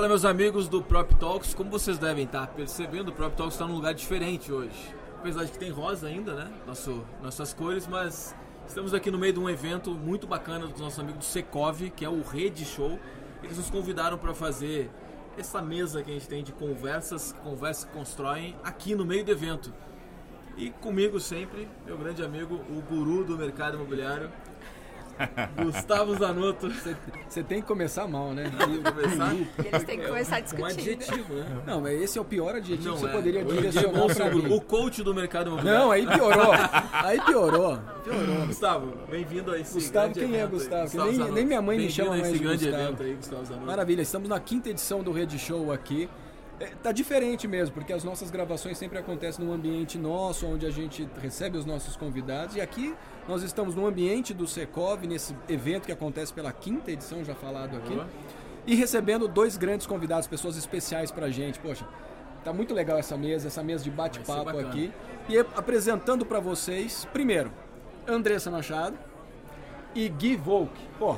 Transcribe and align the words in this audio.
Fala, 0.00 0.08
meus 0.08 0.24
amigos 0.24 0.66
do 0.66 0.82
Prop 0.82 1.12
Talks. 1.16 1.52
Como 1.52 1.68
vocês 1.68 1.98
devem 1.98 2.24
estar 2.24 2.46
percebendo, 2.46 3.10
o 3.10 3.12
Prop 3.12 3.34
Talks 3.34 3.52
está 3.52 3.66
num 3.66 3.74
lugar 3.74 3.92
diferente 3.92 4.50
hoje. 4.50 4.94
Apesar 5.18 5.44
de 5.44 5.52
que 5.52 5.58
tem 5.58 5.70
rosa 5.70 6.06
ainda, 6.06 6.32
né? 6.32 6.50
Nosso, 6.66 7.04
nossas 7.22 7.52
cores, 7.52 7.86
mas 7.86 8.34
estamos 8.66 8.94
aqui 8.94 9.10
no 9.10 9.18
meio 9.18 9.34
de 9.34 9.38
um 9.38 9.46
evento 9.46 9.90
muito 9.90 10.26
bacana 10.26 10.66
do 10.66 10.80
nosso 10.80 11.02
amigo 11.02 11.18
do 11.18 11.24
Secov, 11.24 11.90
que 11.90 12.02
é 12.02 12.08
o 12.08 12.22
Rede 12.22 12.64
Show. 12.64 12.98
Eles 13.42 13.58
nos 13.58 13.68
convidaram 13.68 14.16
para 14.16 14.32
fazer 14.32 14.90
essa 15.36 15.60
mesa 15.60 16.02
que 16.02 16.10
a 16.10 16.14
gente 16.14 16.26
tem 16.26 16.42
de 16.42 16.52
conversas, 16.52 17.32
conversas 17.44 17.84
que 17.84 17.92
constroem 17.92 18.56
aqui 18.64 18.94
no 18.94 19.04
meio 19.04 19.22
do 19.22 19.30
evento. 19.30 19.70
E 20.56 20.70
comigo 20.70 21.20
sempre, 21.20 21.68
meu 21.84 21.98
grande 21.98 22.22
amigo, 22.22 22.54
o 22.54 22.80
guru 22.80 23.22
do 23.22 23.36
mercado 23.36 23.76
imobiliário, 23.76 24.30
Gustavo 25.64 26.14
Zanotto. 26.16 26.70
Você 27.28 27.42
tem 27.42 27.60
que 27.60 27.66
começar 27.66 28.06
mal, 28.08 28.32
né? 28.32 28.50
começar? 28.92 29.34
Eles 29.34 29.84
têm 29.84 29.98
que 30.00 30.06
começar 30.06 30.36
Com 30.36 30.42
discutindo. 30.44 30.70
adjetivo, 31.02 31.34
né? 31.34 31.46
Não, 31.66 31.80
mas 31.80 32.00
esse 32.02 32.18
é 32.18 32.20
o 32.20 32.24
pior 32.24 32.54
adjetivo 32.54 32.88
Não 32.88 32.94
que 32.94 33.00
você 33.00 33.06
é. 33.06 33.12
poderia 33.12 33.44
Hoje 33.44 33.58
é 33.58 33.60
direcionar 33.60 33.98
bom 34.00 34.06
pra 34.14 34.30
mim. 34.30 34.52
O 34.54 34.60
coach 34.60 35.02
do 35.02 35.14
mercado 35.14 35.48
imobiliário. 35.48 35.80
Não, 35.80 35.90
aí 35.90 36.06
piorou. 36.06 36.52
Aí 36.92 37.20
piorou. 37.20 37.78
Piorou. 38.04 38.46
Gustavo, 38.46 38.92
bem-vindo 39.10 39.52
a 39.52 39.58
esse 39.58 39.74
Gustavo, 39.74 40.14
quem 40.14 40.36
é. 40.40 40.46
Gustavo? 40.46 40.82
Gustavo 40.84 41.10
nem- 41.12 41.32
nem 41.32 41.46
minha 41.46 41.62
mãe 41.62 41.78
me 41.78 41.90
chama 41.90 42.10
mais 42.16 42.32
de 42.32 42.38
Gustavo. 42.38 43.02
aí, 43.02 43.14
Gustavo. 43.14 43.60
Maravilha, 43.66 44.02
estamos 44.02 44.28
na 44.28 44.40
quinta 44.40 44.68
edição 44.70 45.02
do 45.02 45.12
Rede 45.12 45.38
Show 45.38 45.72
aqui. 45.72 46.08
É, 46.60 46.66
tá 46.82 46.92
diferente 46.92 47.48
mesmo, 47.48 47.74
porque 47.74 47.90
as 47.90 48.04
nossas 48.04 48.30
gravações 48.30 48.76
sempre 48.76 48.98
acontecem 48.98 49.42
num 49.42 49.50
ambiente 49.50 49.96
nosso, 49.96 50.46
onde 50.46 50.66
a 50.66 50.70
gente 50.70 51.08
recebe 51.20 51.56
os 51.56 51.64
nossos 51.64 51.96
convidados. 51.96 52.54
E 52.54 52.60
aqui 52.60 52.94
nós 53.26 53.42
estamos 53.42 53.74
no 53.74 53.86
ambiente 53.86 54.34
do 54.34 54.46
Secov, 54.46 55.06
nesse 55.06 55.34
evento 55.48 55.86
que 55.86 55.92
acontece 55.92 56.34
pela 56.34 56.52
quinta 56.52 56.92
edição, 56.92 57.24
já 57.24 57.34
falado 57.34 57.78
aqui. 57.78 57.94
Boa. 57.94 58.06
E 58.66 58.74
recebendo 58.74 59.26
dois 59.26 59.56
grandes 59.56 59.86
convidados, 59.86 60.26
pessoas 60.26 60.54
especiais 60.54 61.10
pra 61.10 61.30
gente. 61.30 61.58
Poxa, 61.58 61.88
tá 62.44 62.52
muito 62.52 62.74
legal 62.74 62.98
essa 62.98 63.16
mesa, 63.16 63.48
essa 63.48 63.62
mesa 63.62 63.82
de 63.82 63.90
bate-papo 63.90 64.58
aqui. 64.58 64.92
E 65.30 65.38
apresentando 65.38 66.26
pra 66.26 66.40
vocês, 66.40 67.08
primeiro, 67.10 67.50
Andressa 68.06 68.50
Machado 68.50 68.98
e 69.94 70.10
Gui 70.10 70.36
Volk. 70.36 70.72
Pô, 70.98 71.16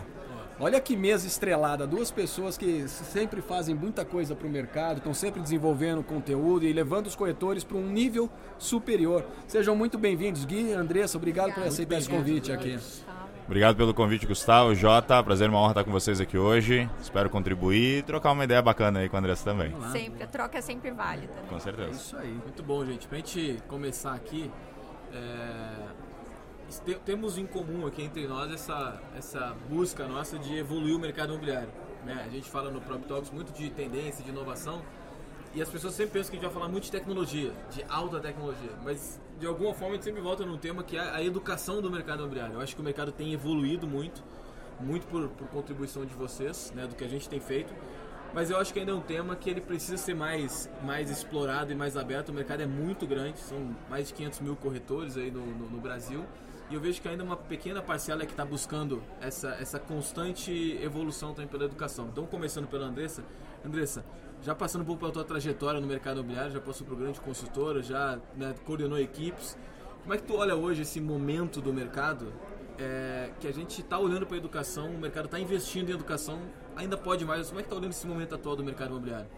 olha 0.63 0.81
que 0.81 0.97
mesa 0.97 1.27
estrelada, 1.27 1.87
duas 1.87 2.11
pessoas 2.13 2.57
que 2.57 2.87
sempre 2.87 3.43
fazem 3.43 3.75
muita 3.75 4.05
coisa 4.05 4.35
pro 4.37 4.49
mercado, 4.49 4.99
estão 4.99 5.13
sempre 5.13 5.41
desenvolvendo 5.43 6.05
conteúdo 6.05 6.65
e 6.65 6.73
levando 6.73 7.09
os 7.09 7.17
corretores 7.17 7.65
para 7.65 7.77
um 7.77 7.87
nível 7.89 8.31
superior. 8.59 9.25
Sejam 9.49 9.75
muito 9.75 9.99
bem-vindos, 9.99 10.45
Gui 10.45 10.71
e 10.71 10.73
Andressa, 10.73 11.19
obrigado 11.19 11.47
por 11.47 11.63
Obrigada. 11.63 11.73
aceitar 11.73 11.99
esse 11.99 12.09
convite 12.09 12.53
aqui. 12.53 12.79
Obrigado 13.45 13.77
pelo 13.77 13.93
convite, 13.93 14.25
Gustavo. 14.25 14.73
Jota, 14.73 15.21
prazer, 15.21 15.49
uma 15.51 15.59
honra 15.59 15.73
estar 15.73 15.85
com 15.85 15.91
vocês 15.91 16.21
aqui 16.21 16.39
hoje. 16.39 16.89
Espero 17.03 17.29
contribuir 17.29 17.99
e 17.99 18.03
trocar 18.03 18.31
uma 18.31 18.45
ideia 18.45 18.63
bacana 18.63 19.01
aí 19.01 19.09
com 19.09 19.17
a 19.17 19.19
Andressa 19.19 19.45
também. 19.45 19.75
Sempre, 19.91 20.23
a 20.23 20.27
troca 20.29 20.59
é 20.59 20.61
sempre 20.61 20.93
válida. 20.93 21.27
né? 21.35 21.43
Com 21.51 21.59
certeza. 21.59 21.91
Isso 21.91 22.17
aí. 22.17 22.31
Muito 22.31 22.63
bom, 22.63 22.87
gente. 22.87 23.09
Pra 23.09 23.19
gente 23.19 23.59
começar 23.67 24.15
aqui, 24.15 24.49
é, 25.13 25.19
temos 26.81 27.39
em 27.39 27.47
comum 27.47 27.87
aqui 27.87 28.03
entre 28.03 28.27
nós 28.27 28.53
essa, 28.53 29.01
essa 29.17 29.57
busca 29.69 30.07
nossa 30.07 30.39
de 30.39 30.57
evoluir 30.57 30.97
o 30.97 30.99
mercado 30.99 31.31
imobiliário. 31.31 31.71
né? 32.05 32.25
A 32.27 32.31
gente 32.31 32.49
fala 32.51 32.71
no 32.71 32.81
Prop 32.81 33.03
Talks 33.05 33.31
muito 33.31 33.53
de 33.53 33.71
tendência, 33.71 34.25
de 34.25 34.31
inovação, 34.31 34.83
e 35.55 35.61
as 35.61 35.69
pessoas 35.69 35.95
sempre 35.95 36.15
pensam 36.15 36.31
que 36.31 36.37
a 36.37 36.41
gente 36.41 36.51
vai 36.51 36.61
falar 36.61 36.71
muito 36.71 36.85
de 36.85 36.93
tecnologia, 36.93 37.53
de 37.71 37.85
alta 37.89 38.19
tecnologia, 38.21 38.71
mas 38.83 39.21
de 39.39 39.47
alguma 39.47 39.75
forma 39.75 39.91
a 39.91 39.97
gente 39.97 40.05
sempre 40.05 40.23
volta 40.23 40.47
num 40.47 40.57
tema 40.57 40.83
que 40.83 40.97
é 40.97 41.01
a 41.01 41.23
educação 41.23 41.83
do 41.83 41.91
mercado 41.91 42.21
imobiliário. 42.21 42.55
Eu 42.55 42.61
acho 42.61 42.75
que 42.75 42.81
o 42.81 42.85
mercado 42.85 43.13
tem 43.13 43.33
evoluído 43.33 43.87
muito, 43.87 44.23
muito 44.81 45.07
por, 45.09 45.29
por 45.29 45.49
contribuição 45.49 46.07
de 46.07 46.15
vocês, 46.15 46.73
né, 46.75 46.87
do 46.87 46.95
que 46.95 47.05
a 47.05 47.09
gente 47.09 47.29
tem 47.29 47.39
feito. 47.39 47.73
Mas 48.35 48.51
eu 48.51 48.57
acho 48.57 48.73
que 48.73 48.81
ainda 48.81 48.93
é 48.93 48.95
um 48.95 49.01
tema 49.01 49.37
que 49.37 49.51
ele 49.51 49.61
precisa 49.61 49.99
ser 49.99 50.15
mais, 50.15 50.71
mais 50.83 51.11
explorado 51.11 51.71
e 51.71 51.75
mais 51.75 51.99
aberto. 51.99 52.31
O 52.31 52.33
mercado 52.33 52.63
é 52.63 52.67
muito 52.67 53.07
grande, 53.07 53.39
são 53.39 53.77
mais 53.91 54.09
de 54.09 54.15
500 54.15 54.41
mil 54.41 54.57
corretores 54.57 55.19
aí 55.19 55.31
no, 55.31 55.45
no, 55.45 55.69
no 55.69 55.79
Brasil. 55.79 56.25
E 56.73 56.75
eu 56.75 56.81
vejo 56.81 57.03
que 57.03 57.07
ainda 57.07 57.23
uma 57.23 57.37
pequena 57.37 57.83
parcela 57.83 58.23
é 58.23 58.25
que 58.25 58.33
está 58.33 58.47
buscando 58.47 59.03
essa, 59.21 59.51
essa 59.61 59.79
constante 59.79 60.51
evolução 60.83 61.35
também 61.35 61.47
pela 61.47 61.67
educação. 61.67 62.09
Então, 62.11 62.25
começando 62.25 62.67
pela 62.67 62.87
Andressa. 62.87 63.23
Andressa, 63.63 64.03
já 64.41 64.55
passando 64.55 64.81
um 64.81 64.85
pouco 64.87 65.01
pela 65.01 65.13
tua 65.13 65.23
trajetória 65.23 65.79
no 65.83 65.87
mercado 65.87 66.21
imobiliário, 66.21 66.51
já 66.51 66.63
passou 66.63 66.87
por 66.87 66.97
grande 66.97 67.21
consultora, 67.21 67.83
já 67.83 68.19
né, 68.35 68.55
coordenou 68.65 68.99
equipes. 68.99 69.55
Como 70.01 70.15
é 70.15 70.17
que 70.17 70.23
tu 70.23 70.35
olha 70.35 70.57
hoje 70.57 70.81
esse 70.81 70.99
momento 70.99 71.61
do 71.61 71.75
mercado 71.75 72.33
é, 72.79 73.33
que 73.39 73.47
a 73.47 73.53
gente 73.53 73.83
está 73.83 73.99
olhando 73.99 74.25
para 74.25 74.37
a 74.37 74.39
educação, 74.39 74.89
o 74.95 74.99
mercado 74.99 75.27
está 75.27 75.39
investindo 75.39 75.91
em 75.91 75.93
educação, 75.93 76.41
ainda 76.75 76.97
pode 76.97 77.23
mais. 77.27 77.49
Como 77.49 77.61
é 77.61 77.63
que 77.63 77.67
está 77.67 77.77
olhando 77.77 77.93
esse 77.93 78.07
momento 78.07 78.35
atual 78.35 78.57
do 78.57 78.65
mercado 78.65 78.93
imobiliário? 78.93 79.29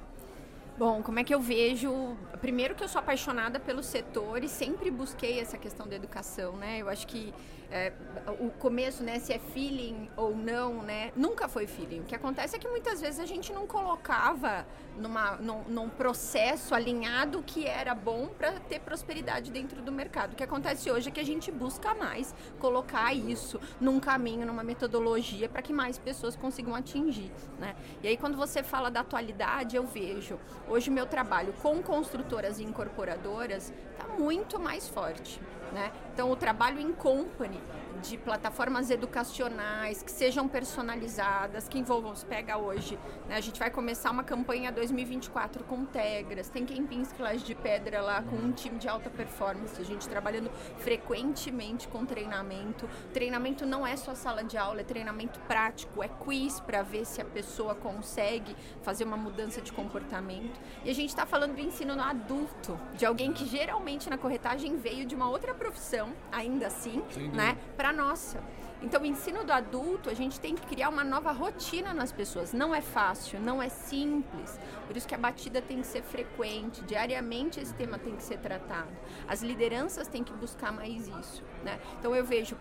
Bom, 0.76 1.04
como 1.04 1.20
é 1.20 1.24
que 1.24 1.32
eu 1.32 1.40
vejo? 1.40 2.16
Primeiro 2.40 2.74
que 2.74 2.82
eu 2.82 2.88
sou 2.88 2.98
apaixonada 2.98 3.60
pelo 3.60 3.80
setor 3.80 4.42
e 4.42 4.48
sempre 4.48 4.90
busquei 4.90 5.38
essa 5.38 5.56
questão 5.56 5.86
da 5.86 5.94
educação, 5.94 6.56
né? 6.56 6.78
Eu 6.80 6.88
acho 6.88 7.06
que 7.06 7.32
é, 7.70 7.92
o 8.40 8.50
começo, 8.50 9.02
né, 9.04 9.20
se 9.20 9.32
é 9.32 9.38
feeling 9.38 10.10
ou 10.16 10.36
não, 10.36 10.82
né, 10.82 11.12
nunca 11.14 11.48
foi 11.48 11.68
feeling. 11.68 12.00
O 12.00 12.04
que 12.04 12.14
acontece 12.14 12.56
é 12.56 12.58
que 12.58 12.68
muitas 12.68 13.00
vezes 13.00 13.20
a 13.20 13.26
gente 13.26 13.52
não 13.52 13.68
colocava 13.68 14.66
numa, 14.98 15.36
num, 15.36 15.62
num 15.64 15.88
processo 15.88 16.74
alinhado 16.74 17.42
que 17.42 17.66
era 17.66 17.94
bom 17.94 18.28
para 18.28 18.52
ter 18.52 18.80
prosperidade 18.80 19.50
dentro 19.50 19.82
do 19.82 19.92
mercado. 19.92 20.32
O 20.32 20.36
que 20.36 20.42
acontece 20.42 20.90
hoje 20.90 21.08
é 21.08 21.12
que 21.12 21.20
a 21.20 21.24
gente 21.24 21.50
busca 21.50 21.94
mais 21.94 22.34
colocar 22.58 23.12
isso 23.14 23.60
num 23.80 24.00
caminho, 24.00 24.46
numa 24.46 24.62
metodologia 24.62 25.48
para 25.48 25.62
que 25.62 25.72
mais 25.72 25.98
pessoas 25.98 26.36
consigam 26.36 26.74
atingir, 26.74 27.30
né? 27.58 27.74
E 28.02 28.08
aí 28.08 28.16
quando 28.16 28.36
você 28.36 28.62
fala 28.62 28.90
da 28.90 29.00
atualidade, 29.00 29.76
eu 29.76 29.86
vejo 29.86 30.38
hoje 30.68 30.90
meu 30.90 31.06
trabalho 31.06 31.52
com 31.62 31.82
construtoras 31.82 32.58
e 32.58 32.64
incorporadoras 32.64 33.72
está 33.92 34.06
muito 34.18 34.58
mais 34.58 34.88
forte, 34.88 35.40
né? 35.72 35.92
Então 36.12 36.30
o 36.30 36.36
trabalho 36.36 36.80
em 36.80 36.92
company 36.92 37.60
de 38.08 38.18
plataformas 38.18 38.90
educacionais 38.90 40.02
que 40.02 40.10
sejam 40.10 40.46
personalizadas, 40.46 41.68
que 41.68 41.78
envolvam, 41.78 42.14
se 42.14 42.24
pega 42.26 42.58
hoje, 42.58 42.98
né? 43.28 43.36
a 43.36 43.40
gente 43.40 43.58
vai 43.58 43.70
começar 43.70 44.10
uma 44.10 44.24
campanha 44.24 44.70
2024 44.70 45.64
com 45.64 45.84
Tegras, 45.84 46.48
tem 46.48 46.66
Kempinski 46.66 47.20
Laje 47.20 47.44
de 47.44 47.54
Pedra 47.54 48.02
lá 48.02 48.22
com 48.22 48.36
um 48.36 48.52
time 48.52 48.78
de 48.78 48.88
alta 48.88 49.08
performance, 49.08 49.80
a 49.80 49.84
gente 49.84 50.08
trabalhando 50.08 50.50
frequentemente 50.78 51.88
com 51.88 52.04
treinamento. 52.04 52.88
Treinamento 53.12 53.64
não 53.64 53.86
é 53.86 53.96
só 53.96 54.14
sala 54.14 54.44
de 54.44 54.56
aula, 54.58 54.80
é 54.80 54.84
treinamento 54.84 55.40
prático, 55.40 56.02
é 56.02 56.08
quiz 56.08 56.60
para 56.60 56.82
ver 56.82 57.06
se 57.06 57.20
a 57.20 57.24
pessoa 57.24 57.74
consegue 57.74 58.54
fazer 58.82 59.04
uma 59.04 59.16
mudança 59.16 59.60
de 59.60 59.72
comportamento. 59.72 60.60
E 60.84 60.90
a 60.90 60.94
gente 60.94 61.08
está 61.08 61.24
falando 61.24 61.54
do 61.54 61.60
ensino 61.60 61.96
no 61.96 62.02
adulto, 62.02 62.78
de 62.94 63.06
alguém 63.06 63.32
que 63.32 63.46
geralmente 63.46 64.10
na 64.10 64.18
corretagem 64.18 64.76
veio 64.76 65.06
de 65.06 65.14
uma 65.14 65.28
outra 65.28 65.54
profissão, 65.54 66.12
ainda 66.30 66.66
assim, 66.66 67.02
dúvida. 67.08 67.36
né, 67.36 67.56
para 67.76 67.93
nossa. 67.94 68.42
Então, 68.82 69.00
o 69.00 69.06
ensino 69.06 69.44
do 69.44 69.52
adulto, 69.52 70.10
a 70.10 70.14
gente 70.14 70.38
tem 70.38 70.54
que 70.54 70.66
criar 70.66 70.90
uma 70.90 71.02
nova 71.02 71.32
rotina 71.32 71.94
nas 71.94 72.12
pessoas. 72.12 72.52
Não 72.52 72.74
é 72.74 72.82
fácil, 72.82 73.40
não 73.40 73.62
é 73.62 73.68
simples. 73.68 74.58
Por 74.86 74.96
isso 74.96 75.08
que 75.08 75.14
a 75.14 75.18
batida 75.18 75.62
tem 75.62 75.80
que 75.80 75.86
ser 75.86 76.02
frequente, 76.02 76.82
diariamente 76.82 77.60
esse 77.60 77.72
tema 77.74 77.98
tem 77.98 78.14
que 78.14 78.22
ser 78.22 78.38
tratado. 78.38 78.90
As 79.26 79.42
lideranças 79.42 80.06
têm 80.06 80.22
que 80.22 80.34
buscar 80.34 80.70
mais 80.70 81.08
isso, 81.08 81.42
né? 81.62 81.80
Então, 81.98 82.14
eu 82.14 82.24
vejo 82.24 82.56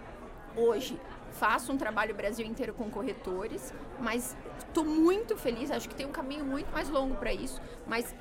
hoje 0.55 0.99
faço 1.33 1.71
um 1.71 1.77
trabalho 1.77 2.13
Brasil 2.13 2.45
inteiro 2.45 2.73
com 2.73 2.89
corretores, 2.89 3.73
mas 3.99 4.37
estou 4.59 4.85
muito 4.85 5.35
feliz, 5.35 5.71
acho 5.71 5.89
que 5.89 5.95
tem 5.95 6.05
um 6.05 6.11
caminho 6.11 6.45
muito 6.45 6.71
mais 6.71 6.89
longo 6.89 7.15
para 7.15 7.33
isso, 7.33 7.59
mas 7.87 8.15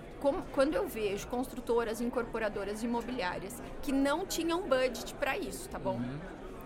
quando 0.53 0.75
eu 0.75 0.87
vejo 0.87 1.27
construtoras, 1.29 2.01
incorporadoras 2.01 2.83
imobiliárias 2.83 3.61
que 3.83 3.93
não 3.93 4.25
tinham 4.25 4.63
budget 4.63 5.15
para 5.15 5.37
isso, 5.37 5.69
tá 5.69 5.79
bom? 5.79 6.01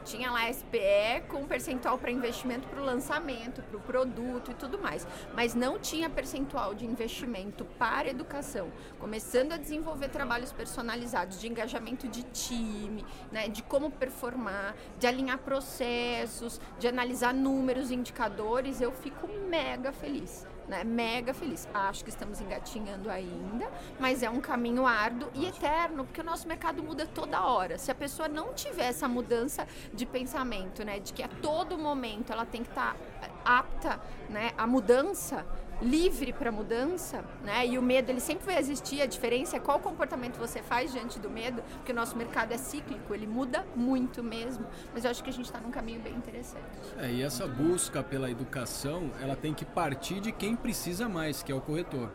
Tinha 0.07 0.31
lá 0.31 0.51
SPE 0.53 1.27
com 1.29 1.45
percentual 1.47 1.99
para 1.99 2.13
investimento 2.13 2.69
para 2.69 2.81
o 2.81 2.85
lançamento, 2.85 3.61
para 3.61 3.77
o 3.77 3.81
produto 3.81 4.53
e 4.53 4.55
tudo 4.55 4.79
mais. 4.79 5.05
Mas 5.35 5.53
não 5.53 5.81
tinha 5.81 6.09
percentual 6.09 6.77
de 6.77 6.87
investimento 6.87 7.65
para 7.77 8.09
educação. 8.09 8.71
Começando 9.01 9.51
a 9.53 9.57
desenvolver 9.57 10.09
trabalhos 10.09 10.53
personalizados 10.53 11.41
de 11.41 11.49
engajamento 11.49 12.07
de 12.07 12.23
time, 12.23 13.05
né, 13.33 13.49
de 13.49 13.65
como 13.65 13.91
performar, 13.91 14.77
de 14.97 15.09
alinhar 15.09 15.39
processos, 15.39 16.61
de 16.79 16.87
analisar 16.87 17.35
números, 17.35 17.91
indicadores, 17.91 18.81
eu 18.81 18.93
fico 18.93 19.27
mega 19.27 19.91
feliz. 19.91 20.47
Né, 20.69 20.83
mega 20.83 21.33
feliz. 21.33 21.69
Acho 21.73 22.03
que 22.03 22.11
estamos 22.11 22.41
engatinhando 22.41 23.09
ainda, 23.09 23.71
mas 24.01 24.25
é 24.25 24.29
um 24.29 24.41
caminho 24.41 24.85
árduo 24.85 25.31
e 25.33 25.47
eterno, 25.47 26.05
porque 26.05 26.21
o 26.21 26.25
nosso 26.25 26.49
mercado 26.49 26.83
muda 26.83 27.07
toda 27.07 27.41
hora. 27.45 27.79
Se 27.79 27.89
a 27.93 27.95
pessoa 27.95 28.29
não 28.29 28.53
tiver 28.53 28.87
essa 28.87 29.07
mudança 29.07 29.65
de 29.95 30.05
pensamento, 30.05 30.85
né, 30.85 30.99
de 30.99 31.13
que 31.13 31.23
a 31.23 31.29
todo 31.29 31.79
momento 31.79 32.33
ela 32.33 32.45
tem 32.45 32.65
que 32.65 32.69
estar 32.71 32.97
apta, 33.45 34.01
né, 34.29 34.51
à 34.59 34.67
mudança, 34.67 35.47
livre 35.81 36.33
para 36.33 36.51
mudança, 36.51 37.25
né? 37.45 37.67
E 37.67 37.79
o 37.79 37.83
medo 37.83 38.11
ele 38.11 38.21
sempre 38.21 38.47
vai 38.47 38.59
existir. 38.59 39.03
A 39.03 39.07
diferença 39.07 39.57
é 39.57 39.61
qual 39.61 39.79
comportamento 39.79 40.39
você 40.39 40.63
faz 40.63 40.93
diante 40.93 41.19
do 41.19 41.29
medo, 41.29 41.63
porque 41.77 41.93
o 41.93 41.95
nosso 41.95 42.17
mercado 42.17 42.53
é 42.53 42.59
cíclico, 42.59 43.15
ele 43.15 43.27
muda 43.27 43.65
muito 43.75 44.23
mesmo. 44.23 44.67
Mas 44.93 45.05
eu 45.05 45.11
acho 45.11 45.23
que 45.23 45.31
a 45.31 45.33
gente 45.33 45.47
está 45.47 45.61
num 45.61 45.71
caminho 45.71 46.01
bem 46.01 46.15
interessante. 46.15 46.65
É, 46.99 47.11
e 47.11 47.23
essa 47.23 47.47
busca 47.47 48.03
pela 48.03 48.31
educação, 48.31 49.11
ela 49.21 49.37
tem 49.37 49.53
que 49.53 49.65
partir 49.65 50.21
de 50.21 50.33
quem 50.33 50.57
precisa 50.57 51.09
mais, 51.09 51.43
que 51.43 51.53
é 51.53 51.55
o 51.55 51.61
corretor. 51.61 52.11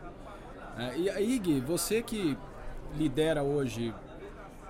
É, 0.77 0.97
e 0.97 1.09
aí, 1.09 1.37
Gui, 1.37 1.59
você 1.59 2.01
que 2.01 2.37
lidera 2.95 3.43
hoje 3.43 3.93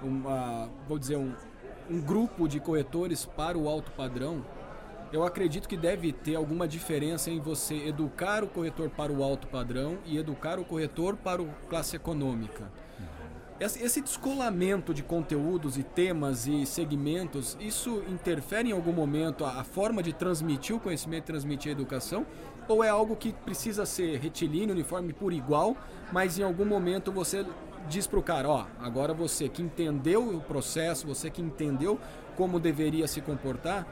uma, 0.01 0.69
vou 0.87 0.97
dizer, 0.99 1.15
um, 1.15 1.33
um 1.89 2.01
grupo 2.01 2.47
de 2.47 2.59
corretores 2.59 3.25
para 3.25 3.57
o 3.57 3.69
alto 3.69 3.91
padrão, 3.91 4.43
eu 5.11 5.23
acredito 5.23 5.67
que 5.67 5.75
deve 5.75 6.13
ter 6.13 6.35
alguma 6.35 6.67
diferença 6.67 7.29
em 7.29 7.39
você 7.39 7.75
educar 7.87 8.43
o 8.43 8.47
corretor 8.47 8.89
para 8.89 9.11
o 9.11 9.23
alto 9.23 9.47
padrão 9.47 9.97
e 10.05 10.17
educar 10.17 10.57
o 10.59 10.65
corretor 10.65 11.17
para 11.17 11.41
o 11.41 11.49
classe 11.69 11.95
econômica. 11.95 12.71
Esse 13.59 14.01
descolamento 14.01 14.91
de 14.91 15.03
conteúdos 15.03 15.77
e 15.77 15.83
temas 15.83 16.47
e 16.47 16.65
segmentos, 16.65 17.55
isso 17.59 18.01
interfere 18.09 18.69
em 18.69 18.71
algum 18.71 18.91
momento 18.91 19.45
a, 19.45 19.63
forma 19.63 20.01
de 20.01 20.11
transmitir 20.11 20.75
o 20.75 20.79
conhecimento, 20.79 21.25
transmitir 21.25 21.69
a 21.69 21.73
educação? 21.73 22.25
Ou 22.67 22.83
é 22.83 22.89
algo 22.89 23.15
que 23.15 23.31
precisa 23.31 23.85
ser 23.85 24.17
retilíneo, 24.19 24.73
uniforme 24.73 25.13
por 25.13 25.31
igual, 25.31 25.77
mas 26.11 26.39
em 26.39 26.43
algum 26.43 26.65
momento 26.65 27.11
você 27.11 27.45
diz 27.87 28.07
para 28.07 28.17
o 28.17 28.23
cara, 28.23 28.49
ó, 28.49 28.65
agora 28.79 29.13
você 29.13 29.47
que 29.47 29.61
entendeu 29.61 30.37
o 30.37 30.41
processo, 30.41 31.05
você 31.05 31.29
que 31.29 31.41
entendeu 31.41 31.99
como 32.35 32.59
deveria 32.59 33.07
se 33.07 33.21
comportar, 33.21 33.85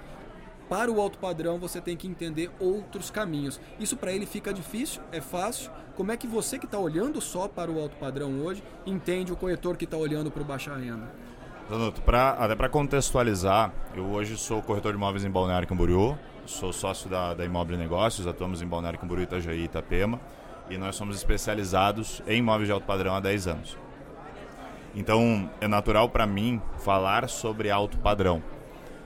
para 0.69 0.91
o 0.91 1.01
alto 1.01 1.17
padrão 1.17 1.57
você 1.57 1.81
tem 1.81 1.97
que 1.97 2.07
entender 2.07 2.51
outros 2.59 3.09
caminhos. 3.09 3.59
Isso 3.79 3.97
para 3.97 4.13
ele 4.13 4.27
fica 4.27 4.53
difícil, 4.53 5.01
é 5.11 5.19
fácil. 5.19 5.71
Como 5.95 6.11
é 6.11 6.17
que 6.17 6.27
você 6.27 6.59
que 6.59 6.65
está 6.65 6.77
olhando 6.77 7.19
só 7.19 7.47
para 7.47 7.71
o 7.71 7.81
alto 7.81 7.95
padrão 7.95 8.41
hoje 8.41 8.63
entende 8.85 9.33
o 9.33 9.35
corretor 9.35 9.75
que 9.75 9.85
está 9.85 9.97
olhando 9.97 10.29
para 10.29 10.43
o 10.43 10.45
baixa 10.45 10.75
renda? 10.75 11.11
Donuto, 11.67 12.01
pra, 12.01 12.31
até 12.31 12.55
para 12.55 12.69
contextualizar, 12.69 13.71
eu 13.95 14.05
hoje 14.05 14.37
sou 14.37 14.61
corretor 14.61 14.91
de 14.91 14.97
imóveis 14.97 15.23
em 15.23 15.29
Balneário 15.29 15.67
Camboriú, 15.67 16.17
sou 16.45 16.73
sócio 16.73 17.09
da, 17.09 17.33
da 17.33 17.45
Imóvel 17.45 17.77
Negócios, 17.77 18.25
atuamos 18.25 18.61
em 18.61 18.67
Balneário 18.67 18.97
Camboriú, 18.97 19.23
Itajaí 19.23 19.59
e 19.59 19.63
Itapema, 19.65 20.19
e 20.67 20.77
nós 20.77 20.95
somos 20.95 21.15
especializados 21.15 22.23
em 22.25 22.39
imóveis 22.39 22.67
de 22.67 22.73
alto 22.73 22.85
padrão 22.85 23.13
há 23.13 23.19
10 23.19 23.47
anos. 23.47 23.77
Então, 24.95 25.49
é 25.61 25.67
natural 25.67 26.09
para 26.09 26.25
mim 26.25 26.59
falar 26.79 27.29
sobre 27.29 27.69
alto 27.69 27.99
padrão. 27.99 28.41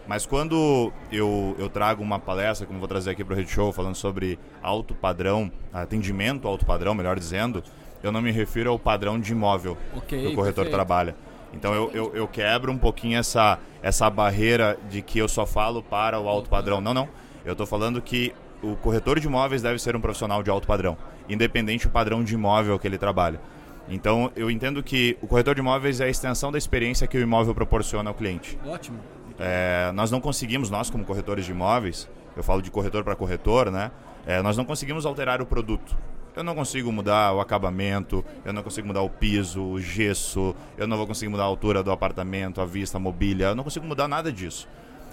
Mas 0.07 0.25
quando 0.25 0.91
eu, 1.11 1.55
eu 1.57 1.69
trago 1.69 2.03
uma 2.03 2.19
palestra, 2.19 2.67
como 2.67 2.79
vou 2.79 2.87
trazer 2.87 3.11
aqui 3.11 3.23
para 3.23 3.33
o 3.33 3.37
Red 3.37 3.47
Show, 3.47 3.71
falando 3.71 3.95
sobre 3.95 4.37
alto 4.61 4.93
padrão, 4.93 5.51
atendimento 5.71 6.47
alto 6.47 6.65
padrão, 6.65 6.93
melhor 6.93 7.17
dizendo, 7.17 7.63
eu 8.01 8.11
não 8.11 8.21
me 8.21 8.31
refiro 8.31 8.69
ao 8.69 8.77
padrão 8.77 9.19
de 9.19 9.31
imóvel 9.31 9.77
okay, 9.95 10.21
que 10.21 10.27
o 10.27 10.35
corretor 10.35 10.65
perfeito. 10.65 10.75
trabalha. 10.75 11.15
Então 11.53 11.73
eu, 11.73 11.91
eu, 11.93 12.15
eu, 12.15 12.27
quebro 12.27 12.71
um 12.71 12.77
pouquinho 12.77 13.17
essa, 13.17 13.59
essa 13.81 14.09
barreira 14.09 14.77
de 14.89 15.01
que 15.01 15.19
eu 15.19 15.27
só 15.27 15.45
falo 15.45 15.81
para 15.81 16.19
o 16.19 16.27
alto 16.27 16.49
padrão. 16.49 16.81
Não, 16.81 16.93
não. 16.93 17.07
Eu 17.45 17.53
estou 17.53 17.67
falando 17.67 18.01
que 18.01 18.33
o 18.61 18.75
corretor 18.75 19.19
de 19.19 19.27
imóveis 19.27 19.61
deve 19.61 19.79
ser 19.79 19.95
um 19.95 20.01
profissional 20.01 20.41
de 20.41 20.49
alto 20.49 20.67
padrão, 20.67 20.97
independente 21.29 21.87
do 21.87 21.91
padrão 21.91 22.23
de 22.23 22.33
imóvel 22.33 22.79
que 22.79 22.87
ele 22.87 22.97
trabalha. 22.97 23.39
Então 23.87 24.31
eu 24.35 24.49
entendo 24.49 24.81
que 24.81 25.17
o 25.21 25.27
corretor 25.27 25.53
de 25.53 25.61
imóveis 25.61 25.99
é 25.99 26.05
a 26.05 26.09
extensão 26.09 26.51
da 26.51 26.57
experiência 26.57 27.05
que 27.05 27.17
o 27.17 27.21
imóvel 27.21 27.53
proporciona 27.53 28.09
ao 28.09 28.13
cliente. 28.15 28.57
Ótimo. 28.65 28.99
É, 29.39 29.91
nós 29.93 30.11
não 30.11 30.21
conseguimos, 30.21 30.69
nós 30.69 30.89
como 30.89 31.03
corretores 31.05 31.45
de 31.45 31.51
imóveis, 31.51 32.09
eu 32.35 32.43
falo 32.43 32.61
de 32.61 32.71
corretor 32.71 33.03
para 33.03 33.15
corretor, 33.15 33.71
né? 33.71 33.91
É, 34.25 34.41
nós 34.41 34.55
não 34.55 34.65
conseguimos 34.65 35.05
alterar 35.05 35.41
o 35.41 35.45
produto. 35.45 35.95
Eu 36.35 36.43
não 36.43 36.55
consigo 36.55 36.91
mudar 36.91 37.33
o 37.33 37.39
acabamento, 37.39 38.25
eu 38.43 38.51
não 38.51 38.63
consigo 38.63 38.87
mudar 38.87 39.01
o 39.01 39.09
piso, 39.09 39.61
o 39.61 39.79
gesso, 39.79 40.55
eu 40.77 40.87
não 40.87 40.97
vou 40.97 41.05
conseguir 41.05 41.29
mudar 41.29 41.43
a 41.43 41.45
altura 41.45 41.83
do 41.83 41.91
apartamento, 41.91 42.59
a 42.59 42.65
vista, 42.65 42.97
a 42.97 42.99
mobília, 42.99 43.47
eu 43.47 43.55
não 43.55 43.63
consigo 43.63 43.85
mudar 43.85 44.07
nada 44.07 44.31
disso. 44.31 44.67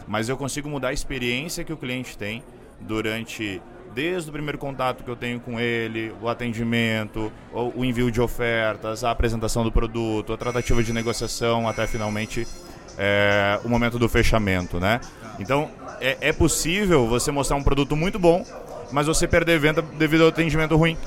Mas 0.08 0.30
eu 0.30 0.36
consigo 0.36 0.68
mudar 0.68 0.88
a 0.88 0.92
experiência 0.92 1.62
que 1.62 1.72
o 1.72 1.76
cliente 1.76 2.16
tem 2.16 2.42
durante 2.80 3.60
desde 3.94 4.30
o 4.30 4.32
primeiro 4.32 4.56
contato 4.56 5.02
que 5.02 5.10
eu 5.10 5.16
tenho 5.16 5.40
com 5.40 5.58
ele, 5.58 6.14
o 6.22 6.28
atendimento, 6.28 7.32
o, 7.52 7.84
envio 7.84 8.10
de 8.10 8.20
ofertas, 8.20 9.04
a 9.04 9.10
apresentação 9.10 9.64
do 9.64 9.72
produto, 9.72 10.32
a 10.32 10.36
tratativa 10.36 10.82
de 10.82 10.92
negociação, 10.92 11.68
até 11.68 11.86
finalmente 11.86 12.46
é, 13.02 13.58
o 13.64 13.68
momento 13.68 13.98
do 13.98 14.10
fechamento, 14.10 14.78
né? 14.78 15.00
Então, 15.38 15.70
é, 16.02 16.18
é, 16.20 16.32
possível 16.34 17.08
você 17.08 17.30
mostrar 17.30 17.56
um 17.56 17.62
produto 17.62 17.96
muito 17.96 18.18
bom, 18.18 18.44
mas 18.92 19.06
você 19.06 19.26
perder 19.26 19.58
venda 19.58 19.80
devido 19.80 20.24
ao 20.24 20.28
atendimento 20.28 20.76
ruim. 20.76 20.98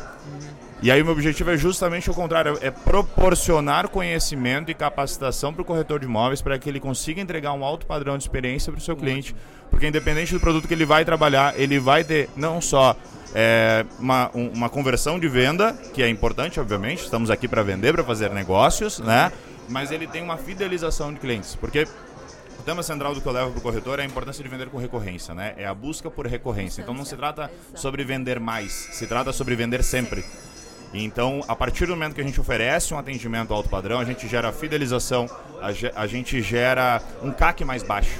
E 0.82 0.92
aí 0.92 1.02
meu 1.04 1.14
objetivo 1.14 1.52
é 1.52 1.56
justamente 1.56 2.10
o 2.10 2.14
contrário, 2.14 2.58
é 2.62 2.72
proporcionar 2.72 3.88
conhecimento 3.88 4.72
e 4.72 4.74
capacitação 4.74 5.54
para 5.54 5.62
o 5.62 5.66
corretor 5.66 6.00
de 6.00 6.06
imóveis 6.06 6.42
para 6.42 6.58
que 6.58 6.68
ele 6.68 6.80
consiga 6.80 7.22
entregar 7.22 7.54
um 7.54 7.64
alto 7.64 7.86
padrão 7.86 8.18
de 8.18 8.24
experiência 8.24 8.72
para 8.72 8.80
o 8.80 8.84
seu 8.84 8.96
cliente, 8.98 9.34
porque 9.70 9.88
independente 9.88 10.34
do 10.34 10.40
produto 10.40 10.68
que 10.68 10.74
ele 10.74 10.86
vai 10.86 11.06
trabalhar, 11.06 11.54
ele 11.58 11.80
vai 11.80 12.04
ter 12.04 12.28
não 12.36 12.60
só 12.60 12.98
é, 13.36 13.86
uma, 14.00 14.30
um, 14.34 14.50
uma 14.50 14.70
conversão 14.70 15.20
de 15.20 15.28
venda, 15.28 15.74
que 15.94 16.02
é 16.04 16.10
importante, 16.10 16.60
obviamente, 16.60 17.04
estamos 17.04 17.30
aqui 17.30 17.48
para 17.48 17.64
vender, 17.64 17.94
para 17.94 18.04
fazer 18.04 18.32
negócios, 18.32 19.00
né? 19.00 19.32
Mas 19.70 19.92
ele 19.92 20.08
tem 20.08 20.22
uma 20.22 20.38
fidelização 20.38 21.14
de 21.14 21.20
clientes, 21.20 21.56
porque 21.56 21.88
o 22.60 22.64
tema 22.64 22.82
central 22.82 23.14
do 23.14 23.22
que 23.22 23.28
eu 23.28 23.34
levo 23.34 23.52
para 23.52 23.60
o 23.60 23.62
corretor 23.62 24.00
é 24.00 24.04
a 24.04 24.06
importância 24.06 24.44
de 24.44 24.50
vender 24.50 24.70
com 24.70 24.78
recorrência, 24.78 25.34
né? 25.34 25.54
É 25.58 25.66
a 25.66 25.74
busca 25.74 26.10
por 26.10 26.26
recorrência. 26.26 26.82
Então 26.82 26.94
não 26.94 27.04
se 27.04 27.16
trata 27.16 27.52
sobre 27.76 28.04
vender 28.04 28.40
mais, 28.40 28.72
se 28.72 29.06
trata 29.06 29.34
sobre 29.34 29.56
vender 29.56 29.84
sempre. 29.84 30.24
Então, 30.94 31.44
a 31.48 31.56
partir 31.56 31.88
do 31.88 31.94
momento 31.94 32.14
que 32.14 32.22
a 32.22 32.24
gente 32.24 32.40
oferece 32.40 32.94
um 32.94 33.00
atendimento 33.00 33.54
alto 33.54 33.68
padrão, 33.68 34.00
a 34.00 34.06
gente 34.06 34.28
gera 34.28 34.52
fidelização, 34.54 35.28
a, 35.96 36.06
gente 36.08 36.42
gera 36.42 37.02
um 37.22 37.32
CAC 37.32 37.66
mais 37.66 37.82
baixo 37.82 38.20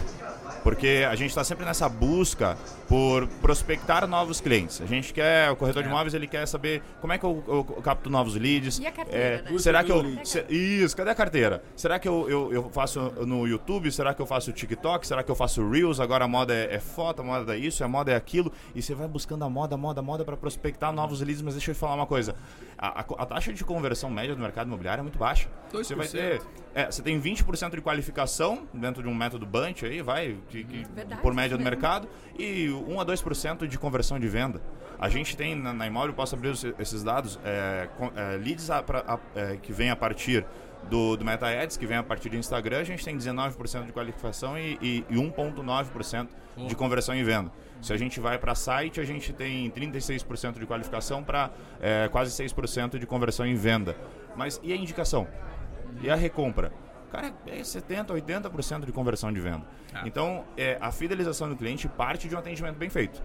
porque 0.64 1.06
a 1.08 1.14
gente 1.14 1.30
está 1.30 1.44
sempre 1.44 1.66
nessa 1.66 1.90
busca 1.90 2.58
por 2.94 3.28
prospectar 3.42 4.06
novos 4.06 4.40
clientes. 4.40 4.80
A 4.80 4.86
gente 4.86 5.12
quer, 5.12 5.50
o 5.50 5.56
corretor 5.56 5.80
é. 5.80 5.84
de 5.84 5.90
imóveis, 5.90 6.14
ele 6.14 6.28
quer 6.28 6.48
saber 6.48 6.84
como 7.02 7.12
é 7.12 7.18
que 7.18 7.26
eu, 7.26 7.44
eu, 7.48 7.66
eu 7.76 7.82
capto 7.82 8.08
novos 8.08 8.36
leads. 8.36 8.78
E 8.78 8.86
a 8.86 8.92
carteira, 8.92 9.20
é, 9.20 9.42
né? 9.42 9.58
Será 9.58 9.84
que 9.84 9.92
eu... 9.92 10.04
Se, 10.24 10.46
isso, 10.48 10.96
cadê 10.96 11.10
a 11.10 11.16
carteira? 11.16 11.64
Será 11.76 11.98
que 11.98 12.08
eu, 12.08 12.30
eu, 12.30 12.54
eu, 12.54 12.70
faço 12.70 13.00
no 13.26 13.48
YouTube? 13.48 13.92
Será 13.92 14.14
que 14.14 14.22
eu 14.22 14.28
faço 14.28 14.52
TikTok? 14.52 15.08
Será 15.08 15.24
que 15.24 15.32
eu 15.32 15.34
faço 15.34 15.68
Reels? 15.68 16.00
Agora 16.00 16.26
a 16.26 16.28
moda 16.28 16.54
é, 16.54 16.76
é 16.76 16.80
foto, 16.80 17.24
a 17.24 17.26
moda 17.26 17.56
é 17.56 17.58
isso, 17.58 17.84
a 17.84 17.88
moda 17.88 18.12
é 18.12 18.16
aquilo. 18.16 18.52
E 18.76 18.82
você 18.84 18.94
vai 18.94 19.08
buscando 19.08 19.44
a 19.44 19.50
moda, 19.50 19.74
a 19.74 19.78
moda, 19.78 20.00
a 20.00 20.04
moda 20.04 20.24
para 20.24 20.38
prospectar 20.38 20.94
novos 20.94 21.20
leads. 21.20 21.42
Mas 21.42 21.56
deixa 21.56 21.72
eu 21.72 21.76
te 21.76 21.80
falar 21.80 21.96
uma 21.96 22.06
coisa. 22.06 22.36
A, 22.78 23.00
a, 23.00 23.02
a, 23.02 23.26
taxa 23.26 23.52
de 23.52 23.64
conversão 23.64 24.12
média 24.12 24.36
do 24.36 24.42
mercado 24.42 24.68
imobiliário 24.68 25.02
é 25.02 25.04
muito 25.04 25.18
baixa. 25.18 25.50
2%. 25.72 25.84
Você 25.84 25.96
vai 25.96 26.08
ter... 26.08 26.42
É, 26.76 26.90
você 26.90 27.04
tem 27.04 27.22
20% 27.22 27.76
de 27.76 27.82
qualificação 27.82 28.68
dentro 28.74 29.04
de 29.04 29.08
um 29.08 29.14
método 29.14 29.46
Bunch 29.46 29.86
aí, 29.86 30.02
vai, 30.02 30.36
que, 30.50 30.64
que, 30.64 30.86
por 31.22 31.32
média 31.32 31.56
do 31.56 31.64
mercado, 31.64 32.08
e 32.38 32.68
1 32.88 33.00
a 33.00 33.06
2% 33.06 33.68
de 33.68 33.78
conversão 33.78 34.20
de 34.20 34.28
venda. 34.28 34.62
A 35.00 35.10
gente 35.10 35.36
tem 35.36 35.56
na, 35.56 35.74
na 35.74 35.88
Imóvel, 35.88 36.14
posso 36.14 36.36
abrir 36.36 36.54
esses 36.80 37.04
dados, 37.04 37.40
é, 37.44 37.90
é, 38.16 38.38
leads 38.38 38.70
a, 38.70 38.80
a, 38.80 39.20
é, 39.36 39.58
que 39.58 39.74
vem 39.74 39.90
a 39.90 39.96
partir 39.96 40.46
do, 40.90 41.16
do 41.16 41.26
Meta 41.26 41.48
Ads, 41.48 41.78
que 41.78 41.86
vem 41.86 41.98
a 41.98 42.04
partir 42.04 42.30
do 42.30 42.36
Instagram, 42.36 42.80
a 42.80 42.84
gente 42.84 43.04
tem 43.04 43.18
19% 43.18 43.86
de 43.86 43.92
qualificação 43.92 44.58
e, 44.58 44.78
e, 44.82 45.06
e 45.10 45.16
1,9% 45.16 46.28
de 46.68 46.76
conversão 46.76 47.16
em 47.16 47.24
venda. 47.24 47.52
Se 47.82 47.92
a 47.92 47.98
gente 47.98 48.20
vai 48.20 48.38
para 48.38 48.56
site, 48.56 49.00
a 49.00 49.04
gente 49.04 49.34
tem 49.34 49.70
36% 49.72 50.60
de 50.60 50.66
qualificação 50.66 51.24
para 51.24 51.52
é, 51.82 52.08
quase 52.10 52.32
6% 52.44 52.98
de 52.98 53.06
conversão 53.06 53.46
em 53.46 53.56
venda. 53.56 53.96
Mas 54.36 54.60
e 54.64 54.72
a 54.72 54.76
indicação? 54.76 55.28
E 56.02 56.10
a 56.10 56.16
recompra? 56.16 56.72
Cara, 57.14 57.32
é 57.46 57.62
70%, 57.62 58.08
80% 58.08 58.86
de 58.86 58.92
conversão 58.92 59.32
de 59.32 59.40
venda. 59.40 59.62
Ah. 59.94 60.02
Então, 60.04 60.44
é, 60.58 60.80
a 60.82 60.92
fidelização 60.92 61.48
do 61.48 61.56
cliente 61.56 61.88
parte 61.88 62.28
de 62.28 62.36
um 62.36 62.40
atendimento 62.40 62.76
bem 62.76 62.90
feito. 62.90 63.24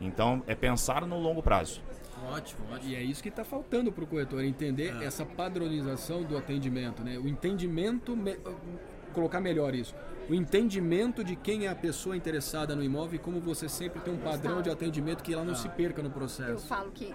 Então, 0.00 0.42
é 0.46 0.54
pensar 0.54 1.06
no 1.06 1.18
longo 1.18 1.42
prazo. 1.42 1.82
Ótimo, 2.30 2.64
ótimo. 2.72 2.90
E 2.90 2.96
é 2.96 3.02
isso 3.02 3.22
que 3.22 3.28
está 3.28 3.44
faltando 3.44 3.92
para 3.92 4.02
o 4.02 4.06
corretor, 4.06 4.42
entender 4.42 4.96
ah. 4.98 5.04
essa 5.04 5.26
padronização 5.26 6.22
do 6.22 6.34
atendimento, 6.34 7.04
né? 7.04 7.18
O 7.18 7.28
entendimento, 7.28 8.16
me... 8.16 8.38
colocar 9.12 9.38
melhor 9.38 9.74
isso 9.74 9.94
o 10.28 10.34
entendimento 10.34 11.22
de 11.22 11.36
quem 11.36 11.66
é 11.66 11.68
a 11.68 11.74
pessoa 11.74 12.16
interessada 12.16 12.74
no 12.74 12.82
imóvel 12.82 13.16
e 13.16 13.18
como 13.18 13.40
você 13.40 13.68
sempre 13.68 14.00
tem 14.00 14.12
um 14.12 14.18
padrão 14.18 14.60
de 14.60 14.68
atendimento 14.68 15.22
que 15.22 15.32
ela 15.32 15.44
não 15.44 15.52
ah. 15.52 15.56
se 15.56 15.68
perca 15.68 16.02
no 16.02 16.10
processo. 16.10 16.50
Eu 16.50 16.58
falo 16.58 16.90
que, 16.90 17.14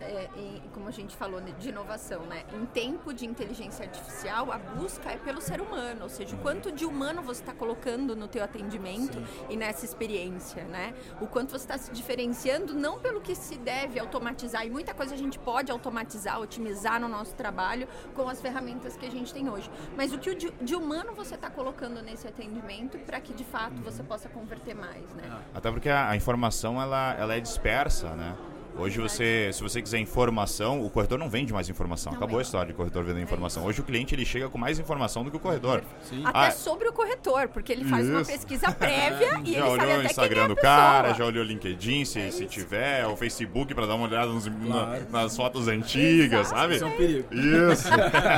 é, 0.00 0.04
é, 0.04 0.30
como 0.72 0.88
a 0.88 0.90
gente 0.90 1.16
falou 1.16 1.40
de 1.40 1.68
inovação, 1.68 2.22
né? 2.26 2.44
em 2.52 2.66
tempo 2.66 3.12
de 3.12 3.24
inteligência 3.26 3.84
artificial, 3.84 4.50
a 4.50 4.58
busca 4.58 5.10
é 5.10 5.16
pelo 5.16 5.40
ser 5.40 5.60
humano, 5.60 6.02
ou 6.02 6.08
seja, 6.08 6.34
o 6.34 6.38
quanto 6.40 6.72
de 6.72 6.84
humano 6.84 7.22
você 7.22 7.42
está 7.42 7.52
colocando 7.54 8.16
no 8.16 8.26
teu 8.26 8.42
atendimento 8.42 9.14
Sim. 9.18 9.26
e 9.50 9.56
nessa 9.56 9.84
experiência, 9.84 10.64
né? 10.64 10.94
O 11.20 11.26
quanto 11.26 11.50
você 11.50 11.64
está 11.64 11.78
se 11.78 11.92
diferenciando, 11.92 12.74
não 12.74 12.98
pelo 12.98 13.20
que 13.20 13.34
se 13.34 13.56
deve 13.56 13.98
automatizar, 14.00 14.66
e 14.66 14.70
muita 14.70 14.92
coisa 14.94 15.14
a 15.14 15.18
gente 15.18 15.38
pode 15.38 15.70
automatizar, 15.70 16.40
otimizar 16.40 17.00
no 17.00 17.08
nosso 17.08 17.34
trabalho 17.34 17.86
com 18.14 18.28
as 18.28 18.40
ferramentas 18.40 18.96
que 18.96 19.06
a 19.06 19.10
gente 19.10 19.32
tem 19.32 19.48
hoje, 19.48 19.70
mas 19.96 20.12
o 20.12 20.18
que 20.18 20.34
de 20.34 20.74
humano 20.74 21.12
você 21.14 21.34
está 21.34 21.50
colocando 21.50 22.02
nesse 22.02 22.26
atendimento 22.26 22.47
atendimento 22.48 22.98
para 22.98 23.20
que 23.20 23.32
de 23.32 23.44
fato 23.44 23.80
você 23.82 24.02
possa 24.02 24.28
converter 24.28 24.74
mais, 24.74 25.04
né? 25.14 25.40
Até 25.54 25.70
porque 25.70 25.88
a, 25.88 26.10
a, 26.10 26.16
informação 26.16 26.80
ela, 26.80 27.14
ela 27.18 27.36
é 27.36 27.40
dispersa, 27.40 28.14
né? 28.14 28.34
Hoje 28.78 29.00
você, 29.00 29.50
se 29.52 29.60
você 29.60 29.82
quiser 29.82 29.98
informação, 29.98 30.84
o 30.84 30.88
corretor 30.88 31.18
não 31.18 31.28
vende 31.28 31.52
mais 31.52 31.68
informação. 31.68 32.12
Não 32.12 32.16
Acabou 32.18 32.36
a 32.36 32.38
vende. 32.38 32.46
história 32.46 32.66
de 32.68 32.74
corretor 32.74 33.02
vendendo 33.02 33.24
informação. 33.24 33.64
Hoje 33.64 33.80
o 33.80 33.82
cliente 33.84 34.14
ele 34.14 34.24
chega 34.24 34.48
com 34.48 34.56
mais 34.56 34.78
informação 34.78 35.24
do 35.24 35.32
que 35.32 35.36
o 35.36 35.40
corretor. 35.40 35.82
Sim. 36.02 36.22
Até 36.24 36.38
Ah, 36.46 36.50
sobre 36.52 36.86
o 36.88 36.92
corretor, 36.92 37.48
porque 37.48 37.72
ele 37.72 37.84
faz 37.84 38.08
uma 38.08 38.20
Isso. 38.20 38.30
pesquisa 38.30 38.70
prévia 38.70 39.40
e 39.44 39.52
já 39.54 39.58
ele 39.58 39.62
olhou 39.62 39.76
sabe 39.78 39.92
o 39.92 39.96
até 39.96 40.04
Instagram 40.06 40.28
quem 40.34 40.40
é 40.40 40.44
a 40.44 40.48
do 40.48 40.54
pessoa. 40.54 40.72
cara, 40.76 41.12
já 41.14 41.24
olhou 41.24 41.42
o 41.44 41.46
LinkedIn, 41.46 42.04
se, 42.04 42.20
É 42.20 42.30
se 42.30 42.46
tiver, 42.46 43.04
o 43.06 43.16
Facebook 43.16 43.74
pra 43.74 43.84
dar 43.84 43.96
uma 43.96 44.06
olhada 44.06 44.28
nos- 44.32 44.46
na- 44.46 44.52
Claro. 44.68 45.06
nas 45.10 45.36
fotos 45.36 45.66
antigas, 45.66 46.46
Exato. 46.46 46.60
sabe? 46.60 46.74
Isso 46.76 46.84
é 46.84 46.86
um 46.86 46.96
perigo. 46.96 47.28
Isso. 47.34 47.88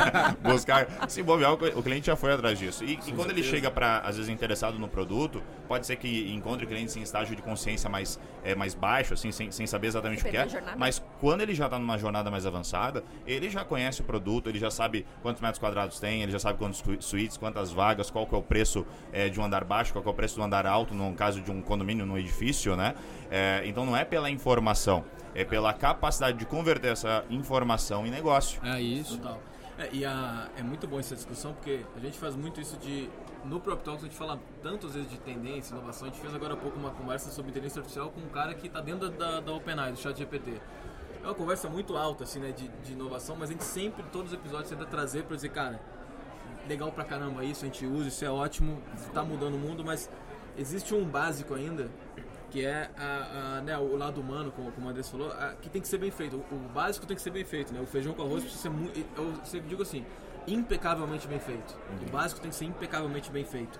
Buscar. 0.43 0.87
Se 1.11 1.23
bobear, 1.23 1.53
o 1.53 1.83
cliente 1.83 2.07
já 2.07 2.17
foi 2.17 2.33
atrás 2.33 2.59
disso. 2.59 2.83
E, 2.83 2.99
e 3.07 3.13
quando 3.13 3.31
ele 3.31 3.43
chega 3.43 3.71
para, 3.71 3.99
às 3.99 4.17
vezes, 4.17 4.31
interessado 4.31 4.79
no 4.79 4.89
produto, 4.89 5.43
pode 5.69 5.87
ser 5.87 5.97
que 5.97 6.33
encontre 6.33 6.67
clientes 6.67 6.97
em 6.97 7.03
estágio 7.03 7.37
de 7.37 7.43
consciência 7.43 7.91
mais, 7.91 8.19
é, 8.43 8.55
mais 8.55 8.73
baixo, 8.75 9.13
assim, 9.13 9.31
sem, 9.31 9.51
sem 9.51 9.67
saber 9.67 9.89
exatamente 9.89 10.30
o 10.31 10.33
que 10.33 10.37
Depende 10.39 10.55
da 10.55 10.59
jornada. 10.61 10.79
Mas 10.79 11.03
quando 11.21 11.41
ele 11.43 11.55
já 11.55 11.67
está 11.67 11.79
numa 11.79 11.99
jornada 11.99 12.31
mais 12.31 12.47
avançada, 12.47 13.05
ele 13.27 13.51
já 13.51 13.65
conhece 13.65 14.01
o 14.01 14.05
produto, 14.05 14.49
ele 14.49 14.59
já 14.59 14.71
sabe 14.71 15.07
quantos 15.23 15.41
metros 15.43 15.59
quadrados 15.59 15.99
tem, 16.01 16.23
ele 16.23 16.33
já 16.33 16.39
sabe 16.39 16.59
quantos 16.59 16.83
suítes, 17.01 17.37
quantas 17.37 17.71
vagas, 17.73 18.11
qual 18.11 18.27
que 18.27 18.35
é 18.35 18.39
o 18.39 18.43
preço 18.43 18.87
é, 19.13 19.29
de 19.29 19.39
um 19.41 19.45
andar 19.45 19.65
baixo, 19.65 19.93
qual 19.93 20.03
que 20.03 20.09
é 20.09 20.13
o 20.13 20.15
preço 20.15 20.37
do 20.37 20.43
andar 20.43 20.67
alto, 20.67 20.95
no 20.95 21.13
caso 21.15 21.41
de 21.41 21.51
um 21.51 21.61
condomínio, 21.61 22.07
num 22.07 22.17
edifício, 22.19 22.77
né? 22.77 22.95
É, 23.31 23.63
então 23.67 23.85
não 23.85 23.97
é 23.97 24.05
pela 24.05 24.31
informação, 24.31 25.05
é 25.35 25.45
pela 25.45 25.73
capacidade 25.73 26.39
de 26.39 26.45
converter 26.47 26.93
essa 26.93 27.25
informação 27.31 28.07
em 28.07 28.11
negócio. 28.11 28.61
É 28.65 28.81
isso. 28.81 29.17
Total. 29.19 29.41
É, 29.79 29.89
e 29.93 30.05
a- 30.05 30.49
é 30.59 30.63
muito 30.63 30.87
bom 30.87 30.99
essa 31.01 31.15
discussão 31.15 31.53
porque 31.55 31.81
a 31.97 32.01
gente 32.01 32.19
faz 32.19 32.37
muito 32.37 32.61
isso 32.61 32.77
de. 32.77 33.09
No 33.45 33.59
Prop 33.61 33.83
Talks 33.83 34.05
a 34.05 34.07
gente 34.07 34.17
fala 34.17 34.39
tantas 34.63 34.95
vezes 34.95 35.11
de 35.11 35.19
tendência, 35.19 35.75
inovação. 35.75 36.09
A 36.09 36.11
gente 36.11 36.21
fez 36.21 36.35
agora 36.35 36.55
há 36.55 36.57
pouco 36.57 36.79
uma 36.79 36.91
conversa 36.91 37.31
sobre 37.31 37.51
inteligência 37.51 37.81
artificial 37.81 38.11
com 38.11 38.21
um 38.21 38.29
cara 38.29 38.55
que 38.55 38.67
está 38.67 38.81
dentro 38.81 39.09
da, 39.11 39.41
da 39.41 39.53
OpenAI, 39.53 39.93
do 39.93 39.99
ChatGPT. 39.99 40.61
É 41.23 41.27
uma 41.27 41.35
conversa 41.35 41.69
muito 41.69 41.97
alta, 41.97 42.25
assim, 42.25 42.39
né, 42.39 42.53
de, 42.53 42.69
de 42.69 42.93
inovação, 42.93 43.37
mas 43.37 43.51
a 43.51 43.53
gente 43.53 43.65
sempre, 43.65 44.03
todos 44.13 44.33
os 44.33 44.39
episódios, 44.39 44.71
tenta 44.71 44.87
trazer 44.87 45.25
para 45.25 45.37
dizer, 45.37 45.51
cara, 45.51 45.81
legal 46.69 46.91
pra 46.93 47.05
caramba 47.05 47.45
isso, 47.45 47.65
a 47.65 47.69
gente 47.69 47.85
usa, 47.87 48.09
isso 48.09 48.25
é 48.25 48.31
ótimo, 48.31 48.81
tá 49.13 49.23
mudando 49.23 49.55
o 49.55 49.59
mundo, 49.59 49.85
mas 49.85 50.09
existe 50.57 50.95
um 50.95 51.05
básico 51.05 51.55
ainda, 51.55 51.91
que 52.51 52.65
é 52.65 52.91
a, 52.97 53.59
a, 53.59 53.61
né, 53.63 53.77
o 53.79 53.97
lado 53.97 54.21
humano, 54.21 54.51
como, 54.51 54.73
como 54.73 54.87
o 54.87 54.91
Andrés 54.91 55.09
falou, 55.09 55.31
a- 55.33 55.55
que 55.61 55.69
tem 55.69 55.81
que 55.81 55.89
ser 55.89 55.99
bem 55.99 56.11
feito. 56.11 56.37
O, 56.51 56.55
o 56.55 56.59
básico 56.75 57.07
tem 57.07 57.15
que 57.17 57.23
ser 57.23 57.31
bem 57.31 57.45
feito, 57.45 57.73
né? 57.73 57.81
O 57.81 57.87
feijão 57.87 58.13
com 58.13 58.23
arroz 58.23 58.43
precisa 58.43 58.63
ser 58.63 58.71
muito. 58.71 58.99
Eu 59.17 59.35
sempre 59.45 59.69
digo 59.69 59.83
assim, 59.83 60.05
impecavelmente 60.47 61.27
bem 61.29 61.39
feito. 61.41 61.77
O 62.07 62.11
básico 62.11 62.41
tem 62.41 62.51
que 62.51 62.57
ser 62.57 62.65
impecavelmente 62.67 63.31
bem 63.31 63.45
feito. 63.45 63.79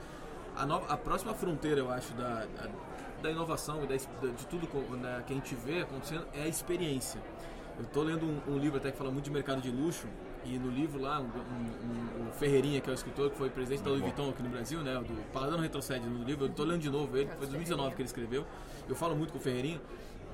A, 0.57 0.67
nova, 0.67 0.93
a 0.93 0.97
próxima 0.97 1.33
fronteira, 1.35 1.81
eu 1.81 1.91
acho, 1.91 2.13
da, 2.15 2.45
da, 2.47 2.69
da 3.23 3.31
inovação 3.31 3.83
e 3.85 3.87
da, 3.87 3.97
de 3.97 4.47
tudo 4.47 4.67
né, 4.97 5.23
que 5.27 5.33
a 5.33 5.37
gente 5.37 5.55
vê 5.55 5.83
acontecendo 5.83 6.27
é 6.35 6.43
a 6.43 6.47
experiência. 6.49 7.21
Eu 7.79 7.87
tô 7.87 8.03
lendo 8.03 8.27
um, 8.27 8.55
um 8.55 8.59
livro 8.59 8.77
até 8.79 8.91
que 8.91 8.99
fala 8.99 9.11
muito 9.11 9.25
de 9.25 9.31
mercado 9.31 9.61
de 9.63 9.71
luxo, 9.71 10.07
e 10.45 10.59
no 10.59 10.71
livro 10.71 11.01
lá, 11.01 11.21
um, 11.21 11.25
um- 11.25 12.25
um- 12.25 12.29
o 12.29 12.33
Ferreirinha, 12.33 12.81
que 12.81 12.89
é 12.89 12.93
o 12.93 12.95
escritor, 12.95 13.31
que 13.31 13.37
foi 13.37 13.49
presidente 13.51 13.83
da 13.83 13.91
Louis 13.91 14.03
Vuitton 14.03 14.31
aqui 14.31 14.43
no 14.43 14.49
Brasil, 14.49 14.81
né? 14.81 14.95
Do 14.95 15.15
Paladino 15.33 15.59
Retrocede 15.59 16.07
no 16.07 16.25
livro, 16.25 16.47
eu 16.47 16.49
tô 16.51 16.65
lendo 16.65 16.81
de 16.81 16.91
novo 16.91 17.15
ele, 17.17 17.29
foi 17.29 17.47
2019 17.47 17.95
que 17.95 18.03
ele 18.03 18.07
escreveu. 18.09 18.47
Eu 18.89 18.95
falo 18.97 19.15
muito 19.15 19.33
com 19.33 19.39
o 19.39 19.41
Ferreirinha, 19.41 19.81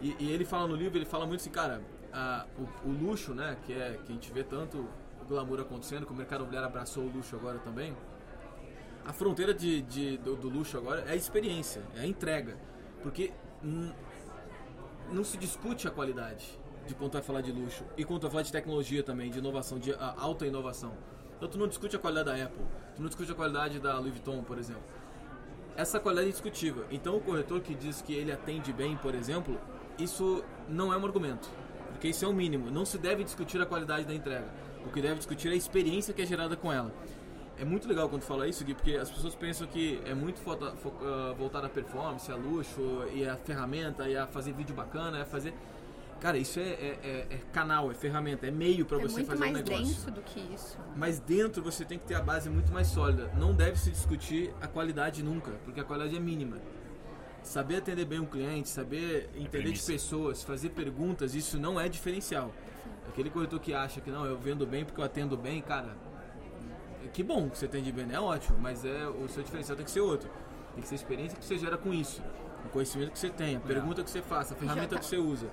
e, 0.00 0.14
e 0.18 0.30
ele 0.30 0.44
fala 0.44 0.66
no 0.68 0.74
livro, 0.76 0.96
ele 0.98 1.04
fala 1.04 1.26
muito 1.26 1.40
assim, 1.40 1.50
cara, 1.50 1.82
a- 2.12 2.46
o, 2.84 2.88
o 2.88 2.92
luxo, 2.92 3.34
né? 3.34 3.56
Que 3.66 3.72
é 3.74 3.98
que 4.04 4.10
a 4.12 4.14
gente 4.14 4.32
vê 4.32 4.42
tanto 4.44 4.86
glamour 5.26 5.60
acontecendo, 5.60 6.06
que 6.06 6.12
o 6.12 6.16
mercado 6.16 6.40
imobiliário 6.40 6.68
abraçou 6.68 7.04
o 7.04 7.08
luxo 7.10 7.34
agora 7.36 7.58
também. 7.58 7.94
A 9.04 9.12
fronteira 9.12 9.54
de, 9.54 9.82
de- 9.82 10.18
do, 10.18 10.34
do 10.36 10.48
luxo 10.48 10.76
agora 10.76 11.02
é 11.06 11.12
a 11.12 11.16
experiência, 11.16 11.82
é 11.96 12.00
a 12.00 12.06
entrega. 12.06 12.56
Porque 13.02 13.32
hum, 13.64 13.92
não 15.12 15.22
se 15.24 15.36
discute 15.36 15.86
a 15.86 15.90
qualidade 15.90 16.58
de 16.86 16.94
quando 16.94 17.12
vai 17.12 17.22
falar 17.22 17.40
de 17.40 17.52
luxo 17.52 17.84
e 17.96 18.04
quando 18.04 18.22
vai 18.22 18.30
falar 18.30 18.42
de 18.42 18.52
tecnologia 18.52 19.02
também, 19.02 19.30
de 19.30 19.38
inovação, 19.38 19.78
de 19.78 19.92
alta 19.94 20.46
inovação. 20.46 20.92
Então 21.36 21.48
tu 21.48 21.58
não 21.58 21.68
discute 21.68 21.94
a 21.94 21.98
qualidade 21.98 22.38
da 22.38 22.44
Apple, 22.46 22.64
tu 22.94 23.02
não 23.02 23.08
discute 23.08 23.30
a 23.30 23.34
qualidade 23.34 23.78
da 23.78 23.98
Louis 23.98 24.12
Vuitton, 24.12 24.42
por 24.42 24.58
exemplo. 24.58 24.82
Essa 25.76 26.00
qualidade 26.00 26.28
é 26.28 26.30
indiscutível. 26.30 26.84
Então 26.90 27.16
o 27.16 27.20
corretor 27.20 27.60
que 27.60 27.74
diz 27.74 28.00
que 28.00 28.14
ele 28.14 28.32
atende 28.32 28.72
bem, 28.72 28.96
por 28.96 29.14
exemplo, 29.14 29.60
isso 29.98 30.42
não 30.68 30.92
é 30.92 30.96
um 30.96 31.04
argumento. 31.04 31.48
Porque 31.92 32.08
isso 32.08 32.24
é 32.24 32.28
o 32.28 32.32
mínimo. 32.32 32.70
Não 32.70 32.84
se 32.84 32.98
deve 32.98 33.24
discutir 33.24 33.60
a 33.60 33.66
qualidade 33.66 34.04
da 34.06 34.14
entrega. 34.14 34.46
O 34.86 34.90
que 34.90 35.00
deve 35.02 35.16
discutir 35.16 35.48
é 35.48 35.52
a 35.52 35.56
experiência 35.56 36.14
que 36.14 36.22
é 36.22 36.26
gerada 36.26 36.56
com 36.56 36.72
ela. 36.72 36.92
É 37.58 37.64
muito 37.64 37.88
legal 37.88 38.08
quando 38.08 38.22
fala 38.22 38.46
isso, 38.46 38.64
Gui, 38.64 38.74
porque 38.74 38.92
as 38.96 39.10
pessoas 39.10 39.34
pensam 39.34 39.66
que 39.66 40.00
é 40.04 40.14
muito 40.14 40.38
fo- 40.40 40.52
ah, 41.02 41.34
voltado 41.36 41.66
à 41.66 41.68
performance, 41.70 42.30
a 42.30 42.36
luxo, 42.36 43.04
e 43.14 43.26
a 43.26 43.36
ferramenta, 43.36 44.08
e 44.08 44.16
a 44.16 44.26
fazer 44.26 44.52
vídeo 44.52 44.74
bacana, 44.74 45.18
é 45.20 45.24
fazer. 45.24 45.54
Cara, 46.20 46.36
isso 46.38 46.58
é, 46.60 46.62
é- 46.62 46.98
é- 47.02 47.34
é 47.34 47.38
canal, 47.52 47.90
é 47.90 47.94
ferramenta, 47.94 48.46
é 48.46 48.50
meio 48.50 48.84
para 48.86 48.98
É 48.98 49.00
você 49.02 49.14
muito 49.16 49.26
fazer 49.26 49.40
mais 49.40 49.52
um 49.52 49.56
negócio. 49.56 49.84
denso 49.86 50.10
do 50.10 50.20
que 50.22 50.40
isso. 50.54 50.78
Mas 50.96 51.18
dentro 51.18 51.62
você 51.62 51.84
tem 51.84 51.98
que 51.98 52.04
ter 52.06 52.14
a 52.14 52.22
base 52.22 52.48
muito 52.50 52.72
mais 52.72 52.88
sólida. 52.88 53.30
Não 53.38 53.54
deve 53.54 53.78
se 53.78 53.90
discutir 53.90 54.52
a 54.60 54.66
qualidade 54.66 55.22
nunca, 55.22 55.52
porque 55.64 55.80
a 55.80 55.84
qualidade 55.84 56.16
é 56.16 56.20
mínima. 56.20 56.58
Saber 57.42 57.76
atender 57.76 58.04
bem 58.04 58.18
um 58.20 58.26
cliente, 58.26 58.68
saber 58.68 59.30
entender 59.36 59.72
de 59.72 59.82
pessoas, 59.82 60.42
fazer 60.42 60.70
perguntas, 60.70 61.34
isso 61.34 61.58
não 61.58 61.78
é 61.80 61.88
diferencial. 61.88 62.52
Aquele 63.16 63.30
corretor 63.30 63.58
que 63.58 63.72
acha 63.72 63.98
que 63.98 64.10
não, 64.10 64.26
eu 64.26 64.36
vendo 64.36 64.66
bem 64.66 64.84
porque 64.84 65.00
eu 65.00 65.04
atendo 65.06 65.38
bem, 65.38 65.62
cara, 65.62 65.96
que 67.14 67.22
bom 67.22 67.48
que 67.48 67.56
você 67.56 67.64
atende 67.64 67.90
bem, 67.90 68.04
né? 68.04 68.16
é 68.16 68.20
ótimo, 68.20 68.58
mas 68.60 68.84
é 68.84 69.08
o 69.08 69.26
seu 69.26 69.42
diferencial 69.42 69.74
tem 69.74 69.86
que 69.86 69.90
ser 69.90 70.02
outro. 70.02 70.28
Tem 70.74 70.82
que 70.82 70.86
ser 70.86 70.96
a 70.96 70.98
experiência 70.98 71.38
que 71.38 71.42
você 71.42 71.56
gera 71.56 71.78
com 71.78 71.94
isso, 71.94 72.22
o 72.66 72.68
conhecimento 72.68 73.12
que 73.12 73.18
você 73.18 73.30
tem, 73.30 73.56
a 73.56 73.60
pergunta 73.60 74.04
que 74.04 74.10
você 74.10 74.20
faça, 74.20 74.52
a 74.52 74.56
ferramenta 74.58 74.96
tá. 74.96 74.98
que 74.98 75.06
você 75.06 75.16
usa. 75.16 75.46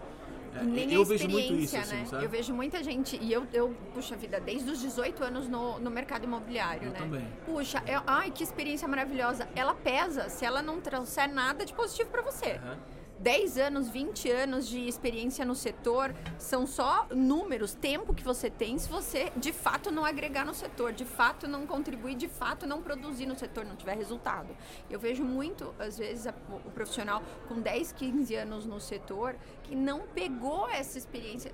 É, 0.53 0.61
nem 0.61 0.91
eu 0.91 1.03
a 1.03 1.05
vejo 1.05 1.29
muito 1.29 1.53
isso, 1.53 1.77
experiência, 1.77 1.79
assim, 1.79 1.95
né? 1.95 2.05
sabe? 2.05 2.25
Eu 2.25 2.29
vejo 2.29 2.53
muita 2.53 2.83
gente, 2.83 3.17
e 3.21 3.31
eu, 3.31 3.47
eu 3.53 3.73
puxa 3.93 4.17
vida, 4.17 4.41
desde 4.41 4.69
os 4.69 4.81
18 4.81 5.23
anos 5.23 5.47
no, 5.47 5.79
no 5.79 5.89
mercado 5.89 6.25
imobiliário, 6.25 6.87
Eu 6.87 6.91
né? 6.91 6.99
também. 6.99 7.27
Puxa, 7.45 7.81
é- 7.87 8.01
ai, 8.05 8.29
que 8.29 8.43
experiência 8.43 8.89
maravilhosa. 8.89 9.47
Ela 9.55 9.73
pesa 9.73 10.27
se 10.27 10.43
ela 10.43 10.61
não 10.61 10.81
trouxer 10.81 11.33
nada 11.33 11.65
de 11.65 11.73
positivo 11.73 12.09
pra 12.09 12.21
você. 12.23 12.59
Aham. 12.61 12.77
10 13.23 13.57
anos, 13.57 13.87
20 13.87 14.29
anos 14.29 14.67
de 14.67 14.85
experiência 14.85 15.45
no 15.45 15.55
setor 15.55 16.13
são 16.37 16.67
só 16.67 17.07
números, 17.09 17.73
tempo 17.73 18.13
que 18.13 18.21
você 18.21 18.49
tem 18.49 18.77
se 18.77 18.89
você 18.89 19.31
de 19.37 19.53
fato 19.53 19.89
não 19.89 20.03
agregar 20.03 20.43
no 20.45 20.53
setor, 20.53 20.91
de 20.91 21.05
fato 21.05 21.47
não 21.47 21.65
contribuir, 21.65 22.15
de 22.15 22.27
fato 22.27 22.67
não 22.67 22.81
produzir 22.81 23.25
no 23.25 23.39
setor, 23.39 23.63
não 23.63 23.77
tiver 23.77 23.95
resultado. 23.95 24.53
Eu 24.89 24.99
vejo 24.99 25.23
muito, 25.23 25.73
às 25.79 25.97
vezes, 25.97 26.27
a- 26.27 26.33
o 26.65 26.69
profissional 26.71 27.23
com 27.47 27.61
10, 27.61 27.93
15 27.93 28.35
anos 28.35 28.65
no 28.65 28.77
setor 28.81 29.37
que 29.63 29.73
não 29.73 30.01
pegou 30.01 30.67
essa 30.67 30.97
experiência. 30.97 31.53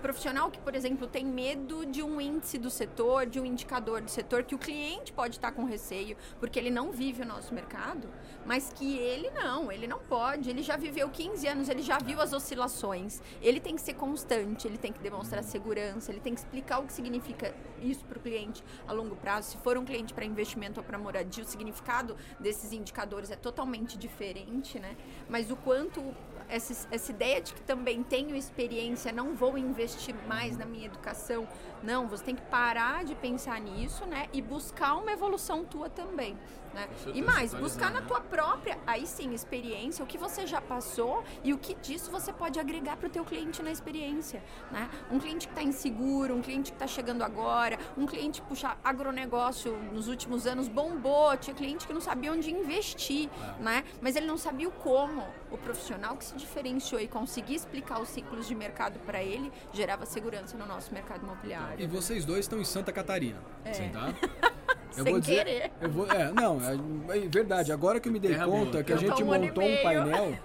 Profissional 0.00 0.50
que, 0.50 0.60
por 0.60 0.74
exemplo, 0.74 1.06
tem 1.06 1.24
medo 1.24 1.84
de 1.84 2.02
um 2.02 2.20
índice 2.20 2.56
do 2.56 2.70
setor, 2.70 3.26
de 3.26 3.40
um 3.40 3.44
indicador 3.44 4.00
do 4.00 4.10
setor, 4.10 4.44
que 4.44 4.54
o 4.54 4.58
cliente 4.58 5.12
pode 5.12 5.36
estar 5.36 5.50
com 5.50 5.64
receio, 5.64 6.16
porque 6.38 6.58
ele 6.58 6.70
não 6.70 6.92
vive 6.92 7.22
o 7.22 7.26
nosso 7.26 7.52
mercado, 7.52 8.08
mas 8.46 8.72
que 8.72 8.96
ele 8.96 9.30
não, 9.30 9.72
ele 9.72 9.86
não 9.86 9.98
pode. 9.98 10.50
Ele 10.50 10.62
já 10.62 10.76
viveu 10.76 11.08
15 11.08 11.46
anos, 11.48 11.68
ele 11.68 11.82
já 11.82 11.98
viu 11.98 12.20
as 12.20 12.32
oscilações. 12.32 13.20
Ele 13.42 13.58
tem 13.58 13.74
que 13.74 13.80
ser 13.80 13.94
constante, 13.94 14.68
ele 14.68 14.78
tem 14.78 14.92
que 14.92 15.00
demonstrar 15.00 15.42
segurança, 15.42 16.12
ele 16.12 16.20
tem 16.20 16.32
que 16.32 16.40
explicar 16.40 16.78
o 16.78 16.86
que 16.86 16.92
significa 16.92 17.54
isso 17.82 18.04
para 18.04 18.18
o 18.18 18.20
cliente 18.20 18.62
a 18.86 18.92
longo 18.92 19.16
prazo. 19.16 19.50
Se 19.50 19.58
for 19.58 19.76
um 19.76 19.84
cliente 19.84 20.14
para 20.14 20.24
investimento 20.24 20.80
ou 20.80 20.86
para 20.86 20.96
moradia, 20.96 21.42
o 21.42 21.46
significado 21.46 22.16
desses 22.38 22.72
indicadores 22.72 23.30
é 23.30 23.36
totalmente 23.36 23.98
diferente, 23.98 24.78
né? 24.78 24.96
Mas 25.28 25.50
o 25.50 25.56
quanto 25.56 26.14
essa, 26.48 26.88
essa 26.90 27.10
ideia 27.12 27.40
de 27.40 27.52
que 27.54 27.60
também 27.62 28.02
tenho 28.02 28.34
experiência, 28.34 29.12
não 29.12 29.34
vou 29.34 29.56
investir 29.58 30.14
mais 30.26 30.56
na 30.56 30.64
minha 30.64 30.86
educação. 30.86 31.46
Não, 31.82 32.08
você 32.08 32.24
tem 32.24 32.34
que 32.34 32.42
parar 32.42 33.04
de 33.04 33.14
pensar 33.14 33.60
nisso, 33.60 34.04
né? 34.06 34.26
E 34.32 34.42
buscar 34.42 34.94
uma 34.94 35.12
evolução 35.12 35.64
tua 35.64 35.88
também. 35.88 36.36
Né? 36.74 36.88
E 37.14 37.22
mais, 37.22 37.54
buscar 37.54 37.90
na 37.90 38.00
né? 38.00 38.06
tua 38.06 38.20
própria, 38.20 38.78
aí 38.86 39.06
sim, 39.06 39.32
experiência, 39.32 40.04
o 40.04 40.06
que 40.06 40.18
você 40.18 40.46
já 40.46 40.60
passou 40.60 41.24
e 41.42 41.52
o 41.52 41.58
que 41.58 41.74
disso 41.74 42.10
você 42.10 42.32
pode 42.32 42.60
agregar 42.60 42.96
para 42.96 43.06
o 43.06 43.10
teu 43.10 43.24
cliente 43.24 43.62
na 43.62 43.70
experiência. 43.70 44.42
Né? 44.70 44.88
Um 45.10 45.18
cliente 45.18 45.46
que 45.46 45.52
está 45.52 45.62
inseguro, 45.62 46.34
um 46.34 46.42
cliente 46.42 46.70
que 46.70 46.76
está 46.76 46.86
chegando 46.86 47.22
agora, 47.22 47.78
um 47.96 48.06
cliente, 48.06 48.42
puxa, 48.42 48.76
agronegócio 48.84 49.76
nos 49.92 50.08
últimos 50.08 50.46
anos 50.46 50.68
bombou, 50.68 51.36
tinha 51.36 51.54
cliente 51.54 51.86
que 51.86 51.92
não 51.92 52.00
sabia 52.00 52.32
onde 52.32 52.50
investir, 52.50 53.28
né? 53.60 53.84
Mas 54.00 54.16
ele 54.16 54.26
não 54.26 54.36
sabia 54.36 54.68
o 54.68 54.72
como. 54.72 55.26
O 55.50 55.56
profissional 55.56 56.16
que 56.16 56.24
se 56.24 56.36
diferenciou 56.36 57.00
e 57.00 57.08
conseguia 57.08 57.56
explicar 57.56 58.00
os 58.00 58.08
ciclos 58.08 58.46
de 58.46 58.54
mercado 58.54 58.98
para 59.00 59.22
ele 59.22 59.50
gerava 59.72 60.04
segurança 60.04 60.56
no 60.56 60.66
nosso 60.66 60.92
mercado 60.92 61.22
imobiliário. 61.22 61.67
E 61.76 61.86
vocês 61.86 62.24
dois 62.24 62.40
estão 62.40 62.60
em 62.60 62.64
Santa 62.64 62.92
Catarina. 62.92 63.38
É. 63.64 63.72
Tá? 63.88 64.14
Eu 64.96 65.04
Sem 65.04 65.12
vou 65.12 65.20
dizer, 65.20 65.44
querer. 65.44 65.70
Eu 65.80 65.90
vou, 65.90 66.10
é, 66.10 66.32
não, 66.32 66.58
é, 66.60 67.18
é 67.18 67.28
verdade. 67.28 67.70
Agora 67.70 68.00
que 68.00 68.08
eu 68.08 68.12
me 68.12 68.18
dei 68.18 68.32
Terra 68.32 68.46
conta 68.46 68.70
boa. 68.72 68.82
que 68.84 68.92
a 68.92 68.96
gente 68.96 69.22
montou 69.22 69.62
um 69.62 69.76
painel 69.82 70.36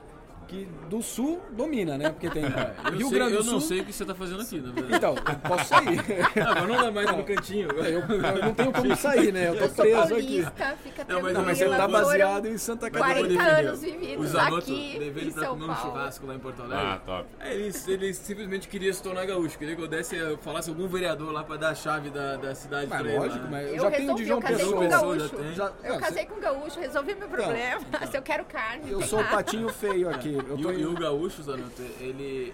que 0.54 0.68
do 0.90 1.02
sul 1.02 1.42
domina, 1.52 1.98
né? 1.98 2.10
Porque 2.10 2.30
tem 2.30 2.44
É, 2.54 2.74
Eu, 2.86 2.92
Rio 2.92 3.10
sei- 3.10 3.18
Grande 3.18 3.32
do 3.34 3.38
eu 3.40 3.44
Sul. 3.44 3.54
não 3.54 3.60
sei 3.62 3.80
o 3.82 3.86
que 3.86 3.94
você 3.94 4.06
tá 4.06 4.14
fazendo 4.16 4.42
aqui, 4.42 4.60
na 4.62 4.72
verdade. 4.72 4.96
Então, 4.96 5.16
eu 5.16 5.50
posso 5.50 5.66
sair. 5.66 6.00
Ah, 6.44 6.56
mas 6.56 6.68
não 6.68 6.76
dá 6.84 6.92
mais 6.92 7.12
no 7.12 7.24
cantinho. 7.24 7.68
eu, 7.72 8.00
eu 8.02 8.44
não 8.44 8.54
tenho 8.54 8.72
como 8.72 8.96
sair, 8.96 9.32
né? 9.32 9.50
Eu 9.50 9.58
tô 9.58 9.64
Eu 9.66 9.70
sou 9.70 9.86
preso 9.86 10.16
aqui. 10.16 10.46
fica 10.84 11.06
Não, 11.08 11.22
mas-. 11.22 11.34
Não, 11.34 11.44
mas 11.46 11.58
você 11.58 11.70
tá 11.70 11.88
baseado 11.88 12.46
em 12.48 12.58
Santa 12.58 12.88
eu 12.88 12.92
Catarina. 12.92 13.20
40 13.20 13.34
defender. 13.44 13.68
anos 13.68 13.82
vividos 13.82 14.26
O 14.26 14.28
Zanotto 14.28 14.58
aqui 14.72 14.96
levei 15.00 15.24
em 15.24 15.26
ele 15.28 15.32
pra 15.34 15.44
São 15.44 15.54
comer 15.54 15.64
um 15.64 15.74
Paulo. 15.76 15.82
churrasco 15.92 16.26
lá 16.28 16.36
em 16.36 16.40
Porto 16.40 16.62
Alegre. 16.62 16.86
Ah, 16.86 17.02
top. 17.06 17.30
É, 17.40 17.54
Ele, 17.56 17.72
ele 17.88 18.14
simplesmente 18.14 18.68
queria 18.68 18.94
se 18.94 19.02
tornar 19.02 19.26
gaúcho, 19.26 19.58
queria 19.58 19.76
que 19.76 19.82
eu 19.82 19.88
desse, 19.88 20.16
eu 20.16 20.38
falasse 20.38 20.70
algum 20.70 20.88
vereador 20.88 21.32
lá 21.32 21.44
pra 21.44 21.58
dar 21.58 21.70
a 21.70 21.76
chave 21.76 22.10
da, 22.10 22.36
da 22.36 22.54
cidade 22.56 22.88
Mas 22.90 23.02
pra 23.02 23.10
ele. 23.10 23.20
lógico, 23.20 23.48
mas 23.50 23.68
eu 23.68 23.76
Eu 23.76 23.82
já 23.82 23.92
tenho 23.92 24.16
de 24.16 24.26
João 24.26 24.38
eu 24.40 24.42
casei 24.44 24.58
Pessoa. 24.58 24.74
com 24.84 24.90
Pessoa 24.90 25.02
gaúcho. 25.18 25.20
já 25.38 25.44
tem. 25.44 25.54
Já- 25.54 25.72
Eu 25.84 25.94
não, 25.94 26.00
casei 26.00 26.26
com 26.26 26.40
gaúcho, 26.40 26.80
resolvi 26.80 27.16
meu 27.16 27.28
problema. 27.30 27.82
Se 28.12 28.18
eu 28.18 28.22
quero 28.22 28.46
carne, 28.46 28.92
Eu 28.92 29.02
sou 29.02 29.20
o 29.22 29.24
patinho 29.26 29.70
feio 29.70 30.10
aqui. 30.10 30.38
Eu 30.48 30.58
E, 30.58 30.62
tô 30.62 30.70
o- 30.70 30.74
e 30.74 30.86
o 30.86 30.94
gaúcho, 30.94 31.42
Zanotto, 31.44 31.82
ele. 32.00 32.54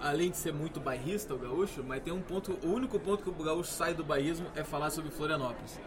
Além 0.00 0.30
de 0.30 0.36
ser 0.36 0.52
muito 0.52 0.78
bairrista, 0.78 1.34
o 1.34 1.38
gaúcho, 1.38 1.82
mas 1.82 2.00
tem 2.02 2.12
um 2.12 2.20
ponto. 2.22 2.52
O 2.64 2.68
único 2.72 2.98
ponto 3.00 3.22
que 3.24 3.30
o 3.30 3.44
gaúcho 3.44 3.70
sai 3.72 3.94
do 3.94 4.04
bairrismo 4.04 4.46
é 4.54 4.62
falar 4.62 4.90
sobre 4.90 5.10
Florianópolis. 5.10 5.78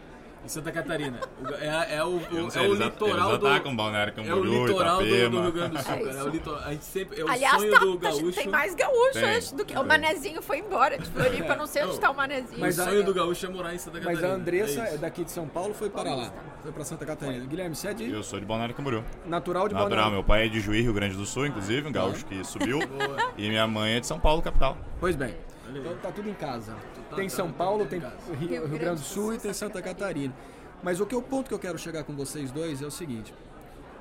Em 0.44 0.48
Santa 0.48 0.72
Catarina. 0.72 1.20
É, 1.60 1.96
é 1.98 2.04
o, 2.04 2.20
não 2.32 2.46
o- 2.46 2.50
sei, 2.50 2.64
é 2.64 2.68
o 2.68 2.74
litoral 2.74 3.28
eles 3.28 3.38
do. 3.40 3.46
atacam 3.46 3.76
Balneário 3.76 4.12
É 4.16 4.20
o 4.20 4.24
Camboriú, 4.26 4.66
litoral 4.66 4.98
do, 4.98 5.04
do. 5.30 5.40
Rio 5.40 5.52
Grande 5.52 5.76
do 5.76 5.82
Sul, 5.84 5.92
É 5.94 5.98
cara. 6.02 6.18
É 6.18 6.22
o 6.24 6.28
litoral, 6.28 6.62
a 6.64 6.72
gente 6.72 6.84
sempre, 6.84 7.20
é 7.20 7.24
o 7.24 7.28
Aliás, 7.30 7.56
sonho 7.60 7.72
tá, 7.72 7.78
do 7.78 7.84
a 7.86 7.90
gente 8.10 8.22
gaúcho. 8.22 8.32
tem 8.40 8.48
mais 8.48 8.74
gaúcho 8.74 9.12
Tem, 9.12 9.24
antes 9.36 9.52
do 9.52 9.64
que. 9.64 9.78
O. 9.78 9.84
Manezinho 9.84 10.42
foi 10.42 10.58
embora 10.58 10.98
de 10.98 11.04
Floripa, 11.08 11.54
não 11.54 11.66
sei 11.68 11.84
onde 11.84 11.92
Não. 11.94 12.00
tá 12.00 12.10
o 12.10 12.16
Manezinho. 12.16 12.60
Mas 12.60 12.76
o 12.76 12.82
a- 12.82 12.84
sonho 12.86 13.04
do 13.04 13.14
gaúcho 13.14 13.46
é 13.46 13.48
morar 13.50 13.72
em 13.72 13.78
Santa 13.78 13.98
Mas 13.98 14.04
Catarina. 14.06 14.32
a 14.32 14.36
Andressa 14.36 14.80
é 14.82 14.94
é 14.94 14.98
daqui 14.98 15.22
de 15.24 15.30
São 15.30 15.46
Paulo, 15.46 15.72
foi 15.74 15.88
para 15.88 16.12
lá. 16.12 16.32
Foi 16.60 16.72
para 16.72 16.84
Santa 16.84 17.06
Catarina. 17.06 17.44
Guilherme, 17.46 17.76
você 17.76 17.88
é 17.88 17.94
de 17.94 18.10
Eu 18.10 18.22
sou 18.24 18.40
de 18.40 18.44
Balneário 18.46 18.74
Camboriú. 18.74 19.04
natural 19.24 19.68
de 19.68 19.74
Natural, 19.74 19.88
Balneário. 19.90 20.12
meu 20.12 20.24
pai 20.24 20.46
é 20.46 20.48
de 20.48 20.60
Juí, 20.60 20.80
Rio 20.82 20.92
Grande 20.92 21.14
do 21.16 21.24
Sul, 21.24 21.46
inclusive, 21.46 21.86
um 21.88 21.92
gaúcho 21.92 22.24
que 22.26 22.42
subiu. 22.44 22.80
E 23.38 23.48
minha 23.48 23.66
mãe 23.68 23.94
é 23.94 24.00
de 24.00 24.06
São 24.08 24.18
Paulo, 24.18 24.42
capital. 24.42 24.76
Pois 24.98 25.14
bem. 25.16 25.34
Então 25.80 25.96
tá 25.98 26.10
tudo 26.10 26.28
em 26.28 26.34
casa. 26.34 26.72
Tá- 27.10 27.16
Tem 27.16 27.28
tá- 27.28 27.34
São 27.34 27.48
tá 27.48 27.54
Paulo, 27.58 27.86
tem. 27.86 28.00
Rio, 28.38 28.66
Rio 28.66 28.78
Grande 28.78 29.00
do 29.00 29.06
Sul 29.06 29.34
e 29.34 29.38
tem 29.38 29.52
Santa 29.52 29.80
Catarina. 29.82 30.34
Mas 30.82 31.00
o 31.00 31.06
que 31.06 31.14
o 31.14 31.22
ponto 31.22 31.48
que 31.48 31.54
eu 31.54 31.58
quero 31.58 31.78
chegar 31.78 32.04
com 32.04 32.14
vocês 32.14 32.50
dois 32.50 32.82
é 32.82 32.86
o 32.86 32.90
seguinte: 32.90 33.34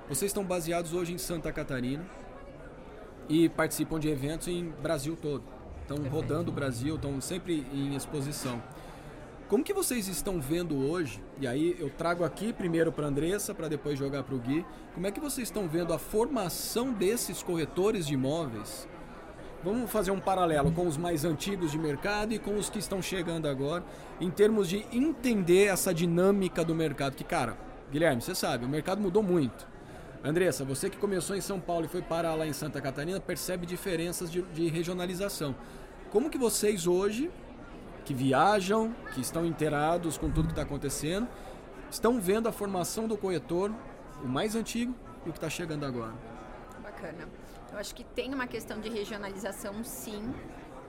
vocês 0.09 0.29
estão 0.29 0.43
baseados 0.43 0.93
hoje 0.93 1.13
em 1.13 1.17
Santa 1.17 1.51
Catarina 1.51 2.03
e 3.29 3.47
participam 3.49 3.99
de 3.99 4.09
eventos 4.09 4.47
em 4.47 4.69
Brasil 4.81 5.15
todo. 5.15 5.43
Estão 5.81 5.97
rodando 6.09 6.51
o 6.51 6.53
Brasil, 6.53 6.95
estão 6.95 7.19
sempre 7.19 7.65
em 7.73 7.95
exposição. 7.95 8.61
Como 9.47 9.65
que 9.65 9.73
vocês 9.73 10.07
estão 10.07 10.39
vendo 10.39 10.77
hoje? 10.89 11.21
E 11.37 11.45
aí 11.45 11.75
eu 11.77 11.89
trago 11.89 12.23
aqui 12.23 12.53
primeiro 12.53 12.89
para 12.89 13.07
Andressa, 13.07 13.53
para 13.53 13.67
depois 13.67 13.99
jogar 13.99 14.23
para 14.23 14.33
o 14.33 14.39
Gui. 14.39 14.65
Como 14.93 15.05
é 15.05 15.11
que 15.11 15.19
vocês 15.19 15.49
estão 15.49 15.67
vendo 15.67 15.93
a 15.93 15.99
formação 15.99 16.93
desses 16.93 17.43
corretores 17.43 18.07
de 18.07 18.13
imóveis? 18.13 18.87
Vamos 19.63 19.91
fazer 19.91 20.09
um 20.09 20.19
paralelo 20.19 20.71
com 20.71 20.87
os 20.87 20.97
mais 20.97 21.23
antigos 21.23 21.71
de 21.71 21.77
mercado 21.77 22.33
e 22.33 22.39
com 22.39 22.55
os 22.55 22.67
que 22.67 22.79
estão 22.79 22.99
chegando 22.99 23.47
agora, 23.47 23.83
em 24.19 24.31
termos 24.31 24.67
de 24.67 24.85
entender 24.91 25.67
essa 25.67 25.93
dinâmica 25.93 26.65
do 26.65 26.73
mercado. 26.73 27.15
Que, 27.15 27.23
cara, 27.23 27.55
Guilherme, 27.91 28.23
você 28.23 28.33
sabe, 28.33 28.65
o 28.65 28.69
mercado 28.69 28.99
mudou 28.99 29.21
muito. 29.21 29.67
Andressa, 30.23 30.65
você 30.65 30.89
que 30.89 30.97
começou 30.97 31.35
em 31.35 31.41
São 31.41 31.59
Paulo 31.59 31.85
e 31.85 31.87
foi 31.87 32.01
parar 32.01 32.33
lá 32.33 32.47
em 32.47 32.53
Santa 32.53 32.81
Catarina, 32.81 33.19
percebe 33.19 33.67
diferenças 33.67 34.31
de, 34.31 34.41
de 34.41 34.67
regionalização. 34.67 35.55
Como 36.09 36.29
que 36.29 36.39
vocês 36.39 36.87
hoje, 36.87 37.29
que 38.03 38.15
viajam, 38.15 38.95
que 39.13 39.21
estão 39.21 39.45
inteirados 39.45 40.17
com 40.17 40.29
tudo 40.29 40.47
que 40.47 40.53
está 40.53 40.63
acontecendo, 40.63 41.27
estão 41.89 42.19
vendo 42.19 42.49
a 42.49 42.51
formação 42.51 43.07
do 43.07 43.15
corretor, 43.15 43.71
o 44.23 44.27
mais 44.27 44.55
antigo 44.55 44.95
e 45.23 45.29
o 45.29 45.31
que 45.31 45.37
está 45.37 45.49
chegando 45.49 45.85
agora? 45.85 46.13
Bacana. 46.81 47.40
Eu 47.71 47.79
acho 47.79 47.95
que 47.95 48.03
tem 48.03 48.33
uma 48.33 48.47
questão 48.47 48.79
de 48.79 48.89
regionalização, 48.89 49.83
sim. 49.83 50.33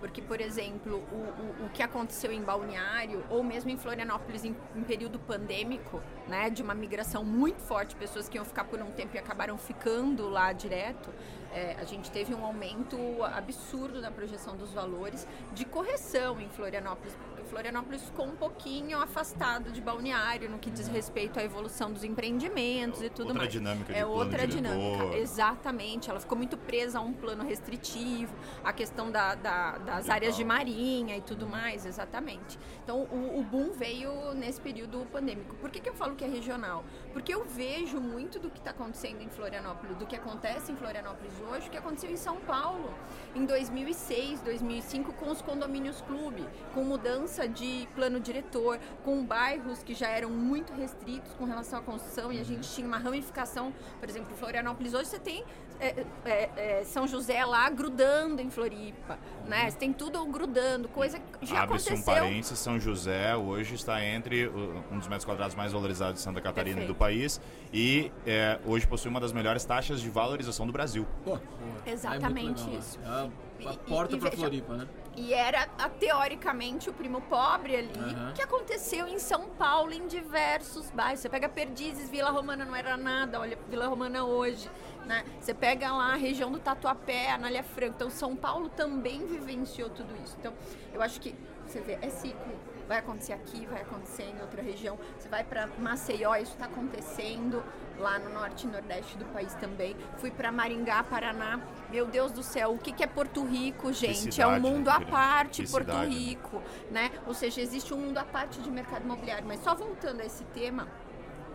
Porque, 0.00 0.20
por 0.20 0.40
exemplo, 0.40 0.96
o, 1.12 1.62
o, 1.62 1.66
o 1.66 1.70
que 1.70 1.80
aconteceu 1.80 2.32
em 2.32 2.42
Balneário, 2.42 3.24
ou 3.30 3.44
mesmo 3.44 3.70
em 3.70 3.76
Florianópolis 3.76 4.44
em, 4.44 4.56
em 4.74 4.82
período 4.82 5.16
pandêmico, 5.20 6.02
né, 6.26 6.50
de 6.50 6.60
uma 6.60 6.74
migração 6.74 7.24
muito 7.24 7.60
forte, 7.60 7.94
pessoas 7.94 8.28
que 8.28 8.36
iam 8.36 8.44
ficar 8.44 8.64
por 8.64 8.80
um 8.80 8.90
tempo 8.90 9.14
e 9.14 9.18
acabaram 9.18 9.56
ficando 9.56 10.28
lá 10.28 10.52
direto, 10.52 11.08
é, 11.52 11.76
a 11.78 11.84
gente 11.84 12.10
teve 12.10 12.34
um 12.34 12.44
aumento 12.44 12.96
absurdo 13.24 14.00
na 14.00 14.10
projeção 14.10 14.56
dos 14.56 14.72
valores 14.72 15.26
de 15.52 15.64
correção 15.64 16.40
em 16.40 16.48
Florianópolis, 16.48 17.14
porque 17.26 17.42
Florianópolis 17.44 18.02
ficou 18.02 18.26
um 18.26 18.36
pouquinho 18.36 18.98
afastado 19.00 19.70
de 19.70 19.80
Balneário 19.80 20.48
no 20.50 20.58
que 20.58 20.70
diz 20.70 20.88
respeito 20.88 21.38
à 21.38 21.44
evolução 21.44 21.92
dos 21.92 22.02
empreendimentos 22.04 23.02
e 23.02 23.10
tudo 23.10 23.26
Outra 23.28 23.38
mais. 23.40 23.52
dinâmica 23.52 23.92
é 23.92 24.04
outra 24.06 24.46
diretor. 24.46 24.72
dinâmica, 24.74 25.16
exatamente. 25.18 26.08
Ela 26.10 26.20
ficou 26.20 26.36
muito 26.38 26.56
presa 26.56 26.98
a 26.98 27.02
um 27.02 27.12
plano 27.12 27.44
restritivo, 27.44 28.34
a 28.64 28.72
questão 28.72 29.10
da, 29.10 29.34
da- 29.34 29.78
das 29.78 30.08
áreas 30.08 30.34
de 30.36 30.44
marinha 30.44 31.16
e 31.16 31.20
tudo 31.20 31.46
mais, 31.46 31.84
exatamente. 31.84 32.58
Então 32.82 33.00
o, 33.10 33.38
o 33.40 33.42
boom 33.42 33.72
veio 33.72 34.32
nesse 34.34 34.60
período 34.60 35.06
pandêmico. 35.12 35.54
Por 35.56 35.70
que, 35.70 35.80
que 35.80 35.88
eu 35.88 35.94
falo 35.94 36.16
que 36.16 36.24
é 36.24 36.28
regional? 36.28 36.84
Porque 37.12 37.34
eu 37.34 37.44
vejo 37.44 38.00
muito 38.00 38.38
do 38.38 38.50
que 38.50 38.58
está 38.58 38.70
acontecendo 38.70 39.20
em 39.22 39.28
Florianópolis, 39.28 39.96
do 39.96 40.06
que 40.06 40.16
acontece 40.16 40.72
em 40.72 40.76
Florianópolis 40.76 41.32
hoje, 41.50 41.68
o 41.68 41.70
que 41.70 41.76
aconteceu 41.76 42.10
em 42.10 42.16
São 42.16 42.36
Paulo 42.36 42.92
em 43.34 43.44
2006, 43.44 44.40
2005 44.40 45.12
com 45.14 45.30
os 45.30 45.42
condomínios 45.42 46.00
clube, 46.02 46.46
com 46.74 46.84
mudança 46.84 47.48
de 47.48 47.88
plano 47.94 48.20
diretor, 48.20 48.78
com 49.04 49.24
bairros 49.24 49.82
que 49.82 49.94
já 49.94 50.08
eram 50.08 50.30
muito 50.30 50.72
restritos 50.72 51.32
com 51.34 51.44
relação 51.44 51.78
à 51.78 51.82
construção 51.82 52.32
e 52.32 52.38
a 52.38 52.44
gente 52.44 52.68
tinha 52.70 52.86
uma 52.86 52.98
ramificação, 52.98 53.72
por 53.98 54.08
exemplo, 54.08 54.32
em 54.32 54.36
Florianópolis 54.36 54.94
hoje 54.94 55.06
você 55.06 55.18
tem 55.18 55.44
é, 55.86 56.06
é, 56.24 56.50
é, 56.80 56.84
São 56.84 57.06
José 57.06 57.44
lá 57.44 57.68
grudando 57.68 58.40
em 58.40 58.48
Floripa, 58.50 59.18
né? 59.46 59.70
Você 59.70 59.76
tem 59.76 59.92
tudo 59.92 60.24
grudando, 60.26 60.88
coisa 60.88 61.18
que 61.40 61.46
já 61.46 61.62
Abre-se 61.62 61.90
um 61.90 61.94
aconteceu. 61.94 62.14
parênteses, 62.14 62.58
São 62.58 62.78
José 62.78 63.34
hoje 63.36 63.74
está 63.74 64.02
entre 64.04 64.48
um 64.48 64.98
dos 64.98 65.08
metros 65.08 65.24
quadrados 65.24 65.54
mais 65.56 65.72
valorizados 65.72 66.14
de 66.16 66.20
Santa 66.20 66.40
Catarina 66.40 66.82
e 66.82 66.86
do 66.86 66.94
Perfeito. 66.94 66.98
país 66.98 67.40
e 67.72 68.12
é, 68.26 68.58
hoje 68.64 68.86
possui 68.86 69.10
uma 69.10 69.20
das 69.20 69.32
melhores 69.32 69.64
taxas 69.64 70.00
de 70.00 70.08
valorização 70.08 70.66
do 70.66 70.72
Brasil. 70.72 71.06
Pô, 71.24 71.38
Exatamente 71.84 72.40
É 72.40 72.44
muito 72.44 72.64
legal, 72.64 72.78
isso. 72.78 72.98
né? 73.00 73.30
É 73.60 73.66
a, 73.68 73.70
a 73.70 73.76
porta 73.76 74.16
veja- 74.16 74.36
Floripa, 74.36 74.74
né? 74.74 74.88
E 75.14 75.34
era, 75.34 75.68
a- 75.78 75.88
teoricamente, 75.90 76.88
o 76.88 76.92
primo 76.92 77.20
pobre 77.22 77.76
ali, 77.76 77.90
Aham. 77.98 78.32
que 78.34 78.40
aconteceu 78.40 79.06
em 79.06 79.18
São 79.18 79.46
Paulo, 79.50 79.92
em 79.92 80.06
diversos 80.06 80.90
bairros. 80.90 81.20
Você 81.20 81.28
pega 81.28 81.48
Perdizes, 81.50 82.08
Vila 82.08 82.30
Romana 82.30 82.64
não 82.64 82.74
era 82.74 82.96
nada, 82.96 83.38
olha 83.38 83.58
Vila 83.68 83.88
Romana 83.88 84.24
hoje. 84.24 84.70
Né? 85.06 85.24
Você 85.40 85.52
pega 85.52 85.92
lá 85.92 86.12
a 86.12 86.16
região 86.16 86.50
do 86.50 86.58
Tatuapé, 86.58 87.32
Anália 87.32 87.62
Franco. 87.62 87.94
Então, 87.96 88.10
São 88.10 88.36
Paulo 88.36 88.68
também 88.68 89.26
vivenciou 89.26 89.90
tudo 89.90 90.14
isso. 90.22 90.36
Então, 90.38 90.52
eu 90.92 91.02
acho 91.02 91.20
que, 91.20 91.34
você 91.66 91.80
vê, 91.80 91.98
é 92.00 92.08
ciclo. 92.08 92.54
Vai 92.88 92.98
acontecer 92.98 93.32
aqui, 93.32 93.64
vai 93.66 93.82
acontecer 93.82 94.24
em 94.24 94.40
outra 94.40 94.60
região. 94.62 94.98
Você 95.18 95.28
vai 95.28 95.44
para 95.44 95.66
Maceió, 95.78 96.34
isso 96.36 96.52
está 96.52 96.66
acontecendo 96.66 97.62
lá 97.98 98.18
no 98.18 98.30
norte 98.30 98.66
e 98.66 98.70
nordeste 98.70 99.16
do 99.16 99.24
país 99.26 99.54
também. 99.54 99.96
Fui 100.18 100.30
para 100.30 100.50
Maringá, 100.52 101.02
Paraná. 101.02 101.60
Meu 101.90 102.06
Deus 102.06 102.32
do 102.32 102.42
céu, 102.42 102.72
o 102.72 102.78
que, 102.78 102.92
que 102.92 103.02
é 103.02 103.06
Porto 103.06 103.44
Rico, 103.44 103.92
gente? 103.92 104.40
é 104.40 104.46
um 104.46 104.54
cidade, 104.54 104.60
mundo 104.60 104.88
à 104.88 105.00
parte, 105.00 105.66
Porto 105.68 105.86
cidade, 105.86 106.10
né? 106.10 106.14
Rico, 106.14 106.62
né? 106.90 107.10
Ou 107.26 107.34
seja, 107.34 107.60
existe 107.60 107.94
um 107.94 107.98
mundo 107.98 108.18
à 108.18 108.24
parte 108.24 108.60
de 108.60 108.70
mercado 108.70 109.04
imobiliário. 109.04 109.46
Mas 109.46 109.60
só 109.62 109.74
voltando 109.74 110.20
a 110.20 110.24
esse 110.24 110.44
tema, 110.46 110.88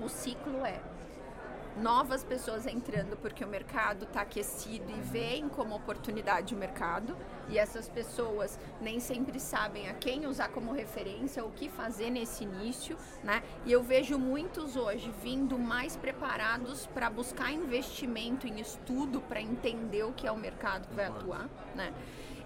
o 0.02 0.08
ciclo 0.08 0.66
é 0.66 0.80
novas 1.82 2.24
pessoas 2.24 2.66
entrando 2.66 3.16
porque 3.18 3.44
o 3.44 3.48
mercado 3.48 4.06
está 4.06 4.22
aquecido 4.22 4.90
e 4.90 5.02
veem 5.02 5.48
como 5.48 5.76
oportunidade 5.76 6.56
o 6.56 6.58
mercado 6.58 7.16
e 7.50 7.58
essas 7.58 7.88
pessoas 7.88 8.60
nem 8.82 9.00
sempre 9.00 9.40
sabem 9.40 9.88
a 9.88 9.94
quem 9.94 10.26
usar 10.26 10.50
como 10.50 10.74
referência, 10.74 11.46
o 11.46 11.52
que 11.52 11.70
fazer 11.70 12.10
nesse 12.10 12.44
início, 12.44 12.98
né? 13.24 13.42
E 13.66 13.72
eu 13.72 13.82
vejo 13.84 14.18
muitos 14.18 14.76
hoje 14.76 15.12
vindo 15.22 15.58
mais 15.58 15.96
preparados 15.96 16.88
para 16.88 17.10
buscar 17.10 17.52
investimento 17.52 18.48
em 18.48 18.60
estudo 18.60 19.22
para 19.22 19.42
entender 19.42 20.04
o 20.04 20.14
que 20.14 20.28
é 20.28 20.32
o 20.32 20.38
mercado 20.38 20.88
que 20.88 20.96
vai 20.96 21.06
atuar, 21.06 21.48
né? 21.76 21.94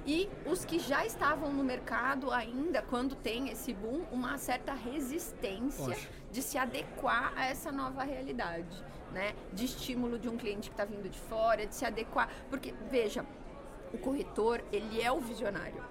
E 0.05 0.27
os 0.45 0.65
que 0.65 0.79
já 0.79 1.05
estavam 1.05 1.53
no 1.53 1.63
mercado 1.63 2.31
ainda, 2.31 2.81
quando 2.81 3.15
tem 3.15 3.49
esse 3.49 3.73
boom, 3.73 4.01
uma 4.11 4.37
certa 4.37 4.73
resistência 4.73 5.95
de 6.31 6.41
se 6.41 6.57
adequar 6.57 7.33
a 7.35 7.45
essa 7.45 7.71
nova 7.71 8.03
realidade, 8.03 8.83
né? 9.11 9.35
De 9.53 9.65
estímulo 9.65 10.17
de 10.17 10.27
um 10.27 10.37
cliente 10.37 10.69
que 10.69 10.73
está 10.73 10.85
vindo 10.85 11.07
de 11.07 11.19
fora, 11.19 11.67
de 11.67 11.75
se 11.75 11.85
adequar. 11.85 12.29
Porque, 12.49 12.73
veja, 12.89 13.23
o 13.93 13.97
corretor, 13.97 14.63
ele 14.71 15.01
é 15.01 15.11
o 15.11 15.19
visionário. 15.19 15.83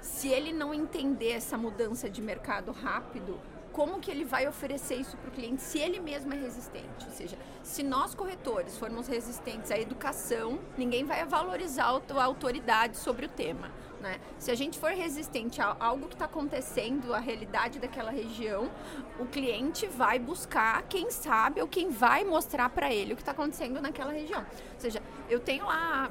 Se 0.00 0.28
ele 0.28 0.52
não 0.52 0.72
entender 0.72 1.32
essa 1.32 1.58
mudança 1.58 2.08
de 2.08 2.22
mercado 2.22 2.72
rápido, 2.72 3.38
como 3.76 4.00
que 4.00 4.10
ele 4.10 4.24
vai 4.24 4.48
oferecer 4.48 4.94
isso 4.94 5.18
para 5.18 5.28
o 5.28 5.32
cliente 5.32 5.60
se 5.60 5.78
ele 5.78 6.00
mesmo 6.00 6.32
é 6.32 6.36
resistente? 6.36 7.04
Ou 7.04 7.12
seja, 7.12 7.36
se 7.62 7.82
nós 7.82 8.14
corretores 8.14 8.78
formos 8.78 9.06
resistentes 9.06 9.70
à 9.70 9.78
educação, 9.78 10.58
ninguém 10.78 11.04
vai 11.04 11.22
valorizar 11.26 11.84
a 11.84 11.88
auto- 11.88 12.18
a 12.18 12.24
autoridade 12.24 12.96
sobre 12.96 13.26
o 13.26 13.28
tema. 13.28 13.70
Né? 14.00 14.20
Se 14.38 14.50
a 14.50 14.54
gente 14.54 14.78
for 14.78 14.90
resistente 14.90 15.60
a 15.60 15.76
algo 15.80 16.06
que 16.06 16.14
está 16.14 16.26
acontecendo, 16.26 17.14
a 17.14 17.18
realidade 17.18 17.78
daquela 17.78 18.10
região, 18.10 18.70
o 19.18 19.26
cliente 19.26 19.86
vai 19.86 20.18
buscar 20.18 20.82
quem 20.82 21.10
sabe 21.10 21.60
ou 21.60 21.68
quem 21.68 21.90
vai 21.90 22.24
mostrar 22.24 22.68
para 22.68 22.92
ele 22.92 23.14
o 23.14 23.16
que 23.16 23.22
está 23.22 23.32
acontecendo 23.32 23.80
naquela 23.80 24.12
região. 24.12 24.40
Ou 24.40 24.80
seja, 24.80 25.02
eu 25.28 25.40
tenho 25.40 25.64
lá, 25.64 26.10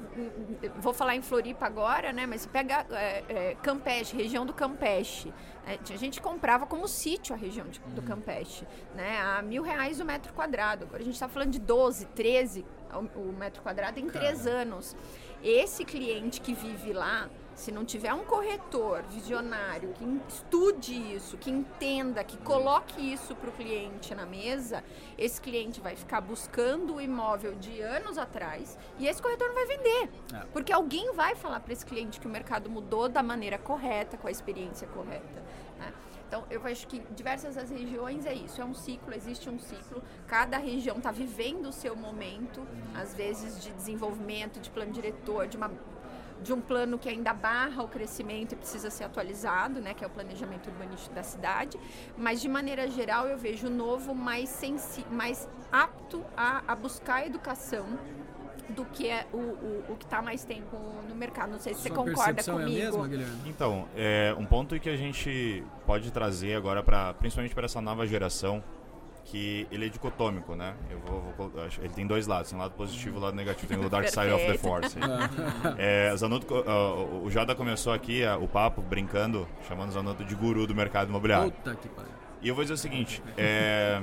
vou 0.78 0.94
falar 0.94 1.16
em 1.16 1.22
Floripa 1.22 1.66
agora, 1.66 2.12
né? 2.12 2.26
Mas 2.26 2.46
pega 2.46 2.86
é, 2.92 3.24
é, 3.28 3.56
Campeche, 3.62 4.16
região 4.16 4.46
do 4.46 4.54
Campeche. 4.54 5.34
É, 5.68 5.80
a 5.94 5.98
gente 5.98 6.22
comprava 6.22 6.66
como 6.66 6.88
sítio 6.88 7.34
a 7.34 7.38
região 7.38 7.68
de, 7.68 7.80
do 7.80 8.02
Campeche, 8.02 8.68
né? 8.94 9.20
A 9.22 9.42
mil 9.42 9.64
reais 9.64 10.00
o 10.00 10.06
metro 10.06 10.34
quadrado. 10.34 10.86
Agora 10.86 11.02
a 11.02 11.06
gente 11.06 11.16
está 11.16 11.28
falando 11.28 11.52
de 11.52 11.60
12, 11.60 12.06
13 12.08 12.66
o, 12.94 13.20
o 13.20 13.34
metro 13.34 13.62
quadrado 13.62 14.00
em 14.00 14.08
três 14.08 14.46
anos. 14.48 14.96
Esse 15.44 15.86
cliente 15.86 16.42
que 16.42 16.54
vive 16.54 16.94
lá, 16.94 17.30
se 17.56 17.72
não 17.72 17.86
tiver 17.86 18.14
um 18.14 18.26
corretor 18.26 19.04
visionário 19.04 19.94
que 19.94 20.06
estude 20.28 21.16
isso, 21.16 21.38
que 21.38 21.50
entenda, 21.50 22.24
que 22.24 22.38
coloque 22.38 23.02
isso 23.02 23.34
para 23.36 23.50
o 23.50 23.54
cliente 23.54 24.14
na 24.14 24.26
mesa, 24.26 24.84
esse 25.18 25.40
cliente 25.40 25.80
vai 25.80 25.96
ficar 25.96 26.22
buscando 26.22 26.96
o 26.96 27.02
imóvel 27.02 27.56
de 27.56 27.82
anos 27.82 28.18
atrás 28.18 28.78
e 29.00 29.08
esse 29.08 29.22
corretor 29.22 29.48
não 29.48 29.56
vai 29.56 29.66
vender. 29.66 30.10
É. 30.34 30.46
Porque 30.52 30.74
alguém 30.74 31.14
vai 31.14 31.34
falar 31.36 31.62
para 31.62 31.72
esse 31.72 31.86
cliente 31.86 32.20
que 32.20 32.28
o 32.28 32.30
mercado 32.30 32.70
mudou 32.70 33.08
da 33.08 33.24
maneira 33.24 33.58
correta, 33.58 34.18
com 34.18 34.28
a 34.28 34.32
experiência 34.32 34.88
correta. 34.88 35.42
Né? 35.80 35.94
Então, 36.28 36.44
eu 36.50 36.66
acho 36.66 36.88
que 36.88 37.00
diversas 37.16 37.58
as 37.58 37.70
regiões 37.70 38.26
é 38.26 38.34
isso, 38.34 38.62
é 38.62 38.66
um 38.66 38.74
ciclo, 38.74 39.14
existe 39.14 39.50
um 39.50 39.60
ciclo, 39.60 40.04
cada 40.28 40.58
região 40.58 40.98
está 40.98 41.12
vivendo 41.12 41.68
o 41.68 41.72
seu 41.72 41.96
momento, 41.96 42.66
às 42.96 43.14
vezes 43.14 43.64
de 43.64 43.72
desenvolvimento, 43.72 44.60
de 44.60 44.70
plano 44.70 44.92
diretor, 44.92 45.48
de 45.48 45.56
uma 45.56 45.72
de 46.46 46.54
um 46.54 46.62
plano 46.62 47.00
que 47.00 47.10
ainda 47.10 47.34
barra 47.34 47.84
o 47.84 47.88
crescimento 47.88 48.54
e 48.54 48.56
precisa 48.56 48.92
ser 48.92 49.04
atualizado, 49.04 49.82
né, 49.82 49.94
que 49.96 50.04
é 50.04 50.08
o 50.08 50.10
planejamento 50.10 50.70
urbanístico 50.70 51.14
da 51.16 51.24
cidade, 51.24 51.80
mas 52.16 52.40
de 52.40 52.48
maneira 52.48 52.88
geral 52.90 53.28
eu 53.28 53.38
vejo 53.38 53.68
o 53.68 53.70
novo 53.70 54.14
mais, 54.14 54.48
sensi 54.50 55.04
mais 55.10 55.50
apto 55.72 56.24
a, 56.38 56.62
a 56.68 56.76
buscar 56.76 57.16
a 57.16 57.26
educação 57.26 57.86
do 58.70 58.86
que 58.86 59.10
é 59.10 59.26
o, 59.34 59.38
o, 59.38 59.84
o 59.90 59.96
que 59.98 60.06
está 60.06 60.22
mais 60.22 60.44
tempo 60.44 60.78
no 61.08 61.16
mercado. 61.16 61.52
Não 61.52 61.60
sei 61.60 61.74
se 61.74 61.82
Sua 61.82 61.90
você 61.90 61.96
concorda 61.96 62.44
comigo. 62.44 62.62
É 62.62 62.64
a 62.64 62.86
mesma, 62.86 63.08
Guilherme? 63.08 63.38
Então, 63.46 63.88
é 63.96 64.36
um 64.38 64.46
ponto 64.46 64.80
que 64.80 64.90
a 64.90 64.96
gente 64.96 65.64
pode 65.86 66.12
trazer 66.12 66.56
agora 66.56 66.84
para 66.84 67.14
principalmente 67.16 67.54
para 67.54 67.66
essa 67.66 67.82
nova 67.82 68.06
geração 68.08 68.64
que 69.26 69.68
ele 69.72 69.88
é 69.88 69.90
dicotômico, 69.90 70.56
né? 70.56 70.76
Eu 70.90 71.00
vou, 71.00 71.34
vou, 71.36 71.52
ele 71.80 71.94
tem 71.94 72.06
dois 72.06 72.28
lados, 72.28 72.50
tem 72.50 72.58
um 72.58 72.62
lado 72.62 72.76
positivo 72.76 73.16
e 73.16 73.20
um 73.20 73.22
lado 73.24 73.36
negativo, 73.36 73.68
tem 73.68 73.84
o 73.84 73.90
Dark 73.90 74.08
Side 74.08 74.32
of 74.32 74.46
the 74.46 74.58
Force. 74.58 74.96
é, 75.78 76.16
Zanuto, 76.16 76.54
uh, 76.54 77.26
o 77.26 77.30
Jada 77.32 77.56
começou 77.56 77.92
aqui 77.92 78.24
uh, 78.24 78.42
o 78.42 78.48
papo 78.48 78.82
brincando, 78.82 79.48
chamando 79.68 79.90
o 79.90 79.92
Zanuto 79.92 80.24
de 80.24 80.36
guru 80.36 80.68
do 80.68 80.76
mercado 80.76 81.10
imobiliário. 81.10 81.52
Puta 81.52 81.76
que 81.76 81.90
pariu. 81.90 82.12
E 82.42 82.48
eu 82.48 82.54
vou 82.54 82.64
dizer 82.64 82.76
o 82.76 82.78
seguinte, 82.78 83.22
é, 83.36 84.00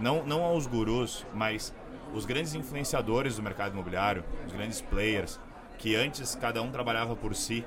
não, 0.00 0.24
não 0.24 0.42
aos 0.42 0.66
gurus, 0.66 1.24
mas 1.32 1.72
os 2.12 2.26
grandes 2.26 2.54
influenciadores 2.54 3.36
do 3.36 3.42
mercado 3.42 3.72
imobiliário, 3.72 4.24
os 4.44 4.52
grandes 4.52 4.80
players, 4.80 5.38
que 5.78 5.94
antes 5.94 6.34
cada 6.34 6.60
um 6.60 6.70
trabalhava 6.72 7.14
por 7.14 7.34
si, 7.36 7.64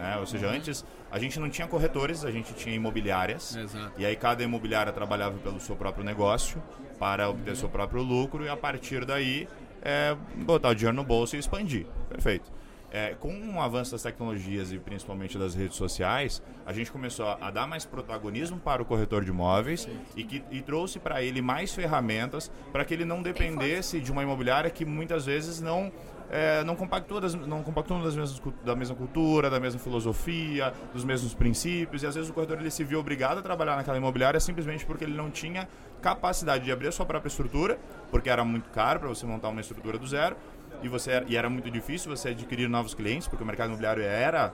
né? 0.00 0.16
Ou 0.18 0.26
seja, 0.26 0.48
uhum. 0.48 0.54
antes 0.54 0.84
a 1.10 1.18
gente 1.18 1.38
não 1.38 1.50
tinha 1.50 1.68
corretores, 1.68 2.24
a 2.24 2.30
gente 2.30 2.54
tinha 2.54 2.74
imobiliárias. 2.74 3.54
Exato. 3.54 3.92
E 3.98 4.06
aí 4.06 4.16
cada 4.16 4.42
imobiliária 4.42 4.92
trabalhava 4.92 5.38
pelo 5.38 5.60
seu 5.60 5.76
próprio 5.76 6.04
negócio 6.04 6.62
para 6.98 7.28
obter 7.28 7.50
uhum. 7.50 7.56
seu 7.56 7.68
próprio 7.68 8.02
lucro 8.02 8.44
e 8.44 8.48
a 8.48 8.56
partir 8.56 9.04
daí 9.04 9.46
é, 9.82 10.16
botar 10.36 10.70
o 10.70 10.74
dinheiro 10.74 10.96
no 10.96 11.04
bolso 11.04 11.36
e 11.36 11.38
expandir. 11.38 11.86
Perfeito. 12.08 12.50
É, 12.92 13.14
com 13.14 13.32
o 13.54 13.60
avanço 13.60 13.92
das 13.92 14.02
tecnologias 14.02 14.72
e 14.72 14.78
principalmente 14.78 15.38
das 15.38 15.54
redes 15.54 15.76
sociais, 15.76 16.42
a 16.66 16.72
gente 16.72 16.90
começou 16.90 17.26
a, 17.26 17.50
dar 17.50 17.66
mais 17.66 17.84
protagonismo 17.84 18.58
para 18.58 18.82
o 18.82 18.84
corretor 18.84 19.24
de 19.24 19.30
imóveis 19.30 19.88
e, 20.16 20.24
que, 20.24 20.42
e 20.50 20.60
trouxe 20.60 20.98
para 20.98 21.22
ele 21.22 21.40
mais 21.40 21.72
ferramentas 21.72 22.50
para 22.72 22.84
que 22.84 22.92
ele 22.92 23.04
não 23.04 23.22
dependesse 23.22 24.00
de 24.00 24.10
uma 24.10 24.24
imobiliária 24.24 24.68
que 24.70 24.84
muitas 24.84 25.24
vezes 25.24 25.60
não 25.60 25.92
é, 26.30 26.62
não 26.62 26.76
compactuam 26.76 27.20
das, 27.20 27.34
não 27.34 27.62
compactuam 27.62 28.02
das 28.02 28.14
mesmas, 28.14 28.40
da 28.64 28.76
mesma 28.76 28.94
cultura, 28.94 29.50
da 29.50 29.58
mesma 29.58 29.80
filosofia, 29.80 30.72
dos 30.92 31.04
mesmos 31.04 31.34
princípios, 31.34 32.02
e 32.02 32.06
às 32.06 32.14
vezes 32.14 32.30
o 32.30 32.32
corretor 32.32 32.58
ele 32.60 32.70
se 32.70 32.84
viu 32.84 33.00
obrigado 33.00 33.38
a 33.38 33.42
trabalhar 33.42 33.76
naquela 33.76 33.96
imobiliária 33.96 34.38
simplesmente 34.38 34.86
porque 34.86 35.04
ele 35.04 35.16
não 35.16 35.28
tinha 35.30 35.68
capacidade 36.00 36.64
de 36.64 36.72
abrir 36.72 36.88
a 36.88 36.92
sua 36.92 37.04
própria 37.04 37.28
estrutura, 37.28 37.78
porque 38.10 38.30
era 38.30 38.44
muito 38.44 38.70
caro 38.70 39.00
para 39.00 39.08
você 39.08 39.26
montar 39.26 39.48
uma 39.48 39.60
estrutura 39.60 39.98
do 39.98 40.06
zero, 40.06 40.36
e, 40.82 40.88
você, 40.88 41.24
e 41.26 41.36
era 41.36 41.48
muito 41.48 41.70
difícil 41.70 42.14
você 42.14 42.30
adquirir 42.30 42.68
novos 42.68 42.94
clientes, 42.94 43.28
porque 43.28 43.42
o 43.42 43.46
mercado 43.46 43.68
imobiliário 43.68 44.02
era 44.02 44.52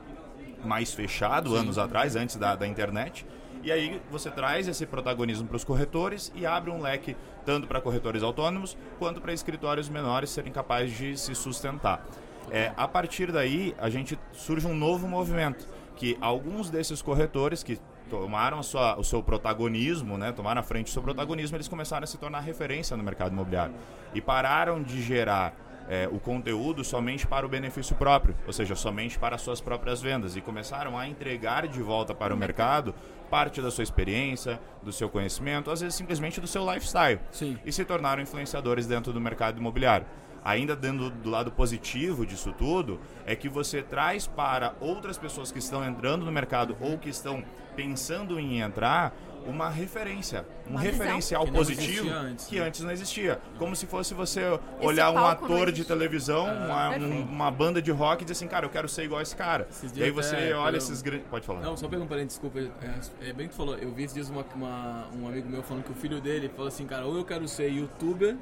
mais 0.64 0.92
fechado 0.92 1.50
Sim. 1.50 1.58
anos 1.58 1.78
atrás, 1.78 2.16
antes 2.16 2.36
da, 2.36 2.56
da 2.56 2.66
internet. 2.66 3.26
E 3.62 3.72
aí 3.72 4.00
você 4.10 4.30
traz 4.30 4.68
esse 4.68 4.86
protagonismo 4.86 5.46
para 5.48 5.56
os 5.56 5.64
corretores 5.64 6.32
e 6.34 6.46
abre 6.46 6.70
um 6.70 6.80
leque 6.80 7.16
tanto 7.44 7.66
para 7.66 7.80
corretores 7.80 8.22
autônomos 8.22 8.76
quanto 8.98 9.20
para 9.20 9.32
escritórios 9.32 9.88
menores 9.88 10.30
serem 10.30 10.52
capazes 10.52 10.96
de 10.96 11.16
se 11.16 11.34
sustentar. 11.34 12.04
É, 12.50 12.72
a 12.76 12.86
partir 12.86 13.32
daí, 13.32 13.74
a 13.78 13.90
gente 13.90 14.18
surge 14.32 14.66
um 14.66 14.74
novo 14.74 15.08
movimento, 15.08 15.66
que 15.96 16.16
alguns 16.20 16.70
desses 16.70 17.02
corretores 17.02 17.62
que 17.62 17.78
tomaram 18.08 18.62
sua, 18.62 18.96
o 18.98 19.02
seu 19.02 19.22
protagonismo, 19.22 20.16
né, 20.16 20.30
tomaram 20.30 20.60
a 20.60 20.64
frente 20.64 20.86
do 20.86 20.90
seu 20.90 21.02
protagonismo, 21.02 21.56
eles 21.56 21.66
começaram 21.66 22.04
a 22.04 22.06
se 22.06 22.18
tornar 22.18 22.40
referência 22.40 22.96
no 22.96 23.02
mercado 23.02 23.32
imobiliário 23.32 23.74
e 24.14 24.20
pararam 24.20 24.80
de 24.82 25.02
gerar 25.02 25.54
é, 25.88 26.08
o 26.10 26.18
conteúdo 26.18 26.84
somente 26.84 27.26
para 27.26 27.46
o 27.46 27.48
benefício 27.48 27.94
próprio, 27.96 28.34
ou 28.46 28.52
seja, 28.52 28.74
somente 28.74 29.18
para 29.18 29.36
as 29.36 29.42
suas 29.42 29.60
próprias 29.60 30.00
vendas, 30.00 30.36
e 30.36 30.40
começaram 30.40 30.98
a 30.98 31.08
entregar 31.08 31.66
de 31.66 31.80
volta 31.82 32.14
para 32.14 32.34
o 32.34 32.36
mercado 32.36 32.94
parte 33.30 33.60
da 33.60 33.70
sua 33.70 33.82
experiência, 33.82 34.60
do 34.82 34.92
seu 34.92 35.08
conhecimento, 35.08 35.70
às 35.70 35.80
vezes 35.80 35.94
simplesmente 35.94 36.40
do 36.40 36.46
seu 36.46 36.64
lifestyle, 36.64 37.20
Sim. 37.30 37.58
e 37.64 37.72
se 37.72 37.84
tornaram 37.84 38.22
influenciadores 38.22 38.86
dentro 38.86 39.12
do 39.12 39.20
mercado 39.20 39.58
imobiliário. 39.58 40.06
Ainda 40.44 40.76
dentro 40.76 41.10
do 41.10 41.28
lado 41.28 41.50
positivo 41.50 42.24
disso 42.24 42.52
tudo, 42.56 43.00
é 43.26 43.34
que 43.34 43.48
você 43.48 43.82
traz 43.82 44.28
para 44.28 44.74
outras 44.80 45.18
pessoas 45.18 45.50
que 45.50 45.58
estão 45.58 45.84
entrando 45.84 46.24
no 46.24 46.30
mercado 46.30 46.76
ou 46.80 46.96
que 46.96 47.08
estão 47.08 47.42
pensando 47.74 48.38
em 48.38 48.60
entrar 48.60 49.12
uma 49.46 49.68
referência, 49.68 50.46
um 50.66 50.72
uma 50.72 50.80
referencial 50.80 51.44
que 51.44 51.52
positivo 51.52 52.10
antes, 52.10 52.46
que 52.46 52.58
né? 52.58 52.66
antes 52.66 52.80
não 52.80 52.90
existia. 52.90 53.40
Como 53.58 53.74
se 53.74 53.86
fosse 53.86 54.14
você 54.14 54.42
olhar 54.80 55.10
um 55.10 55.18
ator 55.18 55.70
de 55.70 55.84
televisão, 55.84 56.46
ah, 56.46 56.92
uma, 56.96 57.06
um, 57.06 57.22
uma, 57.22 57.50
banda 57.50 57.80
de 57.80 57.90
rock 57.90 58.22
e 58.22 58.24
dizer 58.24 58.32
assim, 58.32 58.48
cara, 58.48 58.66
eu 58.66 58.70
quero 58.70 58.88
ser 58.88 59.04
igual 59.04 59.20
a 59.20 59.22
esse 59.22 59.36
cara. 59.36 59.68
e 59.94 60.02
aí 60.02 60.10
você 60.10 60.36
é, 60.36 60.54
olha 60.54 60.76
esses 60.76 61.02
grandes. 61.02 61.26
Pode 61.28 61.46
falar. 61.46 61.60
Não, 61.60 61.76
só 61.76 61.88
perguntando, 61.88 62.24
desculpa. 62.24 62.58
É, 62.58 63.28
é, 63.28 63.32
bem 63.32 63.48
que 63.48 63.54
tu 63.54 63.56
falou. 63.56 63.76
Eu 63.76 63.92
vi 63.92 64.04
esses 64.04 64.14
dias 64.14 64.28
uma, 64.28 64.44
uma, 64.54 65.08
um 65.16 65.28
amigo 65.28 65.48
meu 65.48 65.62
falando 65.62 65.84
que 65.84 65.92
o 65.92 65.94
filho 65.94 66.20
dele 66.20 66.48
falou 66.48 66.68
assim, 66.68 66.86
cara, 66.86 67.06
ou 67.06 67.16
eu 67.16 67.24
quero 67.24 67.46
ser 67.48 67.70
youtuber 67.70 68.36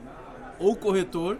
ou 0.58 0.76
corretor 0.76 1.38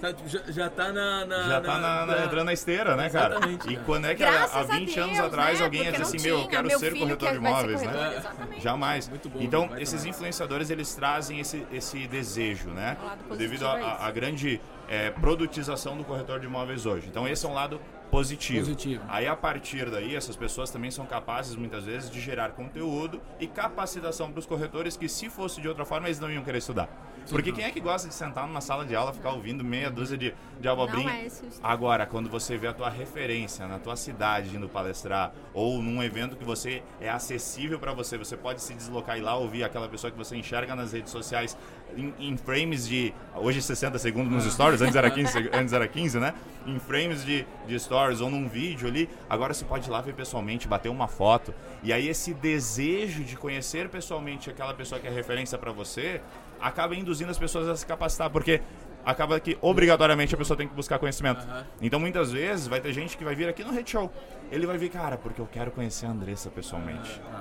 Tá, 0.00 0.14
já, 0.26 0.40
já 0.48 0.70
tá 0.70 0.92
na. 0.92 1.26
na 1.26 1.42
já 1.42 1.60
tá 1.60 1.78
na, 1.78 2.06
na, 2.06 2.24
entrando 2.24 2.46
na 2.46 2.52
esteira, 2.54 2.96
né, 2.96 3.10
cara? 3.10 3.34
Exatamente. 3.34 3.72
E 3.72 3.76
quando 3.78 4.06
é 4.06 4.14
que 4.14 4.22
Graças 4.22 4.56
há 4.56 4.62
20 4.62 4.86
Deus, 4.86 4.98
anos 4.98 5.18
né? 5.18 5.24
atrás 5.26 5.60
alguém 5.60 5.84
ia 5.84 5.92
dizer 5.92 6.02
assim, 6.04 6.20
meu, 6.22 6.40
eu 6.40 6.48
quero 6.48 6.78
ser 6.78 6.98
corretor 6.98 7.30
de 7.30 7.36
imóveis, 7.36 7.82
né? 7.82 8.22
Jamais. 8.58 9.08
Muito 9.08 9.28
bom, 9.28 9.40
então, 9.40 9.70
esses 9.78 10.04
influenciadores, 10.04 10.70
eles 10.70 10.94
trazem 10.94 11.40
esse, 11.40 11.66
esse 11.70 12.06
desejo, 12.06 12.70
né? 12.70 12.96
Devido 13.36 13.66
à 13.66 14.10
grande 14.10 14.60
é, 14.88 15.10
produtização 15.10 15.96
do 15.96 16.04
corretor 16.04 16.40
de 16.40 16.46
imóveis 16.46 16.86
hoje. 16.86 17.06
Então, 17.08 17.28
esse 17.28 17.44
é 17.44 17.48
um 17.48 17.54
lado 17.54 17.80
positivo. 18.10 18.60
positivo. 18.60 19.04
Aí 19.08 19.26
a 19.26 19.36
partir 19.36 19.90
daí, 19.90 20.14
essas 20.14 20.36
pessoas 20.36 20.70
também 20.70 20.90
são 20.90 21.06
capazes 21.06 21.56
muitas 21.56 21.84
vezes 21.84 22.10
de 22.10 22.20
gerar 22.20 22.50
conteúdo 22.50 23.20
e 23.38 23.46
capacitação 23.46 24.30
para 24.30 24.40
os 24.40 24.46
corretores 24.46 24.96
que 24.96 25.08
se 25.08 25.28
fosse 25.28 25.60
de 25.60 25.68
outra 25.68 25.84
forma 25.84 26.08
eles 26.08 26.20
não 26.20 26.30
iam 26.30 26.42
querer 26.42 26.58
estudar. 26.58 26.88
Porque 27.28 27.52
quem 27.52 27.64
é 27.64 27.70
que 27.70 27.80
gosta 27.80 28.08
de 28.08 28.14
sentar 28.14 28.46
numa 28.46 28.60
sala 28.60 28.84
de 28.84 28.94
aula, 28.94 29.12
ficar 29.12 29.30
ouvindo 29.30 29.62
meia 29.62 29.90
dúzia 29.90 30.16
de, 30.16 30.34
de 30.58 30.68
abobrinha? 30.68 31.10
É 31.10 31.28
Agora, 31.62 32.06
quando 32.06 32.28
você 32.28 32.56
vê 32.56 32.66
a 32.66 32.72
tua 32.72 32.88
referência 32.88 33.66
na 33.68 33.78
tua 33.78 33.94
cidade 33.94 34.56
indo 34.56 34.68
palestrar, 34.68 35.32
ou 35.52 35.82
num 35.82 36.02
evento 36.02 36.36
que 36.36 36.44
você 36.44 36.82
é 37.00 37.08
acessível 37.08 37.78
para 37.78 37.92
você, 37.92 38.16
você 38.16 38.36
pode 38.36 38.62
se 38.62 38.74
deslocar 38.74 39.18
e 39.18 39.20
lá 39.20 39.36
ouvir 39.36 39.64
aquela 39.64 39.88
pessoa 39.88 40.10
que 40.10 40.16
você 40.16 40.36
enxerga 40.36 40.74
nas 40.74 40.92
redes 40.92 41.12
sociais 41.12 41.56
em, 41.96 42.14
em 42.18 42.36
frames 42.36 42.86
de. 42.86 43.12
Hoje 43.34 43.62
60 43.62 43.98
segundos 43.98 44.32
nos 44.32 44.52
stories, 44.52 44.80
antes 44.82 44.96
era 44.96 45.08
15, 45.10 45.50
antes 45.52 45.72
era 45.72 45.86
15 45.86 46.18
né? 46.18 46.34
Em 46.66 46.78
frames 46.78 47.24
de, 47.24 47.46
de 47.66 47.78
stories 47.78 48.20
ou 48.20 48.30
num 48.30 48.48
vídeo 48.48 48.88
ali. 48.88 49.08
Agora 49.28 49.54
você 49.54 49.64
pode 49.64 49.88
ir 49.88 49.90
lá 49.90 50.00
ver 50.00 50.14
pessoalmente, 50.14 50.68
bater 50.68 50.88
uma 50.88 51.08
foto. 51.08 51.54
E 51.82 51.92
aí 51.92 52.08
esse 52.08 52.34
desejo 52.34 53.24
de 53.24 53.36
conhecer 53.36 53.88
pessoalmente 53.88 54.50
aquela 54.50 54.74
pessoa 54.74 55.00
que 55.00 55.06
é 55.06 55.10
referência 55.10 55.56
para 55.56 55.72
você 55.72 56.20
acaba 56.60 56.94
induzindo 56.94 57.30
as 57.30 57.38
pessoas 57.38 57.68
a 57.68 57.76
se 57.76 57.86
capacitar, 57.86 58.28
porque 58.28 58.60
acaba 59.04 59.40
que 59.40 59.56
obrigatoriamente 59.60 60.34
a 60.34 60.38
pessoa 60.38 60.56
tem 60.56 60.68
que 60.68 60.74
buscar 60.74 60.98
conhecimento. 60.98 61.46
Uhum. 61.46 61.64
Então 61.80 61.98
muitas 61.98 62.30
vezes 62.30 62.66
vai 62.66 62.80
ter 62.80 62.92
gente 62.92 63.16
que 63.16 63.24
vai 63.24 63.34
vir 63.34 63.48
aqui 63.48 63.64
no 63.64 63.72
Rede 63.72 63.90
Show. 63.90 64.12
Ele 64.50 64.66
vai 64.66 64.76
vir, 64.76 64.90
cara, 64.90 65.16
porque 65.16 65.40
eu 65.40 65.46
quero 65.46 65.70
conhecer 65.70 66.06
a 66.06 66.10
Andressa 66.10 66.50
pessoalmente. 66.50 67.20
Uhum. 67.20 67.40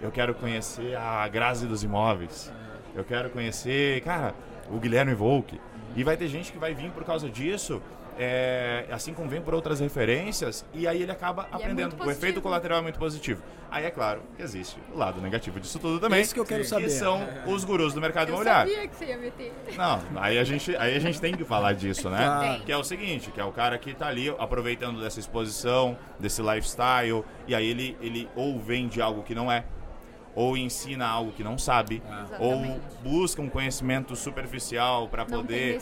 Eu 0.00 0.10
quero 0.10 0.34
conhecer 0.34 0.96
a 0.96 1.26
Grazi 1.28 1.66
dos 1.66 1.82
Imóveis. 1.82 2.52
Eu 2.96 3.04
quero 3.04 3.30
conhecer, 3.30 4.00
cara, 4.00 4.34
o 4.70 4.78
Guilherme 4.78 5.14
Volk. 5.14 5.60
E 5.94 6.02
vai 6.02 6.16
ter 6.16 6.28
gente 6.28 6.50
que 6.50 6.58
vai 6.58 6.74
vir 6.74 6.90
por 6.90 7.04
causa 7.04 7.28
disso 7.28 7.80
é, 8.18 8.86
assim 8.90 9.12
como 9.12 9.28
vem 9.28 9.40
por 9.42 9.54
outras 9.54 9.80
referências, 9.80 10.64
e 10.72 10.86
aí 10.86 11.02
ele 11.02 11.12
acaba 11.12 11.42
E 11.50 11.52
é 11.52 11.56
aprendendo. 11.56 11.96
muito 11.96 12.06
o 12.06 12.10
efeito 12.10 12.40
colateral 12.40 12.78
é 12.78 12.82
muito 12.82 12.98
positivo. 12.98 13.42
Aí 13.70 13.84
é 13.84 13.90
claro 13.90 14.22
que 14.36 14.42
existe 14.42 14.78
o 14.94 14.96
lado 14.96 15.20
negativo 15.20 15.58
disso 15.60 15.78
tudo 15.78 15.98
também. 16.00 16.22
Isso 16.22 16.32
que 16.32 16.40
eu 16.40 16.44
quero 16.44 16.62
que 16.62 16.68
saber. 16.68 16.88
são 16.88 17.20
os 17.46 17.64
gurus 17.64 17.92
do 17.92 18.00
mercado 18.00 18.28
Eu 18.28 18.34
imobiliário. 18.36 18.70
sabia 18.72 18.88
que 18.88 18.96
você 18.96 19.04
ia 19.06 19.18
meter. 19.18 19.52
Não, 19.76 20.00
aí 20.16 20.38
a 20.38 20.44
gente, 20.44 20.74
aí 20.76 20.96
a 20.96 20.98
gente 20.98 21.20
tem 21.20 21.34
que 21.34 21.44
falar 21.44 21.72
disso, 21.74 22.08
né? 22.08 22.24
Claro. 22.24 22.62
Que 22.62 22.72
é 22.72 22.76
o 22.76 22.84
seguinte, 22.84 23.30
que 23.30 23.40
é 23.40 23.44
o 23.44 23.52
cara 23.52 23.76
que 23.76 23.92
tá 23.92 24.06
ali 24.06 24.30
aproveitando 24.38 25.00
dessa 25.00 25.20
exposição, 25.20 25.98
desse 26.18 26.40
lifestyle, 26.40 27.24
e 27.46 27.54
aí 27.54 27.66
ele, 27.68 27.96
ele 28.00 28.28
ou 28.34 28.58
vende 28.58 29.02
algo 29.02 29.22
que 29.22 29.34
não 29.34 29.50
é, 29.52 29.64
ou 30.36 30.54
ensina 30.56 31.06
algo 31.08 31.32
que 31.32 31.42
não 31.42 31.56
sabe, 31.56 32.02
ou 32.38 32.52
Exatamente. 32.52 32.80
busca 33.02 33.40
um 33.42 33.48
conhecimento 33.48 34.14
superficial 34.14 35.08
para 35.08 35.24
poder 35.24 35.80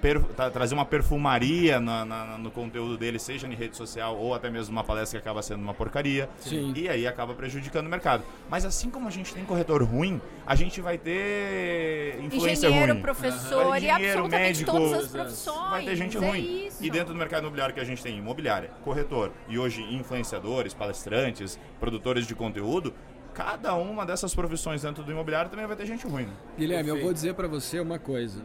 per- 0.00 0.22
tra- 0.22 0.48
trazer 0.48 0.74
uma 0.74 0.84
perfumaria 0.84 1.80
na- 1.80 2.04
na- 2.04 2.38
no 2.38 2.52
conteúdo 2.52 2.96
dele, 2.96 3.18
seja 3.18 3.48
em 3.48 3.54
rede 3.54 3.76
social 3.76 4.16
ou 4.16 4.32
até 4.32 4.48
mesmo 4.48 4.70
uma 4.72 4.84
palestra 4.84 5.18
que 5.20 5.26
acaba 5.26 5.42
sendo 5.42 5.60
uma 5.60 5.74
porcaria. 5.74 6.28
Sim. 6.38 6.72
E 6.76 6.88
aí 6.88 7.04
acaba 7.06 7.34
prejudicando 7.34 7.86
o 7.88 7.90
mercado. 7.90 8.22
Mas 8.48 8.64
assim 8.64 8.90
como 8.90 9.08
a 9.08 9.10
gente 9.10 9.34
tem 9.34 9.44
corretor 9.44 9.82
ruim, 9.82 10.20
a 10.46 10.54
gente 10.54 10.80
vai 10.80 10.96
ter 10.96 12.18
influência 12.22 12.68
Engenheiro, 12.68 12.92
ruim. 12.92 13.02
professor 13.02 13.64
Vai 13.68 13.82
e 13.82 13.90
absolutamente 13.90 14.60
médico, 14.60 14.70
todas 14.70 14.92
as 15.04 15.08
profissões. 15.10 15.70
Vai 15.70 15.84
ter 15.84 15.96
gente 15.96 16.16
é 16.16 16.20
ruim. 16.20 16.66
Isso. 16.68 16.84
E 16.84 16.88
dentro 16.90 17.12
do 17.12 17.18
mercado 17.18 17.42
imobiliário 17.42 17.74
que 17.74 17.80
a 17.80 17.84
gente 17.84 18.00
tem 18.02 18.16
imobiliária, 18.18 18.70
corretor 18.84 19.32
e 19.48 19.58
hoje 19.58 19.82
influenciadores, 19.92 20.72
palestrantes, 20.72 21.58
produtores 21.80 22.24
de 22.26 22.34
conteúdo, 22.36 22.94
cada 23.38 23.74
uma 23.74 24.04
dessas 24.04 24.34
profissões 24.34 24.82
dentro 24.82 25.04
do 25.04 25.12
imobiliário 25.12 25.48
também 25.48 25.64
vai 25.64 25.76
ter 25.76 25.86
gente 25.86 26.04
ruim. 26.08 26.28
Guilherme, 26.58 26.88
eu 26.88 26.94
Perfeito. 26.96 27.04
vou 27.04 27.12
dizer 27.14 27.34
pra 27.34 27.46
você 27.46 27.78
uma 27.78 27.96
coisa. 27.96 28.44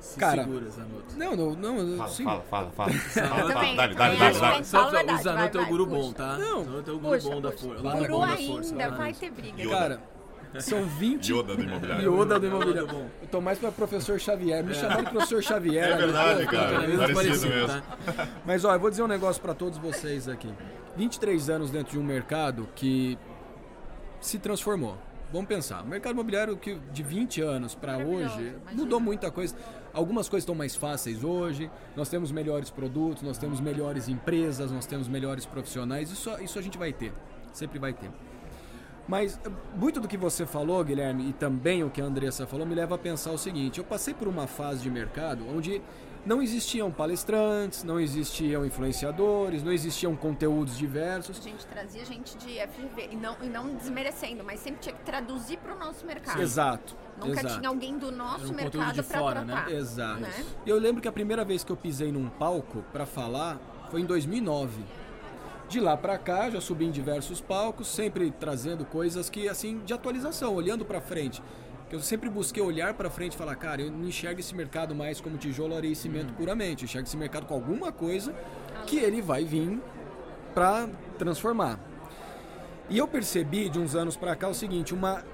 Se 0.00 0.18
Cara, 0.18 0.42
segura, 0.42 0.68
Zanotto. 0.70 1.16
Não, 1.16 1.36
não, 1.36 1.54
não. 1.54 1.96
Fala, 1.96 2.08
sim. 2.10 2.24
fala, 2.24 2.40
fala, 2.42 2.70
fala. 2.70 2.90
fala, 2.92 3.28
fala. 3.28 3.54
Dale, 3.54 3.76
dale, 3.76 3.94
dale, 3.94 4.16
dale. 4.16 4.60
o 4.60 4.90
verdade, 4.90 5.22
Zanotto 5.22 5.58
é 5.58 5.62
o 5.62 5.66
guru 5.66 5.86
vai, 5.86 6.00
bom, 6.00 6.12
tá? 6.12 6.36
Não. 6.36 6.60
O 6.60 6.64
Zanotto 6.64 6.90
é 6.90 6.94
o 6.94 6.98
guru 6.98 7.14
Puxa, 7.16 7.30
bom 7.30 7.40
da 7.40 7.50
puxa. 7.50 7.64
força. 7.64 7.82
Para, 7.82 7.98
Guru 8.08 8.20
da 8.20 8.26
ainda, 8.26 8.52
força, 8.52 8.74
vai 8.90 9.10
né? 9.12 9.16
ter 9.18 9.30
briga. 9.30 9.62
Yoda. 9.62 9.76
Cara, 9.78 10.60
são 10.60 10.84
20. 10.84 11.32
Yoda 11.32 11.56
do 11.56 11.62
imobiliário. 11.62 12.12
Yoda 12.22 12.40
do 12.40 12.46
imobiliário. 12.46 12.82
Yoda 12.84 12.92
bom. 12.92 13.06
Eu 13.22 13.28
tô 13.28 13.40
mais 13.40 13.58
pra 13.58 13.70
professor 13.72 14.18
Xavier. 14.18 14.64
Me 14.64 14.74
chamaram 14.74 15.04
de 15.04 15.10
professor 15.10 15.42
Xavier. 15.42 15.90
É 15.92 15.96
verdade, 15.96 16.46
cara. 16.46 16.70
Cara, 16.72 16.80
mesmo 16.88 16.98
Parecido 16.98 17.24
parecido, 17.24 17.48
mesmo. 17.48 17.82
tá? 18.12 18.28
Mas 18.46 18.64
ó, 18.64 18.72
eu 18.74 18.80
vou 18.80 18.90
dizer 18.90 19.02
um 19.02 19.08
negócio 19.08 19.40
pra 19.42 19.54
todos 19.54 19.78
vocês 19.78 20.28
aqui. 20.28 20.52
23 20.96 21.50
anos 21.50 21.70
dentro 21.70 21.92
de 21.92 21.98
um 21.98 22.02
mercado 22.02 22.68
que 22.74 23.16
se 24.20 24.38
transformou. 24.38 24.96
Vamos 25.30 25.46
pensar, 25.46 25.82
o 25.82 25.86
mercado 25.86 26.14
imobiliário 26.14 26.56
que 26.56 26.76
de 26.90 27.02
20 27.02 27.42
anos 27.42 27.76
Maravilhoso, 27.76 28.14
hoje 28.14 28.40
imagina. 28.40 28.72
mudou 28.72 28.98
muita 28.98 29.30
coisa. 29.30 29.54
Algumas 29.92 30.26
coisas 30.28 30.44
estão 30.44 30.54
mais 30.54 30.74
fáceis 30.74 31.22
hoje, 31.22 31.70
nós 31.94 32.08
temos 32.08 32.32
melhores 32.32 32.70
produtos, 32.70 33.22
nós 33.22 33.36
temos 33.36 33.60
melhores 33.60 34.08
empresas, 34.08 34.70
nós 34.70 34.86
temos 34.86 35.06
melhores 35.06 35.44
profissionais, 35.44 36.10
isso, 36.10 36.30
isso 36.40 36.58
a 36.58 36.62
gente 36.62 36.78
vai 36.78 36.94
ter, 36.94 37.12
sempre 37.52 37.78
vai 37.78 37.92
ter. 37.92 38.10
Mas 39.06 39.40
muito 39.74 40.00
do 40.00 40.08
que 40.08 40.18
você 40.18 40.44
falou, 40.44 40.84
Guilherme, 40.84 41.30
e 41.30 41.32
também 41.32 41.82
o 41.82 41.90
que 41.90 42.00
a 42.00 42.04
Andressa 42.04 42.46
falou, 42.46 42.66
me 42.66 42.74
leva 42.74 42.94
a 42.94 42.98
pensar 42.98 43.32
o 43.32 43.38
seguinte: 43.38 43.78
eu 43.78 43.84
passei 43.84 44.12
por 44.12 44.28
uma 44.28 44.46
fase 44.46 44.82
de 44.82 44.90
mercado 44.90 45.44
onde 45.48 45.80
não 46.24 46.42
existiam 46.42 46.90
palestrantes, 46.90 47.82
não 47.84 47.98
existiam 47.98 48.64
influenciadores, 48.64 49.62
não 49.62 49.72
existiam 49.72 50.14
conteúdos 50.16 50.76
diversos. 50.76 51.38
A 51.38 51.42
gente 51.42 51.66
trazia 51.66 52.04
gente 52.04 52.36
de 52.38 52.58
FGV, 52.66 53.08
e 53.12 53.16
não, 53.16 53.36
e 53.42 53.46
não 53.46 53.74
desmerecendo, 53.74 54.44
mas 54.44 54.60
sempre 54.60 54.80
tinha 54.80 54.94
que 54.94 55.02
traduzir 55.02 55.58
para 55.58 55.74
o 55.74 55.78
nosso 55.78 56.04
mercado. 56.04 56.40
Exato. 56.40 56.96
Nunca 57.16 57.40
exato. 57.40 57.58
tinha 57.58 57.68
alguém 57.68 57.98
do 57.98 58.12
nosso 58.12 58.52
um 58.52 58.56
mercado 58.56 59.02
para 59.02 59.18
fora, 59.18 59.40
né? 59.44 59.52
tratar. 59.54 59.72
Exato. 59.72 60.20
né? 60.20 60.44
Eu 60.66 60.78
lembro 60.78 61.00
que 61.02 61.08
a 61.08 61.12
primeira 61.12 61.44
vez 61.44 61.64
que 61.64 61.72
eu 61.72 61.76
pisei 61.76 62.12
num 62.12 62.28
palco 62.28 62.84
para 62.92 63.06
falar 63.06 63.58
foi 63.90 64.00
em 64.00 64.04
2009. 64.04 64.84
De 65.68 65.80
lá 65.80 65.96
para 65.98 66.16
cá, 66.16 66.48
já 66.48 66.60
subi 66.62 66.86
em 66.86 66.90
diversos 66.90 67.42
palcos, 67.42 67.88
sempre 67.88 68.30
trazendo 68.30 68.86
coisas 68.86 69.28
que 69.28 69.48
assim 69.48 69.80
de 69.84 69.92
atualização, 69.92 70.54
olhando 70.54 70.82
para 70.82 70.98
frente. 70.98 71.42
Que 71.88 71.94
eu 71.94 72.00
sempre 72.00 72.28
busquei 72.28 72.62
olhar 72.62 72.92
para 72.94 73.08
frente 73.08 73.32
e 73.32 73.36
falar, 73.36 73.56
cara, 73.56 73.82
eu 73.82 73.90
não 73.90 74.06
enxergo 74.06 74.40
esse 74.40 74.54
mercado 74.54 74.94
mais 74.94 75.20
como 75.20 75.38
tijolo, 75.38 75.74
areia 75.74 75.92
e 75.92 75.96
cimento 75.96 76.34
puramente. 76.34 76.82
Eu 76.82 76.86
enxergo 76.86 77.08
esse 77.08 77.16
mercado 77.16 77.46
com 77.46 77.54
alguma 77.54 77.90
coisa 77.90 78.34
que 78.86 78.98
ele 78.98 79.22
vai 79.22 79.44
vir 79.44 79.80
para 80.54 80.88
transformar. 81.18 81.80
E 82.90 82.98
eu 82.98 83.06
percebi 83.06 83.68
de 83.68 83.78
uns 83.78 83.94
anos 83.94 84.16
para 84.16 84.34
cá 84.34 84.48
o 84.48 84.54
seguinte, 84.54 84.94
uma 84.94 85.24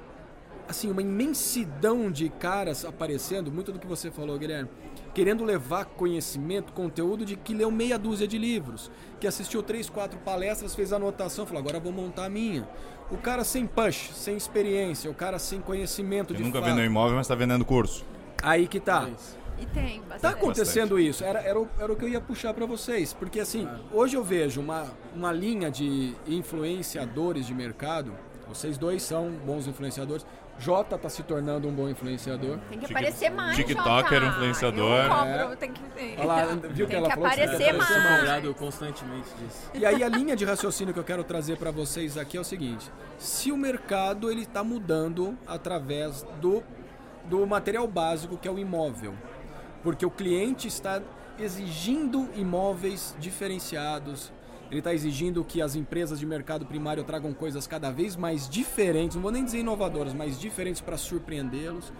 assim, 0.69 0.91
uma 0.91 1.03
imensidão 1.03 2.11
de 2.11 2.29
caras 2.29 2.85
aparecendo, 2.85 3.53
muito 3.53 3.73
do 3.73 3.79
que 3.79 3.87
você 3.87 4.11
falou, 4.11 4.39
Guilherme, 4.39 4.71
querendo 5.13 5.45
levar 5.45 5.85
conhecimento, 5.85 6.73
conteúdo 6.73 7.25
de 7.25 7.37
que 7.37 7.55
leu 7.55 7.71
meia 7.71 7.99
dúzia 7.99 8.27
de 8.27 8.39
livros, 8.39 8.91
que 9.21 9.27
assistiu 9.27 9.63
três, 9.63 9.89
quatro 9.89 10.19
palestras, 10.21 10.75
fez 10.75 10.93
anotação, 10.93 11.47
falou, 11.47 11.61
agora 11.61 11.79
vou 11.79 11.93
montar 11.93 12.25
a 12.25 12.31
minha. 12.31 12.69
O 13.11 13.17
cara 13.19 13.45
sem 13.45 13.67
push, 13.67 14.11
sem 14.15 14.37
experiência, 14.37 15.11
o 15.11 15.15
cara 15.15 15.39
sem 15.39 15.61
conhecimento 15.61 16.33
Você 16.33 16.39
de 16.39 16.43
nunca 16.43 16.61
fato. 16.61 16.71
vendeu 16.71 16.85
imóvel, 16.85 17.17
mas 17.17 17.29
tá 17.29 17.35
vendendo 17.35 17.65
curso. 17.65 18.05
Aí 18.43 18.67
que 18.67 18.81
tá. 18.81 19.09
É. 19.09 19.63
E 19.63 19.67
tem 19.67 20.01
bastante. 20.01 20.21
Tá 20.21 20.31
acontecendo 20.31 20.99
isso, 20.99 21.23
era, 21.23 21.41
era, 21.41 21.61
o, 21.61 21.69
era 21.79 21.93
o 21.93 21.95
que 21.97 22.05
eu 22.05 22.09
ia 22.09 22.21
puxar 22.21 22.53
para 22.53 22.67
vocês, 22.67 23.13
porque 23.13 23.39
assim, 23.39 23.69
hoje 23.93 24.17
eu 24.17 24.25
vejo 24.25 24.61
uma, 24.61 24.87
uma 25.15 25.31
linha 25.33 25.71
de 25.71 26.15
influenciadores 26.27 27.47
de 27.47 27.55
mercado, 27.55 28.13
vocês 28.49 28.77
dois 28.79 29.03
são 29.03 29.31
bons 29.31 29.67
influenciadores, 29.67 30.25
Jota 30.59 30.97
tá 30.97 31.09
se 31.09 31.23
tornando 31.25 31.67
um 31.67 31.73
bom 31.73 31.89
influenciador. 31.89 32.59
Tem 32.71 32.79
que 32.79 32.87
aparecer 32.87 33.29
mais, 33.29 33.57
TikToker, 33.57 34.21
Jota. 34.21 34.27
influenciador. 34.27 35.05
Eu 35.05 35.09
cobro, 35.11 35.53
É. 35.53 35.57
tem 35.57 35.73
que. 35.73 35.83
Olha 36.17 36.25
lá, 36.25 36.45
viu 36.45 36.87
que 36.87 36.93
Tem 36.93 36.97
ela 36.97 37.09
que 37.09 37.15
falou 37.17 37.29
que 37.31 37.35
você 37.37 37.43
aparecer 37.43 37.65
quer 37.65 37.75
aparecer 37.75 38.43
mais. 38.43 38.57
constantemente 38.57 39.29
disso. 39.37 39.71
E 39.75 39.85
aí 39.85 40.05
a 40.05 40.09
linha 40.09 40.37
de 40.37 40.45
raciocínio 40.45 40.95
que 40.95 41.01
eu 41.01 41.05
quero 41.05 41.25
trazer 41.25 41.57
para 41.57 41.73
vocês 41.73 42.17
aqui 42.17 42.37
é 42.37 42.41
o 42.41 42.45
seguinte: 42.45 42.89
se 43.19 43.51
o 43.51 43.57
mercado 43.57 44.31
ele 44.31 44.43
está 44.43 44.63
mudando 44.63 45.37
através 45.45 46.25
do, 46.41 46.63
do 47.25 47.45
material 47.47 47.89
básico 47.89 48.37
que 48.37 48.47
é 48.47 48.51
o 48.51 48.59
imóvel, 48.59 49.15
porque 49.83 50.07
o 50.07 50.11
cliente 50.11 50.69
está 50.69 51.03
exigindo 51.37 52.29
imóveis 52.37 53.15
diferenciados, 53.19 54.33
ele 54.75 54.81
está 54.81 54.93
exigindo 54.93 55.45
que 55.45 55.63
as 55.63 55.75
empresas 55.77 56.19
de 56.19 56.27
mercado 56.27 56.67
primário 56.67 57.05
tragam 57.05 57.33
coisas 57.33 57.67
cada 57.67 57.91
vez 57.91 58.17
mais 58.17 58.49
diferentes, 58.49 59.15
não 59.15 59.23
vou 59.23 59.31
nem 59.31 59.45
dizer 59.45 59.59
inovadoras, 59.59 60.13
mas 60.13 60.39
diferentes 60.39 60.81
para 60.81 60.97
surpreendê-los. 60.97 61.93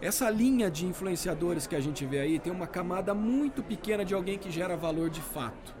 Essa 0.00 0.30
linha 0.30 0.70
de 0.70 0.86
influenciadores 0.86 1.66
que 1.66 1.76
a 1.76 1.80
gente 1.80 2.04
vê 2.06 2.20
aí 2.20 2.38
tem 2.38 2.52
uma 2.52 2.66
camada 2.66 3.14
muito 3.14 3.62
pequena 3.62 4.04
de 4.04 4.14
alguém 4.14 4.38
que 4.38 4.50
gera 4.50 4.76
valor 4.76 5.10
de 5.10 5.20
fato 5.20 5.74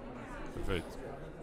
Perfeito. 0.54 0.98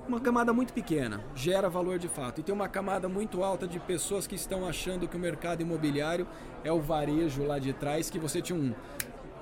uma 0.07 0.19
camada 0.19 0.53
muito 0.53 0.73
pequena, 0.73 1.21
gera 1.35 1.69
valor 1.69 1.99
de 1.99 2.07
fato. 2.07 2.39
E 2.39 2.43
tem 2.43 2.53
uma 2.53 2.67
camada 2.67 3.07
muito 3.07 3.43
alta 3.43 3.67
de 3.67 3.79
pessoas 3.79 4.25
que 4.27 4.35
estão 4.35 4.67
achando 4.67 5.07
que 5.07 5.15
o 5.15 5.19
mercado 5.19 5.61
imobiliário 5.61 6.27
é 6.63 6.71
o 6.71 6.79
varejo 6.79 7.43
lá 7.43 7.59
de 7.59 7.73
trás, 7.73 8.09
que 8.09 8.19
você 8.19 8.41
tinha 8.41 8.57
um. 8.57 8.73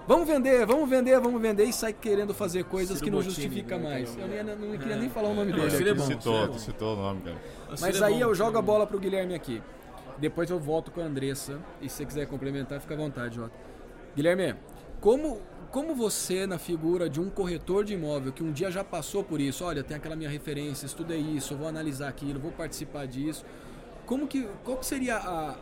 Vamos 0.07 0.25
vender, 0.27 0.65
vamos 0.65 0.89
vender, 0.89 1.19
vamos 1.19 1.41
vender 1.41 1.65
e 1.65 1.73
sai 1.73 1.91
querendo 1.91 2.33
fazer 2.33 2.63
coisas 2.63 2.97
Ciro 2.97 3.03
que 3.03 3.11
não 3.11 3.17
Bottini, 3.17 3.35
justifica 3.35 3.77
né, 3.77 3.83
mais. 3.83 4.17
é 4.17 4.39
Eu 4.39 4.43
não, 4.45 4.55
não 4.69 4.77
queria 4.77 4.93
É. 4.95 4.99
nem 4.99 5.09
falar 5.09 5.29
o 5.29 5.33
nome 5.33 5.51
Não, 5.51 5.59
dele. 5.59 5.71
Ciro 5.71 5.89
é 5.89 5.93
bom, 5.93 6.05
citou, 6.05 6.39
Ciro 6.41 6.55
é 6.55 6.59
citou 6.59 6.93
o 6.93 6.95
nome, 6.95 7.21
cara. 7.21 7.37
Mas 7.81 8.01
é 8.01 8.05
aí 8.05 8.13
bom, 8.13 8.19
eu 8.21 8.35
jogo 8.35 8.55
é 8.55 8.59
a 8.59 8.61
bola 8.61 8.87
pro 8.87 8.97
Guilherme 8.99 9.35
aqui. 9.35 9.61
Depois 10.17 10.49
eu 10.49 10.57
volto 10.59 10.91
com 10.91 11.01
a 11.01 11.03
Andressa. 11.03 11.59
E 11.81 11.89
se 11.89 11.97
você 11.97 12.05
quiser 12.05 12.25
complementar, 12.27 12.79
fica 12.79 12.93
à 12.93 12.97
vontade, 12.97 13.35
Jota. 13.35 13.51
Guilherme, 14.15 14.55
como, 15.01 15.41
como 15.71 15.93
você, 15.93 16.47
na 16.47 16.57
figura 16.57 17.09
de 17.09 17.19
um 17.19 17.29
corretor 17.29 17.83
de 17.83 17.93
imóvel 17.93 18.31
que 18.31 18.41
um 18.41 18.51
dia 18.53 18.71
já 18.71 18.85
passou 18.85 19.25
por 19.25 19.41
isso, 19.41 19.65
olha, 19.65 19.83
tem 19.83 19.97
aquela 19.97 20.15
minha 20.15 20.29
referência, 20.29 20.85
estudei 20.85 21.19
isso, 21.19 21.53
eu 21.53 21.57
vou 21.57 21.67
analisar 21.67 22.07
aquilo, 22.07 22.39
vou 22.39 22.51
participar 22.53 23.05
disso. 23.07 23.45
Como 24.05 24.25
que, 24.25 24.47
qual 24.63 24.77
que 24.77 24.85
seria 24.85 25.17
a, 25.17 25.55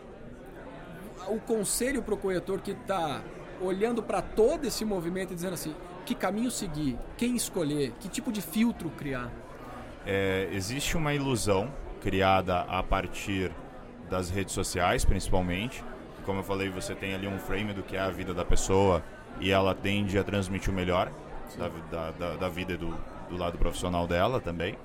o 1.30 1.40
conselho 1.40 2.04
para 2.04 2.14
o 2.14 2.18
corretor 2.18 2.62
que 2.62 2.72
está 2.72 3.22
olhando 3.62 4.02
para 4.02 4.22
todo 4.22 4.66
esse 4.66 4.84
movimento 4.84 5.32
e 5.32 5.36
dizendo 5.36 5.54
assim, 5.54 5.76
que 6.06 6.14
caminho 6.14 6.52
seguir, 6.52 6.98
quem 7.18 7.36
escolher, 7.36 7.94
que 8.00 8.08
tipo 8.08 8.32
de 8.32 8.42
filtro 8.42 8.90
criar? 8.92 9.32
É, 10.06 10.50
existe 10.52 10.96
uma 10.96 11.14
ilusão 11.14 11.72
criada 12.02 12.62
a 12.62 12.84
partir 12.84 13.52
das 14.10 14.30
redes 14.30 14.54
sociais, 14.54 15.04
principalmente. 15.04 15.84
Como 16.26 16.40
eu 16.40 16.44
falei, 16.44 16.70
você 16.70 16.94
tem 16.94 17.14
ali 17.14 17.28
um 17.28 17.40
frame 17.40 17.74
do 17.74 17.82
que 17.82 17.96
é 17.96 18.00
a 18.00 18.10
vida 18.10 18.34
da 18.34 18.46
pessoa 18.46 19.04
e 19.40 19.52
ela 19.52 19.74
tende 19.74 20.18
a 20.18 20.24
transmitir 20.24 20.70
o 20.70 20.74
melhor 20.74 21.12
da, 21.90 22.12
da, 22.12 22.36
da 22.36 22.50
vida 22.50 22.74
e 22.74 22.78
do, 22.78 22.96
do 23.30 23.38
lado 23.38 23.58
profissional 23.58 24.08
dela 24.08 24.40
também. 24.40 24.78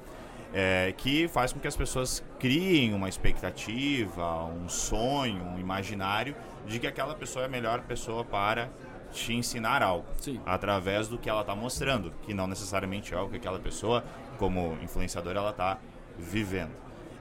É, 0.53 0.93
que 0.97 1.29
faz 1.29 1.53
com 1.53 1.61
que 1.61 1.69
as 1.69 1.77
pessoas 1.77 2.25
criem 2.39 2.93
uma 2.93 3.09
expectativa, 3.09 4.45
um 4.47 4.69
sonho, 4.69 5.45
um 5.45 5.59
imaginário 5.61 6.35
de 6.67 6.81
que 6.81 6.89
aquela 6.89 7.15
pessoa 7.15 7.45
é 7.45 7.47
a 7.47 7.49
melhor 7.49 7.83
pessoa 7.83 8.25
para 8.25 8.69
te 9.13 9.33
ensinar 9.33 9.81
algo 9.81 10.07
Sim. 10.19 10.41
através 10.45 11.07
do 11.07 11.19
que 11.19 11.31
ela 11.31 11.43
está 11.43 11.55
mostrando, 11.55 12.13
que 12.23 12.35
não 12.35 12.49
necessariamente 12.49 13.15
é 13.15 13.17
algo 13.17 13.31
que 13.31 13.37
aquela 13.37 13.61
pessoa, 13.61 14.05
como 14.39 14.77
influenciadora, 14.83 15.39
ela 15.39 15.51
está 15.51 15.79
vivendo. 16.19 16.73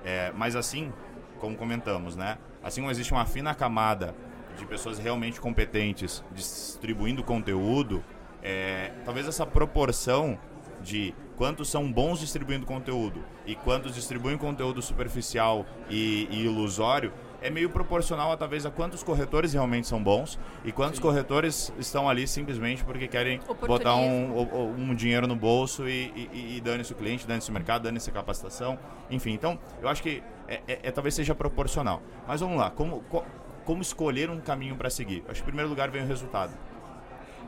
É, 0.03 0.31
mas 0.35 0.55
assim, 0.55 0.91
como 1.39 1.55
comentamos, 1.55 2.15
né? 2.15 2.37
Assim 2.63 2.81
como 2.81 2.89
existe 2.91 3.11
uma 3.13 3.25
fina 3.25 3.53
camada 3.53 4.15
de 4.57 4.65
pessoas 4.65 4.97
realmente 4.97 5.39
competentes 5.39 6.23
distribuindo 6.31 7.23
conteúdo, 7.23 8.03
É, 8.41 8.93
talvez 9.03 9.27
essa 9.27 9.45
proporção 9.45 10.39
de 10.81 11.13
quantos 11.35 11.69
são 11.69 11.91
bons 11.91 12.19
distribuindo 12.19 12.65
conteúdo 12.65 13.23
e 13.45 13.55
quantos 13.55 13.95
distribuem 13.95 14.37
conteúdo 14.37 14.81
superficial 14.81 15.65
e, 15.89 16.27
e 16.29 16.45
ilusório 16.45 17.13
é 17.41 17.49
meio 17.49 17.69
proporcional 17.69 18.31
a 18.31 18.37
talvez 18.37 18.65
a 18.65 18.71
quantos 18.71 19.03
corretores 19.03 19.53
realmente 19.53 19.87
são 19.87 20.03
bons 20.03 20.37
e 20.65 20.71
quantos 20.71 20.97
Sim. 20.97 21.01
corretores 21.01 21.73
estão 21.79 22.09
ali 22.09 22.27
simplesmente 22.27 22.83
porque 22.83 23.07
querem 23.07 23.39
botar 23.65 23.95
um, 23.95 24.73
um 24.77 24.93
dinheiro 24.93 25.27
no 25.27 25.35
bolso 25.35 25.87
e, 25.87 26.11
e, 26.33 26.57
e 26.57 26.61
dane-se 26.61 26.91
o 26.91 26.95
cliente, 26.95 27.25
dane-se 27.25 27.49
o 27.49 27.53
mercado, 27.53 27.83
dane-se 27.83 28.09
a 28.09 28.13
capacitação, 28.13 28.77
enfim. 29.09 29.31
Então, 29.31 29.57
eu 29.81 29.87
acho 29.87 30.03
que 30.03 30.21
é, 30.47 30.61
é, 30.67 30.79
é, 30.83 30.91
talvez 30.91 31.15
seja 31.15 31.33
proporcional. 31.33 32.01
Mas 32.27 32.41
vamos 32.41 32.57
lá, 32.57 32.69
como, 32.71 33.03
como 33.63 33.81
escolher 33.81 34.29
um 34.29 34.39
caminho 34.39 34.75
para 34.75 34.89
seguir? 34.89 35.23
Acho 35.29 35.35
que 35.35 35.41
em 35.41 35.45
primeiro 35.45 35.69
lugar 35.69 35.89
vem 35.89 36.03
o 36.03 36.07
resultado. 36.07 36.51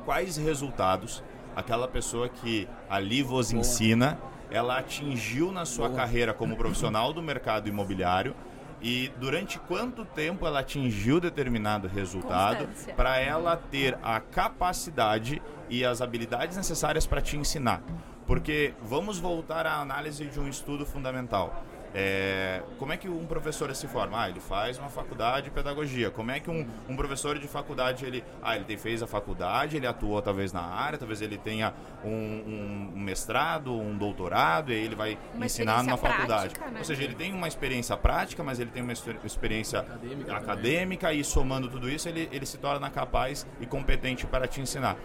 Quais 0.05 0.37
resultados 0.37 1.23
aquela 1.55 1.87
pessoa 1.87 2.29
que 2.29 2.67
ali 2.89 3.21
vos 3.21 3.51
ensina, 3.51 4.19
ela 4.49 4.77
atingiu 4.77 5.51
na 5.51 5.65
sua 5.65 5.87
Boa. 5.87 5.99
carreira 5.99 6.33
como 6.33 6.55
profissional 6.55 7.13
do 7.13 7.21
mercado 7.21 7.69
imobiliário 7.69 8.35
e 8.81 9.11
durante 9.19 9.59
quanto 9.59 10.03
tempo 10.03 10.45
ela 10.45 10.59
atingiu 10.59 11.19
determinado 11.19 11.87
resultado 11.87 12.67
para 12.95 13.19
ela 13.19 13.55
ter 13.55 13.97
a 14.01 14.19
capacidade 14.19 15.41
e 15.69 15.85
as 15.85 16.01
habilidades 16.01 16.57
necessárias 16.57 17.05
para 17.05 17.21
te 17.21 17.37
ensinar. 17.37 17.81
Porque 18.25 18.73
vamos 18.81 19.19
voltar 19.19 19.67
à 19.67 19.75
análise 19.79 20.25
de 20.25 20.39
um 20.39 20.47
estudo 20.47 20.85
fundamental. 20.85 21.63
É, 21.93 22.61
como 22.77 22.93
é 22.93 22.97
que 22.97 23.09
um 23.09 23.25
professor 23.25 23.73
se 23.75 23.87
forma? 23.87 24.21
Ah, 24.21 24.29
ele 24.29 24.39
faz 24.39 24.77
uma 24.77 24.89
faculdade 24.89 25.45
de 25.45 25.51
pedagogia. 25.51 26.09
Como 26.09 26.31
é 26.31 26.39
que 26.39 26.49
um, 26.49 26.65
um 26.87 26.95
professor 26.95 27.37
de 27.37 27.47
faculdade 27.47 28.05
ele, 28.05 28.23
ah, 28.41 28.55
ele 28.55 28.77
fez 28.77 29.03
a 29.03 29.07
faculdade, 29.07 29.77
ele 29.77 29.87
atuou 29.87 30.21
talvez 30.21 30.53
na 30.53 30.61
área, 30.61 30.97
talvez 30.97 31.21
ele 31.21 31.37
tenha 31.37 31.73
um, 32.03 32.91
um 32.95 32.99
mestrado, 32.99 33.73
um 33.73 33.97
doutorado, 33.97 34.71
e 34.71 34.75
aí 34.75 34.85
ele 34.85 34.95
vai 34.95 35.17
uma 35.33 35.45
ensinar 35.45 35.83
numa 35.83 35.97
faculdade. 35.97 36.53
Prática, 36.53 36.71
né? 36.71 36.79
Ou 36.79 36.85
seja, 36.85 37.03
ele 37.03 37.15
tem 37.15 37.33
uma 37.33 37.47
experiência 37.47 37.97
prática, 37.97 38.43
mas 38.43 38.59
ele 38.59 38.71
tem 38.71 38.81
uma 38.81 38.93
experiência 38.93 39.79
acadêmica, 39.79 40.35
acadêmica 40.35 41.13
e 41.13 41.23
somando 41.23 41.69
tudo 41.69 41.89
isso 41.89 42.07
ele, 42.07 42.29
ele 42.31 42.45
se 42.45 42.57
torna 42.57 42.89
capaz 42.89 43.45
e 43.59 43.65
competente 43.65 44.25
para 44.25 44.47
te 44.47 44.61
ensinar. 44.61 44.95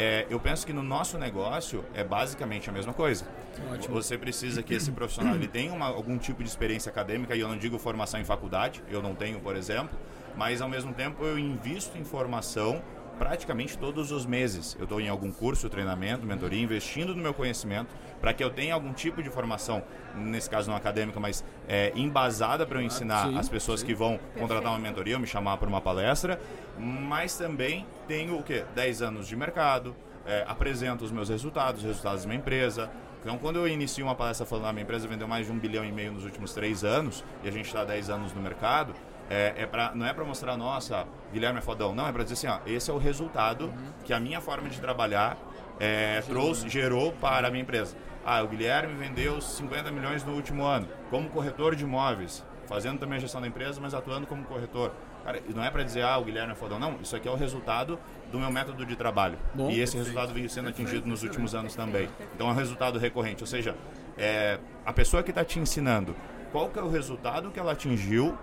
É, 0.00 0.26
eu 0.30 0.38
penso 0.38 0.64
que 0.64 0.72
no 0.72 0.80
nosso 0.80 1.18
negócio 1.18 1.84
é 1.92 2.04
basicamente 2.04 2.70
a 2.70 2.72
mesma 2.72 2.92
coisa. 2.92 3.24
Ótimo. 3.72 3.96
Você 3.96 4.16
precisa 4.16 4.62
que 4.62 4.72
esse 4.72 4.92
profissional 4.92 5.34
ele 5.34 5.48
tenha 5.48 5.72
uma, 5.72 5.86
algum 5.86 6.16
tipo 6.16 6.40
de 6.40 6.48
experiência 6.48 6.88
acadêmica, 6.88 7.34
e 7.34 7.40
eu 7.40 7.48
não 7.48 7.58
digo 7.58 7.76
formação 7.80 8.20
em 8.20 8.24
faculdade, 8.24 8.80
eu 8.88 9.02
não 9.02 9.12
tenho, 9.12 9.40
por 9.40 9.56
exemplo, 9.56 9.98
mas 10.36 10.62
ao 10.62 10.68
mesmo 10.68 10.94
tempo 10.94 11.24
eu 11.24 11.36
invisto 11.36 11.98
em 11.98 12.04
formação 12.04 12.80
praticamente 13.18 13.76
todos 13.76 14.12
os 14.12 14.24
meses. 14.24 14.76
Eu 14.78 14.84
estou 14.84 15.00
em 15.00 15.08
algum 15.08 15.30
curso, 15.30 15.68
treinamento, 15.68 16.24
mentoria, 16.24 16.62
investindo 16.62 17.14
no 17.14 17.22
meu 17.22 17.34
conhecimento 17.34 17.94
para 18.20 18.32
que 18.32 18.42
eu 18.42 18.50
tenha 18.50 18.74
algum 18.74 18.92
tipo 18.92 19.22
de 19.22 19.30
formação, 19.30 19.82
nesse 20.14 20.48
caso 20.48 20.70
não 20.70 20.76
acadêmica, 20.76 21.18
mas 21.20 21.44
é, 21.68 21.92
embasada 21.94 22.66
para 22.66 22.80
eu 22.80 22.82
ensinar 22.82 23.28
sim, 23.28 23.38
as 23.38 23.48
pessoas 23.48 23.80
sim. 23.80 23.86
que 23.86 23.94
vão 23.94 24.18
contratar 24.38 24.72
uma 24.72 24.78
mentoria 24.78 25.14
ou 25.14 25.20
me 25.20 25.26
chamar 25.26 25.56
para 25.56 25.68
uma 25.68 25.80
palestra, 25.80 26.40
mas 26.78 27.36
também 27.36 27.86
tenho 28.06 28.38
o 28.38 28.42
quê? 28.42 28.64
10 28.74 29.02
anos 29.02 29.28
de 29.28 29.36
mercado, 29.36 29.94
é, 30.26 30.44
apresento 30.48 31.04
os 31.04 31.12
meus 31.12 31.28
resultados, 31.28 31.82
os 31.82 31.86
resultados 31.86 32.22
da 32.22 32.28
minha 32.28 32.40
empresa, 32.40 32.90
então, 33.20 33.36
quando 33.36 33.56
eu 33.56 33.66
inicio 33.66 34.04
uma 34.04 34.14
palestra 34.14 34.46
falando 34.46 34.64
que 34.64 34.70
ah, 34.70 34.72
minha 34.72 34.84
empresa 34.84 35.08
vendeu 35.08 35.26
mais 35.26 35.46
de 35.46 35.52
um 35.52 35.58
bilhão 35.58 35.84
e 35.84 35.90
meio 35.90 36.12
nos 36.12 36.24
últimos 36.24 36.52
três 36.52 36.84
anos, 36.84 37.24
e 37.42 37.48
a 37.48 37.50
gente 37.50 37.66
está 37.66 37.82
há 37.82 37.84
10 37.84 38.10
anos 38.10 38.32
no 38.32 38.40
mercado, 38.40 38.94
é, 39.30 39.54
é 39.56 39.66
pra, 39.66 39.92
não 39.94 40.06
é 40.06 40.12
para 40.12 40.24
mostrar, 40.24 40.56
nossa, 40.56 41.06
Guilherme 41.32 41.58
é 41.58 41.62
fodão. 41.62 41.94
Não, 41.94 42.06
é 42.06 42.12
para 42.12 42.22
dizer 42.22 42.34
assim, 42.34 42.46
ó, 42.46 42.58
esse 42.66 42.90
é 42.90 42.94
o 42.94 42.98
resultado 42.98 43.66
uhum. 43.66 43.92
que 44.04 44.12
a 44.12 44.20
minha 44.20 44.40
forma 44.40 44.68
de 44.68 44.80
trabalhar 44.80 45.36
é, 45.78 46.20
trouxe, 46.22 46.68
gerou 46.68 47.12
para 47.12 47.48
a 47.48 47.50
minha 47.50 47.62
empresa. 47.62 47.96
Ah, 48.24 48.42
o 48.42 48.48
Guilherme 48.48 48.94
vendeu 48.94 49.40
50 49.40 49.90
milhões 49.90 50.24
no 50.24 50.34
último 50.34 50.64
ano, 50.64 50.88
como 51.10 51.28
corretor 51.30 51.74
de 51.74 51.84
imóveis, 51.84 52.44
fazendo 52.66 52.98
também 52.98 53.16
a 53.18 53.20
gestão 53.20 53.40
da 53.40 53.46
empresa, 53.46 53.80
mas 53.80 53.94
atuando 53.94 54.26
como 54.26 54.44
corretor. 54.44 54.92
Cara, 55.24 55.40
não 55.54 55.62
é 55.62 55.70
para 55.70 55.82
dizer, 55.82 56.02
ah, 56.02 56.16
o 56.18 56.24
Guilherme 56.24 56.52
é 56.52 56.54
fodão. 56.54 56.78
Não, 56.78 56.98
isso 57.02 57.14
aqui 57.14 57.28
é 57.28 57.30
o 57.30 57.36
resultado 57.36 57.98
do 58.32 58.38
meu 58.38 58.50
método 58.50 58.84
de 58.86 58.96
trabalho. 58.96 59.38
Bom, 59.54 59.70
e 59.70 59.80
esse 59.80 59.92
perfeito. 59.92 59.98
resultado 59.98 60.32
vem 60.32 60.48
sendo 60.48 60.68
atingido 60.68 61.06
nos 61.06 61.22
últimos 61.22 61.54
anos 61.54 61.74
também. 61.74 62.08
Então 62.34 62.48
é 62.48 62.52
um 62.52 62.54
resultado 62.54 62.98
recorrente. 62.98 63.42
Ou 63.42 63.46
seja, 63.46 63.74
é, 64.16 64.58
a 64.86 64.92
pessoa 64.92 65.22
que 65.22 65.30
está 65.30 65.44
te 65.44 65.58
ensinando 65.58 66.14
qual 66.50 66.68
que 66.68 66.78
é 66.78 66.82
o 66.82 66.88
resultado 66.88 67.50
que 67.50 67.60
ela 67.60 67.72
atingiu 67.72 68.36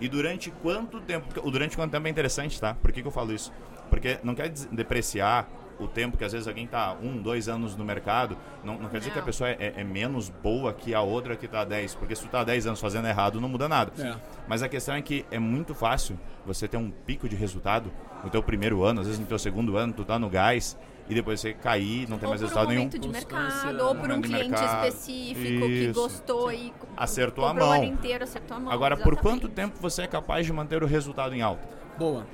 e 0.00 0.08
durante 0.08 0.50
quanto 0.50 1.00
tempo? 1.00 1.26
O 1.46 1.50
durante 1.50 1.76
quanto 1.76 1.92
tempo 1.92 2.06
é 2.06 2.10
interessante, 2.10 2.60
tá? 2.60 2.74
Por 2.74 2.90
que, 2.92 3.02
que 3.02 3.08
eu 3.08 3.12
falo 3.12 3.32
isso? 3.32 3.52
Porque 3.88 4.18
não 4.22 4.34
quer 4.34 4.48
depreciar 4.48 5.48
o 5.80 5.88
tempo 5.88 6.16
que 6.16 6.24
às 6.24 6.32
vezes 6.32 6.46
alguém 6.46 6.66
está 6.66 6.94
um, 7.02 7.16
dois 7.16 7.48
anos 7.48 7.74
no 7.74 7.84
mercado, 7.84 8.36
não, 8.62 8.78
não 8.78 8.88
quer 8.88 8.98
dizer 8.98 9.08
não. 9.08 9.14
que 9.14 9.20
a 9.20 9.24
pessoa 9.24 9.50
é, 9.50 9.72
é, 9.76 9.84
menos 9.84 10.28
boa 10.28 10.72
que 10.74 10.94
a 10.94 11.00
outra 11.00 11.34
que 11.36 11.46
está 11.46 11.62
há 11.62 11.64
10, 11.64 11.94
porque 11.94 12.14
se 12.14 12.22
tu 12.22 12.26
está 12.26 12.40
há 12.40 12.44
10 12.44 12.66
anos 12.66 12.80
fazendo 12.80 13.08
errado, 13.08 13.40
não 13.40 13.48
muda 13.48 13.68
nada. 13.68 13.92
É. 13.98 14.14
Mas 14.46 14.62
a 14.62 14.68
questão 14.68 14.94
é 14.94 15.02
que 15.02 15.24
é 15.30 15.38
muito 15.38 15.74
fácil 15.74 16.18
você 16.44 16.68
ter 16.68 16.76
um 16.76 16.90
pico 16.90 17.28
de 17.28 17.34
resultado 17.34 17.90
no 18.22 18.30
teu 18.30 18.42
primeiro 18.42 18.84
ano, 18.84 19.00
às 19.00 19.06
vezes 19.06 19.20
no 19.20 19.26
teu 19.26 19.38
segundo 19.38 19.76
ano, 19.76 19.92
tu 19.92 20.04
tá 20.04 20.18
no 20.18 20.28
gás, 20.28 20.76
e 21.10 21.14
depois 21.14 21.40
você 21.40 21.52
cair, 21.52 22.08
não 22.08 22.18
tem 22.18 22.28
mais 22.28 22.40
resultado 22.40 22.68
nenhum. 22.68 22.84
Ou 22.84 22.88
por 22.88 22.96
um 22.96 23.00
momento 23.00 23.00
de 23.00 23.08
mercado, 23.08 23.84
ou 23.84 23.94
por 23.96 24.10
um 24.12 24.22
cliente 24.22 24.64
específico 24.64 25.64
Isso. 25.66 25.66
que 25.66 25.92
gostou 25.92 26.52
e 26.52 26.72
acertou 26.96 27.44
a 27.44 27.52
mão. 27.52 27.82
inteiro, 27.82 28.22
acertou 28.22 28.56
a 28.56 28.60
mão. 28.60 28.72
Agora, 28.72 28.94
exatamente. 28.94 29.16
por 29.16 29.22
quanto 29.22 29.48
tempo 29.48 29.76
você 29.80 30.02
é 30.02 30.06
capaz 30.06 30.46
de 30.46 30.52
manter 30.52 30.82
o 30.82 30.86
resultado 30.86 31.34
em 31.34 31.42
alta? 31.42 31.68
Boa. 31.98 32.26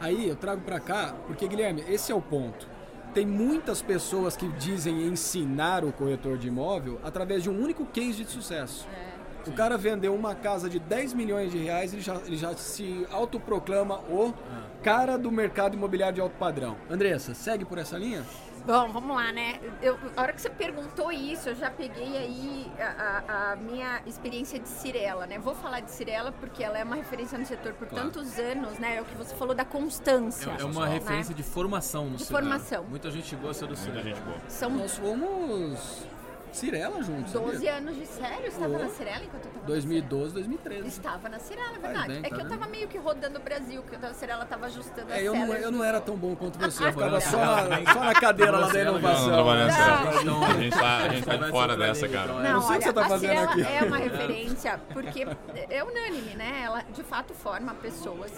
Aí 0.00 0.28
eu 0.28 0.34
trago 0.36 0.62
para 0.62 0.80
cá, 0.80 1.14
porque 1.26 1.46
Guilherme, 1.46 1.84
esse 1.88 2.10
é 2.10 2.14
o 2.14 2.22
ponto. 2.22 2.66
Tem 3.12 3.26
muitas 3.26 3.80
pessoas 3.80 4.36
que 4.36 4.48
dizem 4.48 5.06
ensinar 5.06 5.84
o 5.84 5.92
corretor 5.92 6.36
de 6.36 6.48
imóvel 6.48 6.98
através 7.04 7.42
de 7.42 7.50
um 7.50 7.62
único 7.62 7.84
case 7.86 8.24
de 8.24 8.30
sucesso. 8.30 8.86
É. 8.92 9.15
O 9.46 9.52
cara 9.52 9.78
vendeu 9.78 10.14
uma 10.14 10.34
casa 10.34 10.68
de 10.68 10.78
10 10.78 11.14
milhões 11.14 11.52
de 11.52 11.58
reais, 11.58 11.92
ele 11.92 12.02
já, 12.02 12.14
ele 12.26 12.36
já 12.36 12.54
se 12.56 13.06
autoproclama 13.10 13.98
o 14.10 14.34
cara 14.82 15.16
do 15.16 15.30
mercado 15.30 15.74
imobiliário 15.74 16.14
de 16.14 16.20
alto 16.20 16.36
padrão. 16.36 16.76
Andressa, 16.90 17.34
segue 17.34 17.64
por 17.64 17.78
essa 17.78 17.96
linha? 17.96 18.24
Bom, 18.66 18.88
vamos 18.90 19.16
lá, 19.16 19.30
né? 19.30 19.60
Eu, 19.80 19.96
a 20.16 20.22
hora 20.22 20.32
que 20.32 20.40
você 20.40 20.50
perguntou 20.50 21.12
isso, 21.12 21.50
eu 21.50 21.54
já 21.54 21.70
peguei 21.70 22.16
aí 22.16 22.72
a, 22.80 22.82
a, 22.82 23.52
a, 23.52 23.56
minha 23.56 24.02
experiência 24.04 24.58
de 24.58 24.68
Cirela, 24.68 25.24
né? 25.24 25.38
Vou 25.38 25.54
falar 25.54 25.78
de 25.78 25.92
Cirela 25.92 26.32
porque 26.32 26.64
ela 26.64 26.76
é 26.76 26.82
uma 26.82 26.96
referência 26.96 27.38
no 27.38 27.46
setor 27.46 27.74
por 27.74 27.86
claro. 27.86 28.06
tantos 28.06 28.36
anos, 28.40 28.76
né? 28.80 28.96
É 28.96 29.00
o 29.00 29.04
que 29.04 29.14
você 29.14 29.36
falou 29.36 29.54
da 29.54 29.64
constância. 29.64 30.50
É, 30.50 30.62
é 30.62 30.64
uma 30.64 30.86
né? 30.86 30.94
referência 30.94 31.32
de 31.32 31.44
formação 31.44 32.06
no 32.06 32.16
de 32.16 32.24
formação. 32.24 32.84
Muita 32.90 33.08
gente 33.08 33.36
gosta 33.36 33.68
do 33.68 33.76
Cirela. 33.76 34.02
Muita 34.02 34.16
gente 34.16 34.24
boa. 34.24 34.40
São... 34.48 34.70
Nós 34.70 34.98
fomos 34.98 36.04
Cirela 36.52 37.02
juntos. 37.02 37.32
12 37.32 37.52
sabia? 37.52 37.74
anos 37.74 37.96
de 37.96 38.06
sério? 38.06 38.46
Estava 38.46 38.74
oh. 38.74 38.78
na 38.78 38.88
Cirela 38.88 39.24
enquanto 39.24 39.44
eu 39.44 39.50
estava 39.50 39.66
2012, 39.66 40.34
2013. 40.34 40.88
Estava 40.88 41.28
na 41.28 41.38
Cirela, 41.38 41.76
é 41.76 41.78
verdade. 41.78 42.08
Bem, 42.08 42.22
tá 42.22 42.28
é 42.28 42.30
que 42.30 42.36
eu 42.36 42.44
estava 42.44 42.66
meio 42.66 42.88
que 42.88 42.98
rodando 42.98 43.38
o 43.38 43.42
Brasil, 43.42 43.82
que 43.82 43.96
a 43.96 44.14
Cirela 44.14 44.44
estava 44.44 44.66
ajustando 44.66 45.12
é, 45.12 45.22
eu 45.22 45.34
não, 45.34 45.54
eu 45.54 45.70
não 45.70 45.84
era 45.84 46.00
tão 46.00 46.16
bom 46.16 46.34
quanto 46.34 46.58
você. 46.58 46.84
Eu 46.84 46.92
ficava 46.92 47.20
só 47.20 47.38
na, 47.38 47.92
só 47.92 48.00
na 48.00 48.14
cadeira 48.14 48.58
lá 48.58 48.68
da 48.68 48.80
inovação. 48.80 49.28
Não, 49.28 50.24
não, 50.24 50.40
não, 50.40 50.46
a 50.46 50.52
gente 50.54 50.76
tá, 50.76 50.96
a 50.98 51.08
gente 51.08 51.24
tá 51.24 51.48
fora 51.48 51.76
dessa, 51.76 52.08
cara. 52.08 52.32
Não, 52.32 52.52
não 52.54 52.62
sei 52.62 52.76
o 52.76 52.78
que 52.78 52.84
você 52.84 52.92
tá 52.92 53.08
fazendo 53.08 53.38
aqui. 53.38 53.62
é 53.62 53.84
uma 53.84 53.98
referência, 53.98 54.80
porque 54.92 55.26
é 55.70 55.84
unânime, 55.84 56.34
né? 56.34 56.62
Ela 56.64 56.84
de 56.92 57.02
fato 57.02 57.34
forma 57.34 57.74
pessoas. 57.74 58.32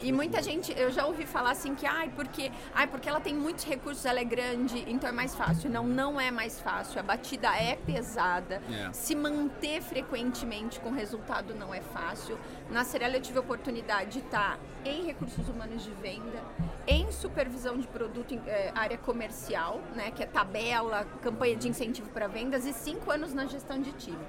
E 0.00 0.12
muita 0.12 0.42
gente, 0.42 0.72
eu 0.78 0.90
já 0.90 1.06
ouvi 1.06 1.26
falar 1.26 1.50
assim 1.52 1.74
que, 1.74 1.86
ai, 1.86 2.10
porque, 2.14 2.50
ai, 2.74 2.86
porque 2.86 3.08
ela 3.08 3.20
tem 3.20 3.34
muitos 3.34 3.64
recursos, 3.64 4.04
ela 4.04 4.20
é 4.20 4.24
grande, 4.24 4.84
então 4.86 5.08
é 5.08 5.12
mais 5.12 5.34
fácil. 5.34 5.70
Não, 5.70 5.84
não 5.84 6.20
é 6.20 6.30
mais 6.30 6.60
fácil. 6.60 7.00
A 7.00 7.02
batida 7.02 7.53
é 7.56 7.76
pesada. 7.76 8.62
É. 8.70 8.92
Se 8.92 9.14
manter 9.14 9.82
frequentemente 9.82 10.80
com 10.80 10.90
resultado 10.90 11.54
não 11.54 11.74
é 11.74 11.80
fácil. 11.80 12.38
Na 12.70 12.84
Cirela 12.84 13.16
eu 13.16 13.20
tive 13.20 13.38
a 13.38 13.40
oportunidade 13.40 14.12
de 14.12 14.18
estar 14.20 14.58
em 14.84 15.06
recursos 15.06 15.48
humanos 15.48 15.82
de 15.82 15.90
venda, 15.92 16.42
em 16.86 17.10
supervisão 17.10 17.78
de 17.78 17.86
produto 17.86 18.34
em 18.34 18.42
é, 18.46 18.70
área 18.74 18.98
comercial, 18.98 19.80
né, 19.94 20.10
que 20.10 20.22
é 20.22 20.26
tabela, 20.26 21.06
campanha 21.22 21.56
de 21.56 21.68
incentivo 21.68 22.10
para 22.10 22.26
vendas, 22.26 22.66
e 22.66 22.72
cinco 22.72 23.10
anos 23.10 23.32
na 23.32 23.46
gestão 23.46 23.80
de 23.80 23.92
time. 23.92 24.24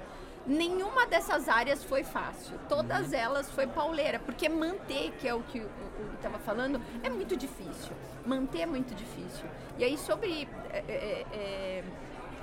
Nenhuma 0.46 1.06
dessas 1.06 1.48
áreas 1.48 1.82
foi 1.82 2.04
fácil. 2.04 2.56
Todas 2.68 3.08
uhum. 3.08 3.18
elas 3.18 3.50
foi 3.50 3.66
pauleira, 3.66 4.20
porque 4.20 4.48
manter, 4.48 5.10
que 5.18 5.26
é 5.26 5.34
o 5.34 5.42
que 5.42 5.58
o 5.60 5.70
estava 6.14 6.38
falando, 6.38 6.80
é 7.02 7.10
muito 7.10 7.36
difícil. 7.36 7.92
Manter 8.24 8.60
é 8.60 8.66
muito 8.66 8.94
difícil. 8.94 9.44
E 9.76 9.84
aí 9.84 9.98
sobre 9.98 10.48
é, 10.72 11.24
é 11.32 11.84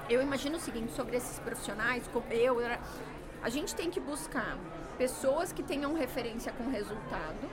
eu 0.10 0.22
imagino 0.22 0.58
o 0.58 0.60
seguinte 0.60 0.92
sobre 0.94 1.18
esses 1.18 1.40
profissionais, 1.40 2.08
como 2.12 2.26
eu, 2.32 2.58
a 3.42 3.50
gente 3.50 3.76
tem 3.76 3.90
que 3.90 4.00
buscar 4.00 4.58
pessoas 4.98 5.52
que 5.52 5.64
tenham 5.64 5.94
referência 5.94 6.52
com 6.54 6.70
resultado 6.70 7.50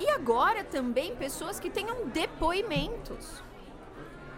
e 0.00 0.08
agora 0.08 0.64
também 0.64 1.14
pessoas 1.16 1.60
que 1.60 1.70
tenham 1.70 2.08
depoimentos. 2.08 3.42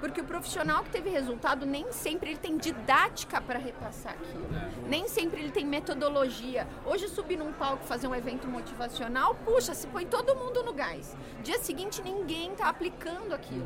Porque 0.05 0.21
o 0.21 0.25
profissional 0.25 0.85
que 0.85 0.90
teve 0.90 1.09
resultado 1.09 1.64
nem 1.64 1.90
sempre 1.90 2.33
ele 2.33 2.38
tem 2.38 2.59
didática 2.59 3.40
para 3.40 3.59
repassar 3.59 4.12
aquilo. 4.12 4.47
Nem 4.87 5.09
sempre 5.09 5.40
ele 5.40 5.51
tem 5.51 5.64
metodologia. 5.64 6.69
Hoje 6.85 7.09
subir 7.09 7.38
num 7.38 7.55
palco 7.55 7.87
fazer 7.87 8.07
um 8.07 8.14
evento 8.14 8.47
motivacional, 8.47 9.35
puxa, 9.47 9.73
se 9.73 9.87
põe 9.87 10.05
todo 10.05 10.37
mundo 10.37 10.62
no 10.62 10.74
gás. 10.74 11.16
Dia 11.43 11.59
seguinte 11.59 12.03
ninguém 12.03 12.53
está 12.53 12.68
aplicando 12.68 13.33
aquilo. 13.33 13.64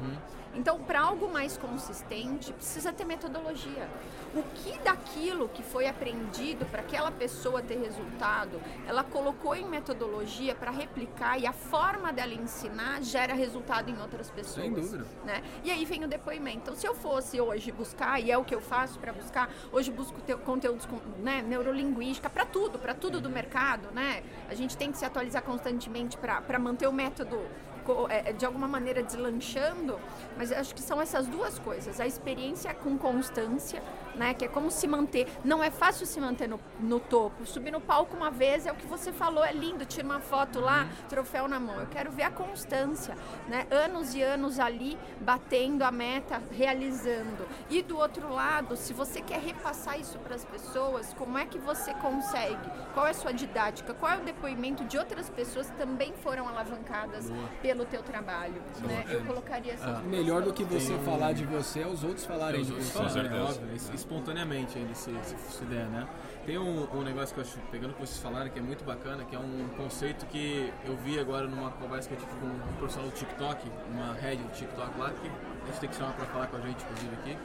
Então, 0.55 0.81
para 0.81 1.01
algo 1.01 1.31
mais 1.31 1.57
consistente, 1.57 2.53
precisa 2.53 2.93
ter 2.93 3.05
metodologia. 3.05 3.89
O 4.35 4.43
que 4.43 4.79
daquilo 4.79 5.49
que 5.49 5.62
foi 5.62 5.87
aprendido 5.87 6.65
para 6.67 6.81
aquela 6.81 7.11
pessoa 7.11 7.62
ter 7.62 7.79
resultado, 7.79 8.61
ela 8.87 9.05
colocou 9.05 9.55
em 9.55 9.67
metodologia 9.67 10.55
para 10.55 10.71
replicar 10.71 11.39
e 11.39 11.47
a 11.47 11.53
forma 11.53 12.12
dela 12.12 12.33
ensinar 12.33 13.03
gera 13.03 13.35
resultado 13.35 13.91
em 13.91 14.01
outras 14.01 14.31
pessoas. 14.31 14.65
Sem 14.65 14.73
dúvida. 14.73 15.07
Né? 15.25 15.43
E 15.62 15.71
aí 15.71 15.85
vem 15.85 16.05
o 16.05 16.09
depoimento. 16.29 16.59
Então, 16.59 16.76
se 16.76 16.87
eu 16.87 16.95
fosse 16.95 17.41
hoje 17.41 17.72
buscar, 17.72 18.20
e 18.20 18.31
é 18.31 18.37
o 18.37 18.45
que 18.45 18.55
eu 18.55 18.61
faço 18.61 18.99
para 18.99 19.12
buscar, 19.12 19.51
hoje 19.72 19.91
busco 19.91 20.14
conteúdos 20.45 20.87
né, 21.18 21.43
neurolinguística 21.43 22.29
para 22.29 22.45
tudo, 22.45 22.79
para 22.79 22.95
tudo 22.95 23.20
do 23.20 23.31
mercado, 23.31 23.89
né? 23.93 24.22
A 24.49 24.55
gente 24.55 24.76
tem 24.76 24.93
que 24.93 24.99
se 24.99 25.05
atualizar 25.05 25.43
constantemente 25.43 26.16
para 26.18 26.59
manter 26.59 26.87
o 26.87 26.93
método 26.93 27.41
co- 27.85 28.07
é, 28.11 28.33
de 28.33 28.45
alguma 28.45 28.68
maneira 28.68 29.03
deslanchando, 29.03 29.99
mas 30.37 30.53
acho 30.53 30.74
que 30.74 30.83
são 30.83 31.01
essas 31.01 31.26
duas 31.26 31.59
coisas. 31.59 31.99
A 32.01 32.07
experiência 32.07 32.74
com 32.74 32.99
constância, 32.99 33.83
né? 34.19 34.35
Que 34.35 34.45
é 34.45 34.49
como 34.49 34.71
se 34.71 34.87
manter. 34.87 35.27
Não 35.45 35.62
é 35.62 35.71
fácil 35.71 36.07
se 36.07 36.21
manter 36.21 36.49
no, 36.49 36.61
no 36.81 36.99
topo. 37.01 37.47
Subir 37.47 37.71
no 37.71 37.81
palco 37.81 38.16
uma 38.16 38.31
vez 38.31 38.66
é 38.66 38.73
o 38.73 38.75
que 38.75 38.87
você 38.87 39.12
falou, 39.12 39.45
é 39.45 39.53
lindo, 39.53 39.85
tira 39.87 40.05
uma 40.05 40.21
foto 40.21 40.61
lá, 40.61 40.87
troféu 41.09 41.47
na 41.49 41.59
mão. 41.61 41.81
Eu 41.81 41.87
quero 41.87 42.11
ver 42.11 42.25
a 42.25 42.31
constância, 42.31 43.16
né? 43.49 43.66
Anos 43.71 44.14
e 44.14 44.23
anos 44.23 44.59
ali, 44.59 44.99
batendo 45.21 45.83
a 45.83 45.91
meta, 45.91 46.43
realizando. 46.51 47.47
E 47.71 47.83
do 47.83 47.97
outro 47.99 48.33
lado, 48.33 48.77
se 48.77 48.93
você 48.93 49.21
quer 49.21 49.41
repassar 49.41 49.99
isso 50.01 50.19
para 50.19 50.35
as 50.35 50.45
pessoas, 50.45 51.14
como 51.14 51.39
é 51.39 51.45
que 51.47 51.59
você 51.59 51.93
consegue? 51.95 52.71
Qual 52.95 53.07
é 53.07 53.11
a 53.11 53.14
sua 53.14 53.33
didática? 53.33 53.95
Qual 53.95 54.11
é 54.12 54.16
o 54.16 54.21
depoimento 54.25 54.85
de 54.85 54.99
outras 54.99 55.31
pessoas 55.31 55.71
que 55.71 55.77
também 55.77 56.12
foram 56.23 56.49
alavancadas 56.49 57.31
pelo 57.62 57.85
teu 57.85 58.03
trabalho? 58.03 58.61
Né? 58.81 59.05
Eu 59.09 59.25
colocaria 59.25 59.73
essas 59.75 59.87
duas 59.99 60.05
Melhor 60.05 60.43
do 60.43 60.53
que 60.53 60.64
você 60.64 60.97
falar 60.99 61.33
de 61.33 61.45
você 61.45 61.81
é 61.83 61.87
os 61.87 62.03
outros 62.05 62.25
falarem 62.27 62.62
de 62.64 62.73
você. 62.73 62.93
certeza. 62.93 63.19
é 63.21 63.41
óbvio, 63.43 63.75
es- 63.75 63.91
espontaneamente 64.09 64.79
ele 64.79 64.95
se, 64.95 65.13
se, 65.23 65.37
se 65.37 65.65
der, 65.65 65.85
né? 65.87 66.09
Tem 66.47 66.57
um, 66.59 66.89
um 66.95 67.03
negócio 67.03 67.35
que 67.35 67.41
eu 67.41 67.45
acho, 67.45 67.59
pegando 67.71 67.91
o 67.91 67.95
que 67.95 68.01
vocês 68.01 68.19
falaram, 68.19 68.49
que 68.49 68.59
é 68.59 68.63
muito 68.63 68.83
bacana, 68.83 69.23
que 69.25 69.37
é 69.37 69.39
um 69.39 69.69
conceito 69.77 70.25
que 70.27 70.73
eu 70.87 70.97
vi 70.97 71.21
agora 71.21 71.47
numa 71.47 71.71
conversa 71.73 72.09
que 72.09 72.15
eu 72.15 72.19
tive 72.19 72.33
com 72.41 72.47
um 72.47 72.77
profissional 72.79 73.11
do 73.11 73.15
TikTok, 73.15 73.71
uma 73.93 74.15
head 74.15 74.43
do 74.43 74.53
TikTok 74.53 74.99
lá, 74.99 75.11
que 75.11 75.29
a 75.29 75.67
gente 75.67 75.81
tem 75.81 75.89
que 75.91 75.97
chamar 75.97 76.15
pra 76.15 76.25
falar 76.27 76.47
com 76.47 76.57
a 76.57 76.61
gente, 76.61 76.83
inclusive, 76.83 77.15
aqui. 77.17 77.39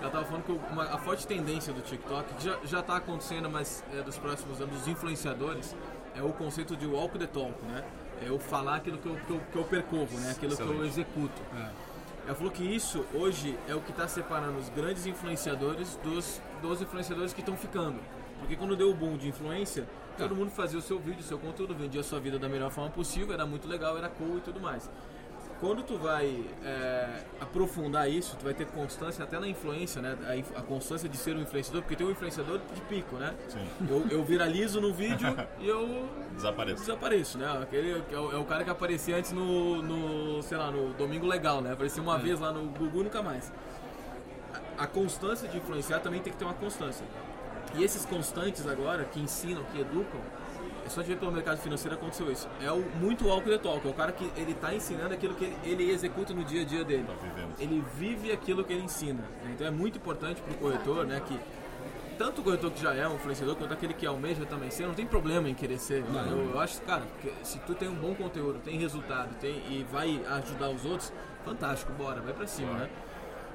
Ela 0.00 0.10
tava 0.10 0.24
falando 0.24 0.44
que 0.44 0.72
uma, 0.72 0.84
a 0.84 0.98
forte 0.98 1.26
tendência 1.26 1.74
do 1.74 1.82
TikTok, 1.82 2.34
que 2.34 2.44
já, 2.44 2.58
já 2.64 2.82
tá 2.82 2.96
acontecendo, 2.96 3.50
mas 3.50 3.84
é 3.92 4.02
dos 4.02 4.16
próximos 4.16 4.58
anos, 4.60 4.78
dos 4.78 4.88
influenciadores, 4.88 5.76
é 6.14 6.22
o 6.22 6.32
conceito 6.32 6.74
de 6.74 6.86
walk 6.86 7.18
the 7.18 7.26
talk, 7.26 7.54
né? 7.66 7.84
É 8.22 8.28
eu 8.28 8.38
falar 8.38 8.76
aquilo 8.76 8.96
que 8.98 9.06
eu, 9.06 9.16
que 9.16 9.30
eu, 9.30 9.40
que 9.52 9.56
eu 9.56 9.64
percorro, 9.64 10.18
né? 10.18 10.30
Aquilo 10.30 10.56
que 10.56 10.62
eu 10.62 10.66
Excelente. 10.66 10.88
executo. 10.88 11.42
Ela 12.26 12.34
falou 12.34 12.52
que 12.52 12.62
isso 12.62 13.04
hoje 13.14 13.58
é 13.68 13.74
o 13.74 13.80
que 13.80 13.90
está 13.90 14.06
separando 14.06 14.58
os 14.58 14.68
grandes 14.68 15.06
influenciadores 15.06 15.96
dos, 16.02 16.40
dos 16.62 16.80
influenciadores 16.80 17.32
que 17.32 17.40
estão 17.40 17.56
ficando. 17.56 17.98
Porque 18.38 18.56
quando 18.56 18.76
deu 18.76 18.90
o 18.90 18.94
boom 18.94 19.16
de 19.16 19.28
influência, 19.28 19.86
todo 20.16 20.34
mundo 20.34 20.50
fazia 20.50 20.78
o 20.78 20.82
seu 20.82 20.98
vídeo, 20.98 21.20
o 21.20 21.22
seu 21.22 21.38
conteúdo, 21.38 21.74
vendia 21.74 22.00
a 22.00 22.04
sua 22.04 22.20
vida 22.20 22.38
da 22.38 22.48
melhor 22.48 22.70
forma 22.70 22.90
possível, 22.90 23.32
era 23.34 23.46
muito 23.46 23.66
legal, 23.66 23.96
era 23.96 24.08
cool 24.08 24.38
e 24.38 24.40
tudo 24.40 24.60
mais. 24.60 24.90
Quando 25.60 25.82
tu 25.82 25.98
vai 25.98 26.42
é, 26.64 27.22
aprofundar 27.38 28.10
isso, 28.10 28.34
tu 28.38 28.44
vai 28.44 28.54
ter 28.54 28.66
constância 28.66 29.22
até 29.22 29.38
na 29.38 29.46
influência, 29.46 30.00
né? 30.00 30.16
A, 30.24 30.60
a 30.60 30.62
constância 30.62 31.06
de 31.06 31.18
ser 31.18 31.36
um 31.36 31.40
influenciador, 31.42 31.82
porque 31.82 31.94
tem 31.96 32.06
um 32.06 32.10
influenciador 32.10 32.58
de 32.74 32.80
pico, 32.82 33.16
né? 33.16 33.34
Sim. 33.46 33.66
Eu, 33.88 34.06
eu 34.10 34.24
viralizo 34.24 34.80
no 34.80 34.92
vídeo 34.94 35.28
e 35.58 35.68
eu 35.68 36.08
Desapareço. 36.34 36.76
desapareço, 36.80 37.36
né? 37.36 37.60
Aquele 37.62 38.00
que 38.08 38.14
é 38.14 38.18
o, 38.18 38.32
é 38.32 38.38
o 38.38 38.44
cara 38.44 38.64
que 38.64 38.70
aparecia 38.70 39.16
antes 39.16 39.32
no, 39.32 39.82
no, 39.82 40.42
sei 40.42 40.56
lá, 40.56 40.70
no 40.70 40.94
Domingo 40.94 41.26
Legal, 41.26 41.60
né? 41.60 41.72
Aparecia 41.74 42.02
uma 42.02 42.16
vez 42.16 42.40
lá 42.40 42.50
no 42.52 42.64
Gugu 42.70 43.02
nunca 43.04 43.22
mais. 43.22 43.52
A, 44.78 44.84
a 44.84 44.86
constância 44.86 45.46
de 45.46 45.58
influenciar 45.58 45.98
também 46.00 46.20
tem 46.22 46.32
que 46.32 46.38
ter 46.38 46.46
uma 46.46 46.54
constância. 46.54 47.04
E 47.74 47.84
esses 47.84 48.06
constantes 48.06 48.66
agora, 48.66 49.04
que 49.04 49.20
ensinam, 49.20 49.62
que 49.64 49.78
educam, 49.78 50.20
só 50.90 51.02
de 51.02 51.08
ver 51.08 51.18
pelo 51.18 51.32
mercado 51.32 51.58
financeiro 51.58 51.96
aconteceu 51.96 52.30
isso. 52.30 52.48
É 52.60 52.70
o 52.70 52.80
muito 52.96 53.26
walk 53.26 53.48
the 53.48 53.58
talk, 53.58 53.86
é 53.86 53.90
o 53.90 53.94
cara 53.94 54.12
que 54.12 54.30
ele 54.36 54.54
tá 54.54 54.74
ensinando 54.74 55.14
aquilo 55.14 55.34
que 55.34 55.44
ele, 55.44 55.56
ele 55.64 55.90
executa 55.90 56.34
no 56.34 56.44
dia 56.44 56.62
a 56.62 56.64
dia 56.64 56.84
dele. 56.84 57.04
Tá. 57.04 57.14
Ele 57.58 57.82
vive 57.96 58.32
aquilo 58.32 58.64
que 58.64 58.72
ele 58.72 58.82
ensina. 58.82 59.22
né? 59.22 59.52
Então 59.54 59.66
é 59.66 59.70
muito 59.70 59.98
importante 59.98 60.40
pro 60.42 60.54
corretor, 60.54 61.06
né, 61.06 61.20
que 61.26 61.38
tanto 62.18 62.42
o 62.42 62.44
corretor 62.44 62.70
que 62.70 62.82
já 62.82 62.94
é 62.94 63.08
um 63.08 63.14
influenciador 63.14 63.56
quanto 63.56 63.72
aquele 63.72 63.94
que 63.94 64.04
almeja 64.04 64.44
também 64.44 64.70
ser, 64.70 64.86
não 64.86 64.92
tem 64.92 65.06
problema 65.06 65.48
em 65.48 65.54
querer 65.54 65.78
ser. 65.78 66.04
Eu, 66.30 66.50
eu 66.50 66.60
acho, 66.60 66.78
cara, 66.82 67.04
que 67.22 67.32
se 67.42 67.58
tu 67.60 67.74
tem 67.74 67.88
um 67.88 67.94
bom 67.94 68.14
conteúdo, 68.14 68.58
tem 68.58 68.78
resultado, 68.78 69.34
tem 69.40 69.54
e 69.70 69.86
vai 69.90 70.20
ajudar 70.28 70.68
os 70.68 70.84
outros, 70.84 71.10
fantástico, 71.46 71.92
bora, 71.94 72.20
vai 72.20 72.34
pra 72.34 72.46
cima, 72.46 72.72
né? 72.74 72.90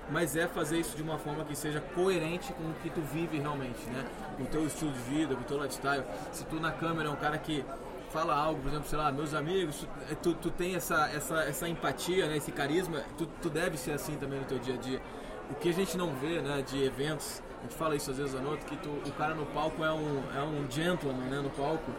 Mas 0.10 0.36
é 0.36 0.48
fazer 0.48 0.80
isso 0.80 0.96
de 0.96 1.02
uma 1.02 1.18
forma 1.18 1.44
que 1.44 1.56
seja 1.56 1.82
coerente 1.82 2.54
com 2.54 2.64
o 2.64 2.74
que 2.76 2.90
tu 2.90 3.02
vive 3.02 3.40
realmente, 3.40 3.84
né? 3.88 4.06
Com 4.38 4.44
o 4.44 4.48
teu 4.48 4.66
estilo 4.68 4.92
de 4.92 5.00
vida, 5.00 5.36
com 5.36 5.42
o 5.42 5.46
teu 5.46 5.58
lifestyle. 5.58 6.04
Se 6.32 6.46
tu 6.46 6.60
na 6.60 6.72
câmera 6.72 7.10
é 7.10 7.12
um 7.12 7.16
cara 7.16 7.38
que 7.38 7.66
fala 8.12 8.36
algo, 8.36 8.62
por 8.62 8.70
exemplo, 8.70 8.88
sei 8.88 8.98
lá, 8.98 9.12
meus 9.12 9.34
amigos, 9.34 9.78
tu, 9.78 9.88
é, 10.12 10.16
tu, 10.16 10.34
tu 10.36 10.52
tem 10.52 10.76
essa, 10.76 11.10
essa, 11.10 11.44
essa 11.44 11.68
empatia, 11.68 12.28
né? 12.28 12.38
Esse 12.38 12.52
carisma, 12.52 13.04
tu, 13.18 13.26
tu 13.42 13.50
deve 13.50 13.78
ser 13.78 13.92
assim 13.92 14.16
também 14.16 14.40
no 14.40 14.46
teu 14.46 14.60
dia 14.60 14.76
a 14.76 14.78
dia. 14.78 15.02
O 15.50 15.56
que 15.56 15.70
a 15.70 15.74
gente 15.74 15.98
não 15.98 16.14
vê, 16.16 16.42
né, 16.42 16.64
de 16.64 16.84
eventos, 16.84 17.42
a 17.60 17.64
gente 17.64 17.76
fala 17.76 17.96
isso 17.96 18.10
às 18.10 18.18
vezes 18.18 18.34
à 18.34 18.40
noite, 18.40 18.66
que 18.66 18.76
tu, 18.78 18.90
o 18.90 19.12
cara 19.12 19.36
no 19.36 19.46
palco 19.48 19.84
é 19.84 19.92
um, 19.92 20.24
é 20.36 20.42
um 20.42 20.70
gentleman, 20.70 21.26
né, 21.28 21.40
no 21.40 21.50
palco. 21.50 21.92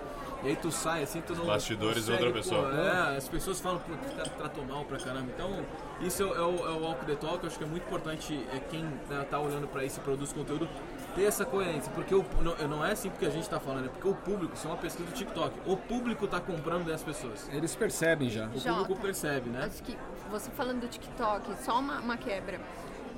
E 0.42 0.48
aí 0.48 0.56
tu 0.56 0.70
sai 0.70 1.02
assim, 1.02 1.20
tu 1.22 1.34
não. 1.34 1.46
Bastidores, 1.46 2.04
consegue, 2.04 2.24
outra 2.24 2.40
pessoa. 2.40 2.70
pô, 2.70 2.76
é, 2.76 3.16
as 3.16 3.28
pessoas 3.28 3.60
falam, 3.60 3.78
pô, 3.80 3.92
esse 4.06 4.14
cara 4.14 4.28
tratou 4.30 4.64
mal 4.64 4.84
pra 4.84 4.98
caramba. 4.98 5.30
Então, 5.34 5.64
isso 6.00 6.22
é, 6.22 6.26
o- 6.26 6.34
é 6.34 6.40
o, 6.40 6.66
é 6.66 6.70
o 6.72 6.82
walk 6.82 7.04
the 7.06 7.14
talk. 7.16 7.42
Eu 7.42 7.48
acho 7.48 7.58
que 7.58 7.64
é 7.64 7.66
muito 7.66 7.84
importante 7.86 8.46
é, 8.52 8.58
quem 8.60 8.84
né, 8.84 9.26
tá 9.30 9.40
olhando 9.40 9.66
pra 9.66 9.84
isso 9.84 9.98
e 9.98 10.02
produz 10.02 10.32
conteúdo 10.32 10.68
ter 11.14 11.24
essa 11.24 11.44
coerência. 11.44 11.90
Porque 11.92 12.14
o, 12.14 12.24
não, 12.42 12.54
não 12.68 12.84
é 12.86 12.92
assim 12.92 13.08
porque 13.10 13.24
a 13.26 13.30
gente 13.30 13.48
tá 13.48 13.58
falando, 13.58 13.86
é 13.86 13.88
porque 13.88 14.06
o 14.08 14.14
público, 14.14 14.54
isso 14.54 14.66
é 14.66 14.70
uma 14.70 14.76
pesquisa 14.76 15.08
do 15.08 15.14
TikTok, 15.14 15.54
o 15.66 15.76
público 15.76 16.26
tá 16.28 16.38
comprando 16.38 16.84
das 16.86 17.02
pessoas. 17.02 17.48
Eles 17.52 17.74
percebem 17.74 18.28
já. 18.28 18.46
O 18.48 18.58
Jota, 18.58 18.80
público 18.80 19.00
percebe, 19.00 19.48
né? 19.50 19.64
Acho 19.64 19.82
que 19.82 19.96
você 20.30 20.50
falando 20.50 20.80
do 20.80 20.88
TikTok, 20.88 21.54
só 21.64 21.78
uma, 21.80 21.98
uma 22.00 22.16
quebra. 22.16 22.60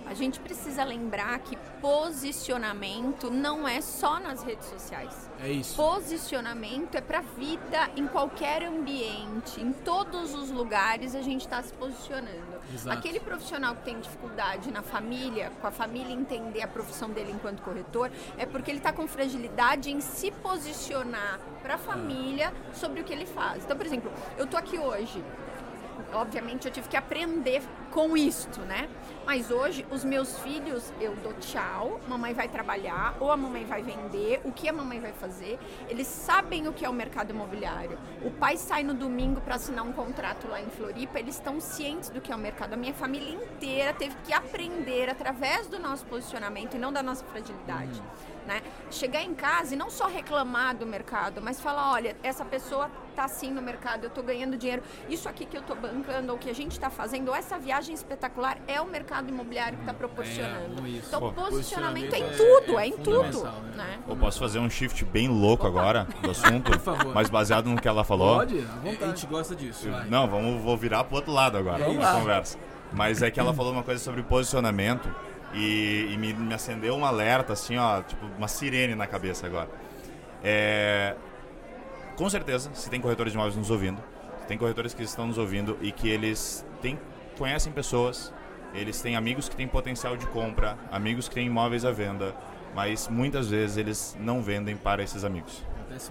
A 0.09 0.14
gente 0.14 0.40
precisa 0.40 0.84
lembrar 0.84 1.38
que 1.40 1.54
posicionamento 1.82 3.30
não 3.30 3.68
é 3.68 3.82
só 3.82 4.18
nas 4.18 4.42
redes 4.42 4.66
sociais. 4.66 5.30
É 5.38 5.50
isso. 5.50 5.76
Posicionamento 5.76 6.94
é 6.94 7.02
para 7.02 7.20
vida 7.20 7.90
em 7.94 8.06
qualquer 8.06 8.64
ambiente, 8.64 9.61
em 9.61 9.70
todos 9.70 10.34
os 10.34 10.50
lugares 10.50 11.14
a 11.14 11.20
gente 11.20 11.42
está 11.42 11.62
se 11.62 11.74
posicionando. 11.74 12.59
Exato. 12.72 12.98
Aquele 12.98 13.20
profissional 13.20 13.74
que 13.76 13.82
tem 13.82 14.00
dificuldade 14.00 14.70
na 14.70 14.82
família, 14.82 15.52
com 15.61 15.66
a 15.66 15.70
família 15.70 16.14
entender 16.14 16.62
a 16.62 16.68
profissão 16.68 17.11
dele 17.11 17.32
enquanto 17.32 17.61
corretor, 17.61 18.11
é 18.38 18.46
porque 18.46 18.70
ele 18.70 18.78
está 18.78 18.92
com 18.92 19.06
fragilidade 19.06 19.90
em 19.90 20.00
se 20.00 20.30
posicionar 20.30 21.38
para 21.62 21.74
a 21.74 21.78
família 21.78 22.52
sobre 22.72 23.02
o 23.02 23.04
que 23.04 23.12
ele 23.12 23.26
faz. 23.26 23.62
Então, 23.62 23.76
por 23.76 23.84
exemplo, 23.84 24.11
eu 24.38 24.46
tô 24.46 24.56
aqui 24.56 24.78
hoje 24.78 25.22
obviamente 26.12 26.66
eu 26.66 26.72
tive 26.72 26.88
que 26.88 26.96
aprender 26.96 27.62
com 27.90 28.16
isto, 28.16 28.61
né? 28.61 28.88
Mas 29.24 29.51
hoje 29.51 29.86
os 29.90 30.05
meus 30.05 30.38
filhos 30.40 30.92
eu 31.01 31.14
dou 31.16 31.32
tchau, 31.34 32.01
mamãe 32.09 32.32
vai 32.34 32.49
trabalhar 32.49 33.16
ou 33.20 33.30
a 33.30 33.36
mamãe 33.36 33.64
vai 33.64 33.82
vender, 33.82 34.40
o 34.44 34.53
que 34.53 34.68
a 34.68 34.72
mamãe 34.72 35.01
vai 35.01 35.12
fazer. 35.12 35.59
Eles 35.88 36.07
sabem 36.07 36.68
o 36.68 36.72
que 36.72 36.84
é 36.84 36.88
o 36.88 36.92
mercado 36.92 37.30
imobiliário. 37.30 37.99
O 38.22 38.30
pai 38.30 38.57
sai 38.57 38.82
no 38.82 38.94
domingo 38.94 39.40
para 39.40 39.57
assinar 39.57 39.84
um 39.84 39.92
contrato 39.92 40.49
lá 40.49 40.61
em 40.61 40.70
Floripa, 40.70 41.18
eles 41.18 41.34
estão 41.34 41.61
cientes 41.61 42.11
do 42.11 42.20
que 42.20 42.32
é 42.32 42.36
o 42.36 42.38
mercado. 42.38 42.74
A 42.74 42.76
minha 42.76 42.94
família 42.94 43.34
inteira 43.34 43.92
teve 43.92 44.14
que 44.24 44.32
aprender 44.32 45.09
através 45.11 45.66
do 45.66 45.78
nosso 45.78 46.05
posicionamento 46.07 46.74
e 46.74 46.78
não 46.78 46.92
da 46.92 47.03
nossa 47.03 47.24
fragilidade. 47.24 48.03
Né? 48.49 48.62
Chegar 48.90 49.20
em 49.22 49.34
casa 49.34 49.74
e 49.74 49.76
não 49.76 49.90
só 49.90 50.07
reclamar 50.07 50.74
do 50.74 50.86
mercado, 50.86 51.42
mas 51.42 51.61
falar, 51.61 51.92
olha, 51.92 52.16
essa 52.22 52.46
pessoa 52.46 52.90
tá 53.14 53.24
assim 53.24 53.51
no 53.53 53.61
mercado, 53.61 54.05
eu 54.05 54.11
tô 54.11 54.22
ganhando 54.22 54.57
dinheiro, 54.57 54.82
isso 55.07 55.28
aqui 55.28 55.44
que 55.44 55.55
eu 55.55 55.61
tô 55.61 55.74
bancando, 55.74 56.30
ou 56.32 56.36
o 56.36 56.40
que 56.40 56.49
a 56.49 56.55
gente 56.55 56.72
está 56.72 56.88
fazendo, 56.88 57.28
ou 57.28 57.34
essa 57.34 57.59
viagem 57.59 57.94
espetacular 57.94 58.57
é 58.66 58.80
o 58.80 58.86
mercado 58.86 59.28
imobiliário 59.28 59.76
que 59.76 59.82
está 59.82 59.92
proporcionando. 59.92 60.82
É, 60.86 60.88
isso. 60.88 61.09
então, 61.09 61.20
Pô, 61.20 61.32
posicionamento 61.32 62.14
é 62.14 62.18
em 62.20 62.22
posicionamento 62.22 62.64
tudo, 62.64 62.78
é- 62.78 62.82
é, 62.82 62.86
é 62.86 62.88
em 62.88 62.96
tudo. 62.96 63.42
né? 63.44 63.74
Né? 63.76 63.99
Eu 64.09 64.16
posso 64.16 64.38
fazer 64.38 64.61
um 64.61 64.70
shift 64.70 65.05
bem 65.05 65.28
louco 65.28 65.66
agora 65.66 66.07
do 66.22 66.30
assunto, 66.32 66.70
Por 66.70 66.80
favor. 66.80 67.14
mas 67.14 67.28
baseado 67.28 67.66
no 67.68 67.78
que 67.78 67.86
ela 67.86 68.03
falou. 68.03 68.36
Pode, 68.36 68.66
A 69.03 69.07
gente 69.09 69.26
gosta 69.26 69.55
disso. 69.55 69.90
vai. 69.90 70.07
Não, 70.09 70.26
vamos 70.26 70.62
vou 70.62 70.74
virar 70.74 71.05
pro 71.05 71.16
outro 71.16 71.32
lado 71.32 71.59
agora 71.59 71.84
Vamos 71.84 71.99
na 71.99 72.12
lá. 72.14 72.18
conversa. 72.20 72.57
Mas 72.94 73.20
é 73.20 73.30
que 73.30 73.38
ela 73.38 73.53
falou 73.53 73.72
uma 73.74 73.82
coisa 73.82 74.03
sobre 74.03 74.22
posicionamento 74.22 75.14
e, 75.55 76.11
e 76.12 76.16
me, 76.16 76.32
me 76.32 76.55
acendeu 76.55 76.94
um 76.94 77.05
alerta, 77.05 77.53
assim, 77.53 77.76
ó, 77.76 78.03
tipo, 78.03 78.26
uma 78.36 78.49
sirene 78.49 78.94
na 78.94 79.07
cabeça 79.07 79.46
agora. 79.46 79.68
É, 80.42 81.14
com 82.16 82.28
certeza, 82.28 82.70
se 82.74 82.88
tem 82.90 83.01
corretores 83.01 83.32
de 83.32 83.38
imóveis 83.38 83.57
nos 83.57 83.70
ouvindo, 83.70 84.03
se 84.40 84.46
tem 84.46 84.59
corretores 84.59 84.94
que 84.94 85.03
estão 85.03 85.26
nos 85.26 85.38
ouvindo 85.38 85.78
e 85.80 85.92
que 85.92 86.09
eles 86.09 86.64
têm, 86.80 86.99
conhecem 87.36 87.72
pessoas 87.72 88.32
eles 88.74 89.01
têm 89.01 89.16
amigos 89.16 89.49
que 89.49 89.57
têm 89.57 89.66
potencial 89.66 90.16
de 90.16 90.26
compra, 90.26 90.76
amigos 90.90 91.28
que 91.28 91.34
têm 91.34 91.46
imóveis 91.46 91.84
à 91.84 91.90
venda, 91.90 92.34
mas 92.74 93.09
muitas 93.09 93.49
vezes 93.49 93.76
eles 93.76 94.16
não 94.20 94.42
vendem 94.42 94.76
para 94.76 95.03
esses 95.03 95.24
amigos. 95.24 95.64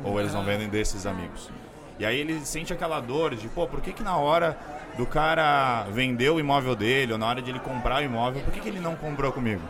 Ou 0.04 0.20
eles 0.20 0.34
não 0.34 0.44
vendem 0.44 0.68
desses 0.68 1.06
amigos. 1.06 1.50
E 2.00 2.06
aí 2.06 2.20
ele 2.20 2.40
sente 2.46 2.72
aquela 2.72 3.00
dor 3.00 3.36
de, 3.36 3.48
pô, 3.48 3.68
por 3.68 3.82
que 3.82 3.92
que 3.92 4.04
na 4.04 4.18
hora 4.18 4.58
do 4.98 5.06
cara 5.06 5.84
vender 5.92 6.30
o 6.30 6.40
imóvel 6.40 6.76
dele, 6.76 7.14
ou 7.14 7.18
na 7.18 7.28
hora 7.28 7.42
de 7.42 7.50
ele 7.50 7.60
comprar 7.60 8.02
o 8.02 8.06
imóvel, 8.06 8.42
por 8.44 8.54
que 8.54 8.60
que 8.60 8.70
ele 8.70 8.80
não 8.80 8.96
comprou 8.96 9.32
comigo? 9.32 9.62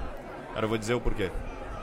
Cara, 0.53 0.65
eu 0.65 0.69
vou 0.69 0.77
dizer 0.77 0.93
o 0.93 1.01
porquê. 1.01 1.31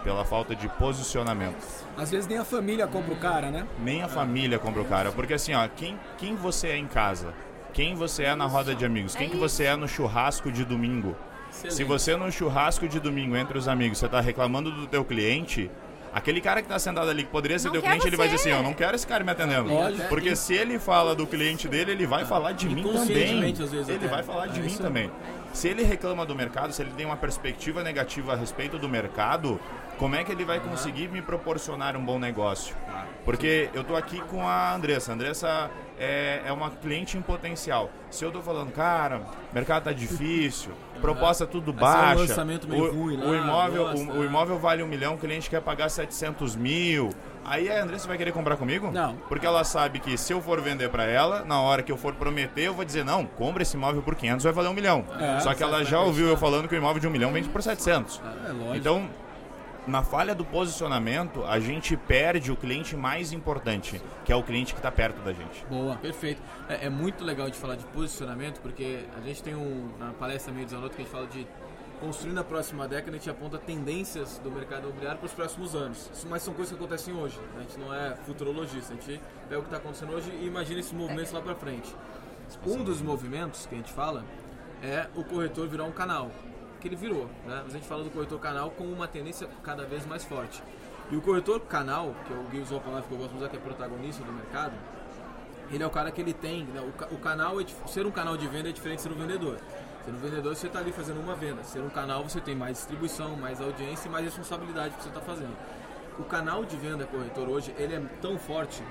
Pela 0.03 0.25
falta 0.25 0.55
de 0.55 0.69
posicionamento. 0.69 1.57
Às 1.97 2.11
vezes 2.11 2.27
nem 2.27 2.37
a 2.37 2.45
família 2.45 2.87
compra 2.87 3.15
o 3.15 3.17
cara, 3.17 3.51
né? 3.51 3.67
Nem 3.79 4.03
a 4.03 4.09
família 4.09 4.59
compra 4.59 4.83
o 4.83 4.85
cara. 4.85 5.11
Porque 5.11 5.33
assim, 5.33 5.55
ó, 5.55 5.67
quem, 5.67 5.99
quem 6.19 6.37
você 6.37 6.69
é 6.69 6.77
em 6.77 6.87
casa? 6.87 7.33
Quem 7.73 7.95
você 7.95 8.25
é 8.25 8.35
na 8.35 8.45
roda 8.45 8.75
de 8.75 8.85
amigos? 8.85 9.15
Quem 9.15 9.29
É 9.29 9.31
que 9.31 9.37
você 9.37 9.65
é 9.65 9.77
no 9.77 9.89
churrasco 9.89 10.53
de 10.53 10.63
domingo? 10.65 11.17
Excelente. 11.51 11.75
Se 11.75 11.85
você 11.85 12.17
no 12.17 12.31
churrasco 12.31 12.87
de 12.87 13.01
domingo 13.01 13.37
entre 13.37 13.57
os 13.57 13.67
amigos, 13.67 13.99
você 13.99 14.09
tá 14.09 14.21
reclamando 14.21 14.71
do 14.71 14.87
teu 14.87 15.05
cliente, 15.05 15.71
aquele 16.15 16.41
cara 16.41 16.63
que 16.63 16.69
tá 16.69 16.79
sentado 16.79 17.11
ali 17.11 17.25
que 17.25 17.31
poderia 17.31 17.59
ser 17.59 17.67
Não 17.67 17.73
teu 17.73 17.83
cliente, 17.83 18.07
ele 18.07 18.17
vai 18.17 18.29
dizer 18.29 18.39
você. 18.39 18.51
assim, 18.51 18.59
eu 18.59 18.63
não 18.63 18.73
quero 18.73 18.95
esse 18.95 19.07
cara 19.07 19.25
me 19.25 19.31
atendendo. 19.33 19.69
Lógico. 19.69 20.09
Porque 20.09 20.35
se 20.37 20.55
ele 20.55 20.79
fala 20.79 21.15
do 21.15 21.27
cliente 21.27 21.69
dele, 21.69 21.93
ele 21.93 22.07
vai 22.07 22.25
falar 22.25 22.53
de 22.53 22.69
mim 22.69 22.83
também. 22.83 23.53
Vezes, 23.53 23.89
Ele 23.89 23.97
até. 23.97 24.09
vai 24.09 24.23
falar 24.23 24.47
de 24.47 24.61
É 24.61 24.63
mim 24.63 24.75
também. 24.77 25.11
Se 25.53 25.69
ele 25.69 25.83
reclama 25.85 26.25
do 26.27 26.35
mercado, 26.35 26.73
se 26.73 26.83
ele 26.83 26.91
tem 26.97 27.05
uma 27.07 27.17
perspectiva 27.17 27.83
negativa 27.83 28.33
a 28.33 28.37
respeito 28.37 28.79
do 28.79 28.89
mercado, 28.89 29.61
como 29.99 30.17
é 30.17 30.25
que 30.25 30.33
ele 30.33 30.45
vai 30.45 30.61
conseguir 30.61 31.09
me 31.09 31.23
proporcionar 31.23 31.97
um 31.97 32.05
bom 32.05 32.19
negócio? 32.19 32.75
Porque 33.25 33.71
eu 33.73 33.83
tô 33.85 33.97
aqui 33.97 34.21
com 34.23 34.47
a 34.47 34.75
Andressa. 34.75 35.13
A 35.13 35.15
Andressa 35.15 35.71
é, 35.99 36.43
é 36.45 36.53
uma 36.53 36.71
cliente 36.71 37.17
em 37.17 37.23
potencial. 37.23 37.91
Se 38.11 38.25
eu 38.25 38.31
tô 38.31 38.43
falando, 38.43 38.73
cara, 38.73 39.23
o 39.51 39.55
mercado 39.55 39.85
tá 39.85 39.93
difícil, 39.93 40.73
proposta 41.01 41.47
tudo 41.47 41.73
Vai 41.73 41.93
ser 41.93 41.99
um 41.99 42.03
baixa, 42.03 42.21
lançamento 42.21 42.69
meio 42.69 42.85
o, 42.85 42.95
ruim 42.95 43.17
lá, 43.17 43.27
o 43.27 43.35
imóvel, 43.35 43.85
o, 43.85 44.19
o 44.19 44.25
imóvel 44.25 44.59
vale 44.59 44.83
um 44.83 44.87
milhão, 44.87 45.15
o 45.15 45.19
cliente 45.19 45.49
quer 45.49 45.61
pagar 45.61 45.89
700 45.89 46.57
mil. 46.57 47.11
Aí 47.45 47.71
a 47.71 47.83
Andressa 47.83 48.09
vai 48.09 48.17
querer 48.17 48.33
comprar 48.33 48.57
comigo? 48.57 48.91
Não. 48.91 49.17
Porque 49.29 49.45
ela 49.47 49.65
sabe 49.65 50.01
que 50.01 50.17
se 50.17 50.33
eu 50.33 50.41
for 50.41 50.61
vender 50.61 50.89
pra 50.89 51.05
ela, 51.05 51.45
na 51.45 51.61
hora 51.61 51.83
que 51.83 51.93
eu 51.93 51.97
for 51.97 52.15
prometer, 52.15 52.63
eu 52.63 52.75
vou 52.75 52.85
dizer, 52.85 53.05
não, 53.05 53.27
compra 53.27 53.63
esse 53.63 53.77
imóvel 53.77 54.03
por 54.03 54.15
500, 54.15 54.45
vai 54.45 54.53
valer 54.53 54.69
um 54.71 54.75
milhão. 54.75 55.05
É, 55.19 55.41
Só 55.41 55.53
que 55.55 55.63
ela 55.63 55.85
já 55.85 56.01
ouviu 56.01 56.27
eu 56.27 56.37
falando 56.37 56.69
que 56.69 56.75
o 56.75 56.79
imóvel 56.79 57.01
de 57.01 57.07
um 57.07 57.11
milhão 57.11 57.33
vende 57.33 57.49
por 57.49 57.63
700. 57.63 58.21
É 58.47 58.53
lógico. 58.53 58.77
Então, 58.77 59.09
na 59.87 60.03
falha 60.03 60.35
do 60.35 60.45
posicionamento, 60.45 61.45
a 61.45 61.61
gente 61.61 61.97
perde 61.97 62.51
o 62.51 62.57
cliente 62.57 62.97
mais 62.97 63.33
importante, 63.33 64.01
que 64.25 64.33
é 64.33 64.37
o 64.37 64.43
cliente 64.43 64.73
que 64.73 64.79
está 64.79 64.91
perto 64.91 65.21
da 65.23 65.33
gente. 65.33 65.65
Boa. 65.67 65.97
Perfeito. 65.97 66.41
É, 66.69 66.87
é 66.87 66.91
muito 66.91 67.25
legal 67.25 67.51
de 67.51 67.57
falar 67.57 67.77
de 67.77 67.85
posicionamento, 67.87 68.61
porque 68.61 69.05
a 69.17 69.21
gente 69.21 69.43
tem 69.43 69.55
um, 69.55 69.91
na 69.99 70.13
palestra 70.13 70.53
meio 70.53 70.65
desanoto 70.65 70.95
que 70.95 71.03
a 71.03 71.05
gente 71.05 71.13
fala 71.13 71.27
de 71.27 71.47
construir 72.01 72.33
na 72.33 72.45
próxima 72.45 72.87
década, 72.89 73.13
a 73.13 73.15
gente 73.15 73.31
aponta 73.31 73.59
tendências 73.59 74.39
do 74.39 74.51
mercado 74.51 74.85
imobiliário 74.85 75.19
para 75.19 75.27
os 75.27 75.33
próximos 75.33 75.75
anos. 75.75 76.11
Mas 76.29 76.43
são 76.43 76.53
coisas 76.53 76.77
que 76.77 76.83
acontecem 76.83 77.15
hoje. 77.15 77.39
A 77.57 77.61
gente 77.61 77.79
não 77.79 77.95
é 77.95 78.17
futurologista, 78.17 78.93
a 78.93 78.97
gente 78.97 79.21
pega 79.49 79.59
o 79.59 79.63
que 79.63 79.69
está 79.69 79.77
acontecendo 79.79 80.13
hoje 80.13 80.31
e 80.41 80.47
imagina 80.47 80.81
esses 80.81 80.93
movimentos 80.93 81.33
lá 81.33 81.41
para 81.41 81.55
frente. 81.55 81.95
Um 82.67 82.85
dos 82.85 83.01
movimentos 83.01 83.67
que 83.67 83.75
a 83.75 83.79
gente 83.79 83.93
fala 83.93 84.25
é 84.83 85.07
o 85.15 85.25
corretor 85.25 85.67
virar 85.67 85.85
um 85.85 85.93
canal, 85.93 86.31
que 86.85 86.89
ele 86.89 86.97
virou. 86.97 87.25
Né? 87.47 87.63
Mas 87.65 87.75
a 87.75 87.79
gente 87.79 87.89
fala 87.89 88.05
do 88.05 88.11
corretor 88.11 88.39
canal 88.39 88.71
com 88.71 88.85
uma 88.85 89.09
tendência 89.09 89.49
cada 89.63 89.87
vez 89.87 90.05
mais 90.05 90.23
forte. 90.23 90.63
E 91.11 91.17
o 91.17 91.23
corretor 91.23 91.61
canal, 91.61 92.15
que 92.27 92.33
é 92.33 92.37
o 92.37 92.43
Gui 92.45 92.61
usou 92.61 92.77
a 92.77 92.81
palavra 92.83 93.09
que 93.09 93.13
eu 93.13 93.19
gosto 93.19 93.31
de 93.31 93.39
usar, 93.39 93.49
que 93.49 93.57
é 93.57 93.59
protagonista 93.59 94.23
do 94.23 94.33
mercado, 94.33 94.75
ele 95.71 95.83
é 95.83 95.87
o 95.87 95.91
cara 95.91 96.11
que 96.11 96.21
ele 96.21 96.35
tem. 96.35 96.65
né, 96.65 96.81
O, 96.81 97.15
o 97.15 97.19
canal, 97.19 97.59
é, 97.59 97.65
ser 97.87 98.07
um 98.07 98.11
canal 98.11 98.37
de 98.37 98.47
venda 98.47 98.69
é 98.69 98.73
diferente 98.73 98.99
de 98.99 99.03
ser 99.05 99.13
um 99.13 99.15
vendedor. 99.15 99.59
Ser 100.05 100.11
um 100.11 100.19
vendedor, 100.19 100.55
você 100.55 100.67
está 100.67 100.79
ali 100.79 100.93
fazendo 100.93 101.21
uma 101.21 101.35
venda. 101.35 101.65
Ser 101.65 101.81
um 101.81 101.89
canal, 101.89 102.23
você 102.23 102.39
tem 102.39 102.55
mais 102.55 102.77
distribuição, 102.77 103.35
mais 103.35 103.63
audiência 103.63 104.07
e 104.07 104.11
mais 104.11 104.27
responsabilidade 104.27 104.95
que 104.95 105.03
você 105.03 105.09
está 105.09 105.23
fazendo. 105.23 105.57
O 106.19 106.25
canal 106.25 106.67
de 106.67 106.77
venda 106.77 107.07
corretor 107.07 107.49
hoje, 107.49 107.75
ele 107.79 107.95
é 107.95 108.03
tão 108.21 108.39
forte, 108.39 108.83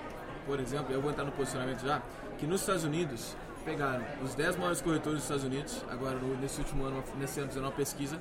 por 0.48 0.60
exemplo, 0.60 0.92
eu 0.92 1.00
vou 1.00 1.12
entrar 1.12 1.26
no 1.26 1.32
posicionamento 1.32 1.86
já, 1.86 2.02
que 2.40 2.48
nos 2.48 2.62
Estados 2.62 2.84
Unidos, 2.84 3.36
pegaram 3.64 4.04
os 4.24 4.36
10 4.36 4.56
maiores 4.58 4.82
corretores 4.82 5.16
dos 5.20 5.24
Estados 5.24 5.44
Unidos, 5.44 5.84
agora 5.90 6.16
no- 6.16 6.36
nesse 6.38 6.60
último 6.60 6.86
ano, 6.86 7.04
nesse 7.20 7.40
ano 7.40 7.50
fizeram 7.50 7.68
uma 7.68 7.74
pesquisa, 7.74 8.20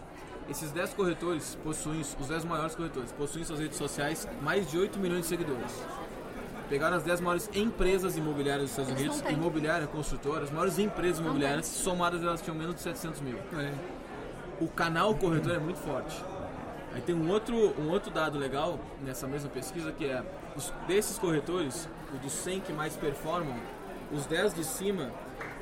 esses 0.49 0.71
10 0.71 0.93
corretores 0.95 1.57
possuem, 1.63 2.01
os 2.01 2.29
10 2.29 2.45
maiores 2.45 2.75
corretores, 2.75 3.13
possuem 3.13 3.43
em 3.43 3.47
suas 3.47 3.61
redes 3.61 3.77
sociais 3.79 4.27
mais 4.41 4.71
de 4.71 4.79
8 4.79 4.99
milhões 4.99 5.23
de 5.23 5.27
seguidores 5.27 5.83
pegaram 6.69 6.97
as 6.97 7.03
10 7.03 7.21
maiores 7.21 7.51
empresas 7.55 8.17
imobiliárias 8.17 8.71
dos 8.71 8.79
Estados 8.79 8.99
Eles 9.03 9.17
Unidos, 9.21 9.31
imobiliária, 9.39 9.87
construtora, 9.87 10.45
as 10.45 10.51
maiores 10.51 10.79
empresas 10.79 11.19
imobiliárias, 11.19 11.67
somadas 11.67 12.23
elas 12.23 12.41
tinham 12.41 12.57
menos 12.57 12.77
de 12.77 12.81
700 12.81 13.21
mil. 13.21 13.37
É. 13.59 13.73
O 14.59 14.69
canal 14.69 15.15
corretor 15.15 15.53
é 15.55 15.59
muito 15.59 15.79
forte. 15.81 16.25
Aí 16.95 17.03
tem 17.03 17.15
um 17.15 17.29
outro, 17.31 17.55
um 17.79 17.91
outro 17.91 18.11
dado 18.11 18.39
legal 18.39 18.79
nessa 19.05 19.27
mesma 19.27 19.51
pesquisa 19.51 19.93
que 19.93 20.07
é, 20.07 20.23
os, 20.57 20.73
desses 20.87 21.19
corretores, 21.19 21.87
os 22.15 22.21
dos 22.21 22.33
100 22.33 22.61
que 22.61 22.73
mais 22.73 22.97
performam, 22.97 23.57
os 24.11 24.25
10 24.25 24.55
de 24.55 24.65
cima, 24.65 25.11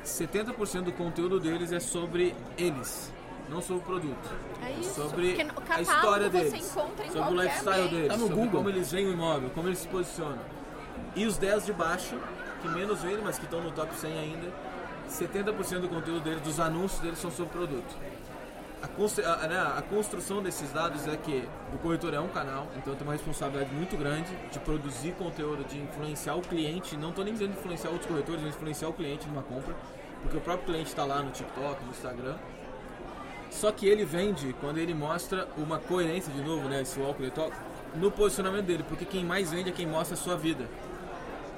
70% 0.05 0.81
do 0.83 0.91
conteúdo 0.93 1.39
deles 1.39 1.71
é 1.71 1.79
sobre 1.79 2.35
eles, 2.57 3.11
não 3.49 3.61
sobre 3.61 3.83
o 3.83 3.85
produto. 3.85 4.29
É 4.65 4.71
isso. 4.79 4.95
Sobre 4.95 5.37
a 5.69 5.81
história 5.81 6.29
você 6.29 6.37
deles, 6.49 6.65
encontra 6.71 7.05
em 7.05 7.11
sobre 7.11 7.33
o 7.33 7.41
lifestyle 7.41 7.75
ambiente. 7.75 7.91
deles, 7.95 8.07
Tá 8.09 8.13
no 8.17 8.19
sobre 8.27 8.35
Google. 8.35 8.51
como 8.51 8.69
eles 8.69 8.91
veem 8.91 9.07
o 9.07 9.11
imóvel, 9.13 9.49
como 9.51 9.67
eles 9.67 9.79
se 9.79 9.87
posicionam. 9.87 10.39
E 11.15 11.25
os 11.25 11.37
10 11.37 11.65
de 11.65 11.73
baixo, 11.73 12.15
que 12.61 12.67
menos 12.69 13.01
vendem, 13.01 13.21
mas 13.23 13.37
que 13.37 13.45
estão 13.45 13.61
no 13.61 13.71
top 13.71 13.93
100 13.95 14.11
ainda, 14.17 14.47
70% 15.09 15.81
do 15.81 15.89
conteúdo 15.89 16.21
deles, 16.23 16.41
dos 16.41 16.59
anúncios 16.59 17.01
deles 17.01 17.19
são 17.19 17.29
sobre 17.29 17.51
produto. 17.51 17.95
A, 18.81 19.47
né, 19.47 19.59
a 19.77 19.81
construção 19.83 20.41
desses 20.41 20.71
dados 20.71 21.07
é 21.07 21.15
que 21.15 21.47
o 21.71 21.77
corretor 21.77 22.15
é 22.15 22.19
um 22.19 22.27
canal, 22.27 22.67
então 22.75 22.95
tem 22.95 23.03
uma 23.03 23.13
responsabilidade 23.13 23.71
muito 23.73 23.95
grande 23.95 24.35
de 24.51 24.59
produzir 24.59 25.11
conteúdo, 25.13 25.63
de 25.63 25.79
influenciar 25.79 26.35
o 26.35 26.41
cliente. 26.41 26.97
Não 26.97 27.09
estou 27.09 27.23
nem 27.23 27.33
dizendo 27.33 27.51
influenciar 27.51 27.91
outros 27.91 28.09
corretores, 28.09 28.41
mas 28.41 28.55
influenciar 28.55 28.89
o 28.89 28.93
cliente 28.93 29.27
numa 29.27 29.43
compra, 29.43 29.75
porque 30.23 30.35
o 30.35 30.41
próprio 30.41 30.65
cliente 30.65 30.89
está 30.89 31.05
lá 31.05 31.21
no 31.21 31.29
TikTok, 31.29 31.83
no 31.83 31.91
Instagram. 31.91 32.35
Só 33.51 33.71
que 33.71 33.85
ele 33.85 34.03
vende 34.03 34.55
quando 34.59 34.79
ele 34.79 34.95
mostra 34.95 35.47
uma 35.57 35.77
coerência, 35.77 36.33
de 36.33 36.41
novo, 36.41 36.67
né, 36.67 36.81
esse 36.81 36.99
walk 36.99 37.21
the 37.21 37.29
talk, 37.29 37.55
no 37.95 38.09
posicionamento 38.09 38.65
dele, 38.65 38.83
porque 38.87 39.05
quem 39.05 39.23
mais 39.23 39.51
vende 39.51 39.69
é 39.69 39.73
quem 39.73 39.85
mostra 39.85 40.15
a 40.15 40.17
sua 40.17 40.35
vida. 40.35 40.67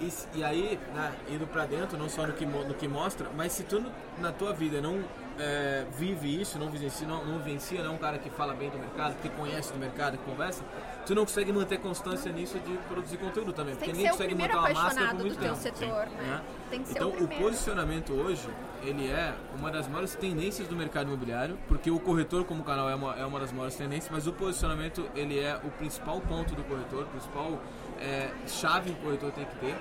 E, 0.01 0.11
e 0.39 0.43
aí, 0.43 0.79
né, 0.93 1.13
indo 1.29 1.47
pra 1.47 1.65
dentro, 1.65 1.97
não 1.97 2.09
só 2.09 2.27
no 2.27 2.33
que, 2.33 2.45
no 2.45 2.73
que 2.73 2.87
mostra, 2.87 3.29
mas 3.37 3.53
se 3.53 3.63
tu 3.63 3.81
na 4.19 4.31
tua 4.31 4.51
vida 4.51 4.81
não 4.81 5.01
é, 5.39 5.85
vive 5.97 6.41
isso, 6.41 6.57
não 6.57 6.69
vivencia, 6.69 7.07
não, 7.07 7.25
não 7.25 7.37
vivencia, 7.39 7.83
não 7.83 7.91
é 7.91 7.93
um 7.93 7.97
cara 7.97 8.17
que 8.17 8.29
fala 8.29 8.53
bem 8.53 8.69
do 8.69 8.77
mercado, 8.77 9.15
que 9.21 9.29
conhece 9.29 9.73
do 9.73 9.79
mercado, 9.79 10.17
que 10.17 10.23
conversa, 10.23 10.63
tu 11.05 11.13
não 11.15 11.23
consegue 11.23 11.51
manter 11.51 11.79
constância 11.79 12.31
nisso 12.31 12.59
de 12.59 12.77
produzir 12.87 13.17
conteúdo 13.17 13.51
também. 13.51 13.75
Porque 13.75 13.91
o 13.91 13.95
consegue 13.95 14.35
primeiro 14.35 14.55
montar 14.55 14.71
uma 14.71 14.83
máscara 14.83 15.09
por 15.09 15.19
muito 15.19 15.35
do 15.35 15.39
teu 15.39 15.55
tempo. 15.55 15.61
setor, 15.61 16.07
né? 16.07 16.41
Ser 16.69 16.91
então, 16.91 17.09
o 17.09 17.23
o 17.23 17.27
posicionamento 17.27 18.13
hoje, 18.13 18.47
ele 18.83 19.07
é 19.07 19.33
uma 19.57 19.71
das 19.71 19.87
maiores 19.87 20.15
tendências 20.15 20.67
do 20.67 20.75
mercado 20.75 21.07
imobiliário, 21.07 21.57
porque 21.67 21.89
o 21.89 21.99
corretor 21.99 22.43
como 22.45 22.63
canal 22.63 22.89
é 22.89 22.95
uma, 22.95 23.15
é 23.15 23.25
uma 23.25 23.39
das 23.39 23.51
maiores 23.51 23.75
tendências, 23.75 24.09
mas 24.11 24.27
o 24.27 24.33
posicionamento, 24.33 25.09
ele 25.15 25.39
é 25.39 25.55
o 25.63 25.69
principal 25.71 26.19
ponto 26.21 26.53
do 26.55 26.63
corretor, 26.63 27.05
principal 27.07 27.59
é, 27.99 28.29
chave 28.47 28.91
que 28.91 28.99
o 28.99 29.03
corretor 29.03 29.31
tem 29.31 29.45
que 29.45 29.55
ter, 29.57 29.75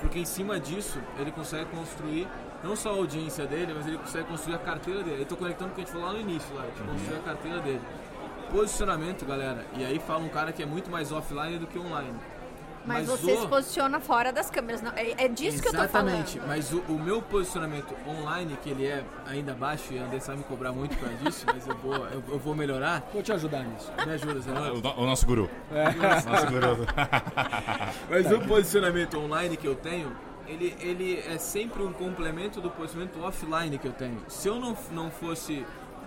porque 0.00 0.18
em 0.18 0.24
cima 0.24 0.58
disso, 0.60 1.00
ele 1.18 1.30
consegue 1.30 1.66
construir 1.70 2.28
não 2.62 2.74
só 2.76 2.90
a 2.90 2.94
audiência 2.94 3.46
dele, 3.46 3.72
mas 3.74 3.86
ele 3.86 3.98
consegue 3.98 4.28
construir 4.28 4.54
a 4.54 4.58
carteira 4.58 5.02
dele. 5.02 5.18
Eu 5.18 5.22
estou 5.22 5.38
conectando 5.38 5.70
com 5.70 5.72
o 5.72 5.74
que 5.76 5.80
a 5.82 5.84
gente 5.84 5.92
falou 5.92 6.06
lá 6.06 6.12
no 6.14 6.20
início, 6.20 6.54
lá, 6.54 6.64
de 6.64 6.82
construir 6.82 7.16
a 7.16 7.22
carteira 7.22 7.60
dele. 7.60 7.80
Posicionamento, 8.50 9.24
galera, 9.24 9.66
e 9.76 9.84
aí 9.84 9.98
fala 9.98 10.24
um 10.24 10.28
cara 10.28 10.52
que 10.52 10.62
é 10.62 10.66
muito 10.66 10.90
mais 10.90 11.10
offline 11.10 11.58
do 11.58 11.66
que 11.66 11.78
online. 11.78 12.14
Mas, 12.86 13.06
você 13.06 13.32
o- 13.32 13.40
se 13.42 13.46
posiciona 13.48 14.00
fora 14.00 14.32
das 14.32 14.48
câmeras. 14.50 14.80
Não, 14.82 14.92
é, 14.92 15.24
é 15.24 15.28
disso 15.28 15.60
que 15.60 15.68
eu 15.68 15.72
tô 15.72 15.78
Exatamente, 15.78 16.38
falando. 16.38 16.48
mas 16.48 16.72
o, 16.72 16.78
o 16.88 16.98
meu 16.98 17.20
posicionamento 17.20 17.94
online, 18.06 18.56
que 18.62 18.70
ele 18.70 18.86
é 18.86 19.04
ainda 19.26 19.54
baixo, 19.54 19.92
e 19.92 19.98
a 19.98 20.04
Andressa 20.04 20.28
vai 20.28 20.36
me 20.36 20.44
cobrar 20.44 20.72
muito 20.72 20.96
por 20.96 21.08
causa 21.08 21.22
disso, 21.24 21.44
mas 21.46 21.66
eu 21.66 21.76
vou, 21.76 21.94
eu, 21.96 22.22
eu 22.28 22.38
vou 22.38 22.54
melhorar. 22.54 23.02
Vou 23.12 23.22
te 23.22 23.32
ajudar 23.32 23.62
nisso. 23.64 23.90
Me 24.06 24.12
ajuda, 24.12 24.40
Zé. 24.40 24.50
O, 24.52 25.02
o 25.02 25.06
nosso 25.06 25.26
guru. 25.26 25.50
Nosso 26.28 26.46
guru. 26.46 26.86
Mas 28.08 28.30
o 28.30 28.40
posicionamento 28.40 29.18
online 29.18 29.56
que 29.56 29.66
eu 29.66 29.74
tenho, 29.74 30.12
ele, 30.46 30.76
ele 30.80 31.18
é 31.26 31.38
sempre 31.38 31.82
um 31.82 31.92
complemento 31.92 32.60
do 32.60 32.70
posicionamento 32.70 33.20
offline 33.22 33.78
que 33.78 33.86
eu 33.88 33.92
tenho. 33.92 34.18
Se 34.28 34.48
eu 34.48 34.56
não, 34.60 34.76
não 34.92 35.10
fosse 35.10 35.64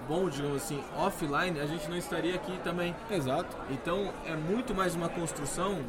bom, 0.08 0.30
digamos 0.30 0.58
assim, 0.64 0.82
offline, 0.98 1.60
a 1.60 1.66
gente 1.66 1.90
não 1.90 1.98
estaria 1.98 2.36
aqui 2.36 2.58
também. 2.64 2.96
Exato. 3.12 3.56
Então 3.70 4.12
é 4.26 4.36
muito 4.36 4.74
mais 4.74 4.96
uma 4.96 5.10
construção 5.10 5.80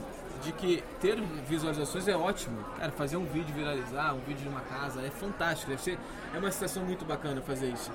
de 0.43 0.53
que 0.53 0.82
ter 1.01 1.20
visualizações 1.47 2.09
é 2.09 2.16
ótimo. 2.16 2.62
Cara, 2.78 2.91
fazer 2.93 3.16
um 3.16 3.24
vídeo 3.24 3.55
viralizar, 3.55 4.14
um 4.14 4.20
vídeo 4.20 4.43
de 4.43 4.49
uma 4.49 4.61
casa, 4.61 5.03
é 5.03 5.11
fantástico. 5.11 5.70
Deve 5.70 5.82
ser, 5.82 5.99
é 6.34 6.38
uma 6.38 6.51
situação 6.51 6.84
muito 6.84 7.05
bacana 7.05 7.41
fazer 7.41 7.68
isso. 7.68 7.91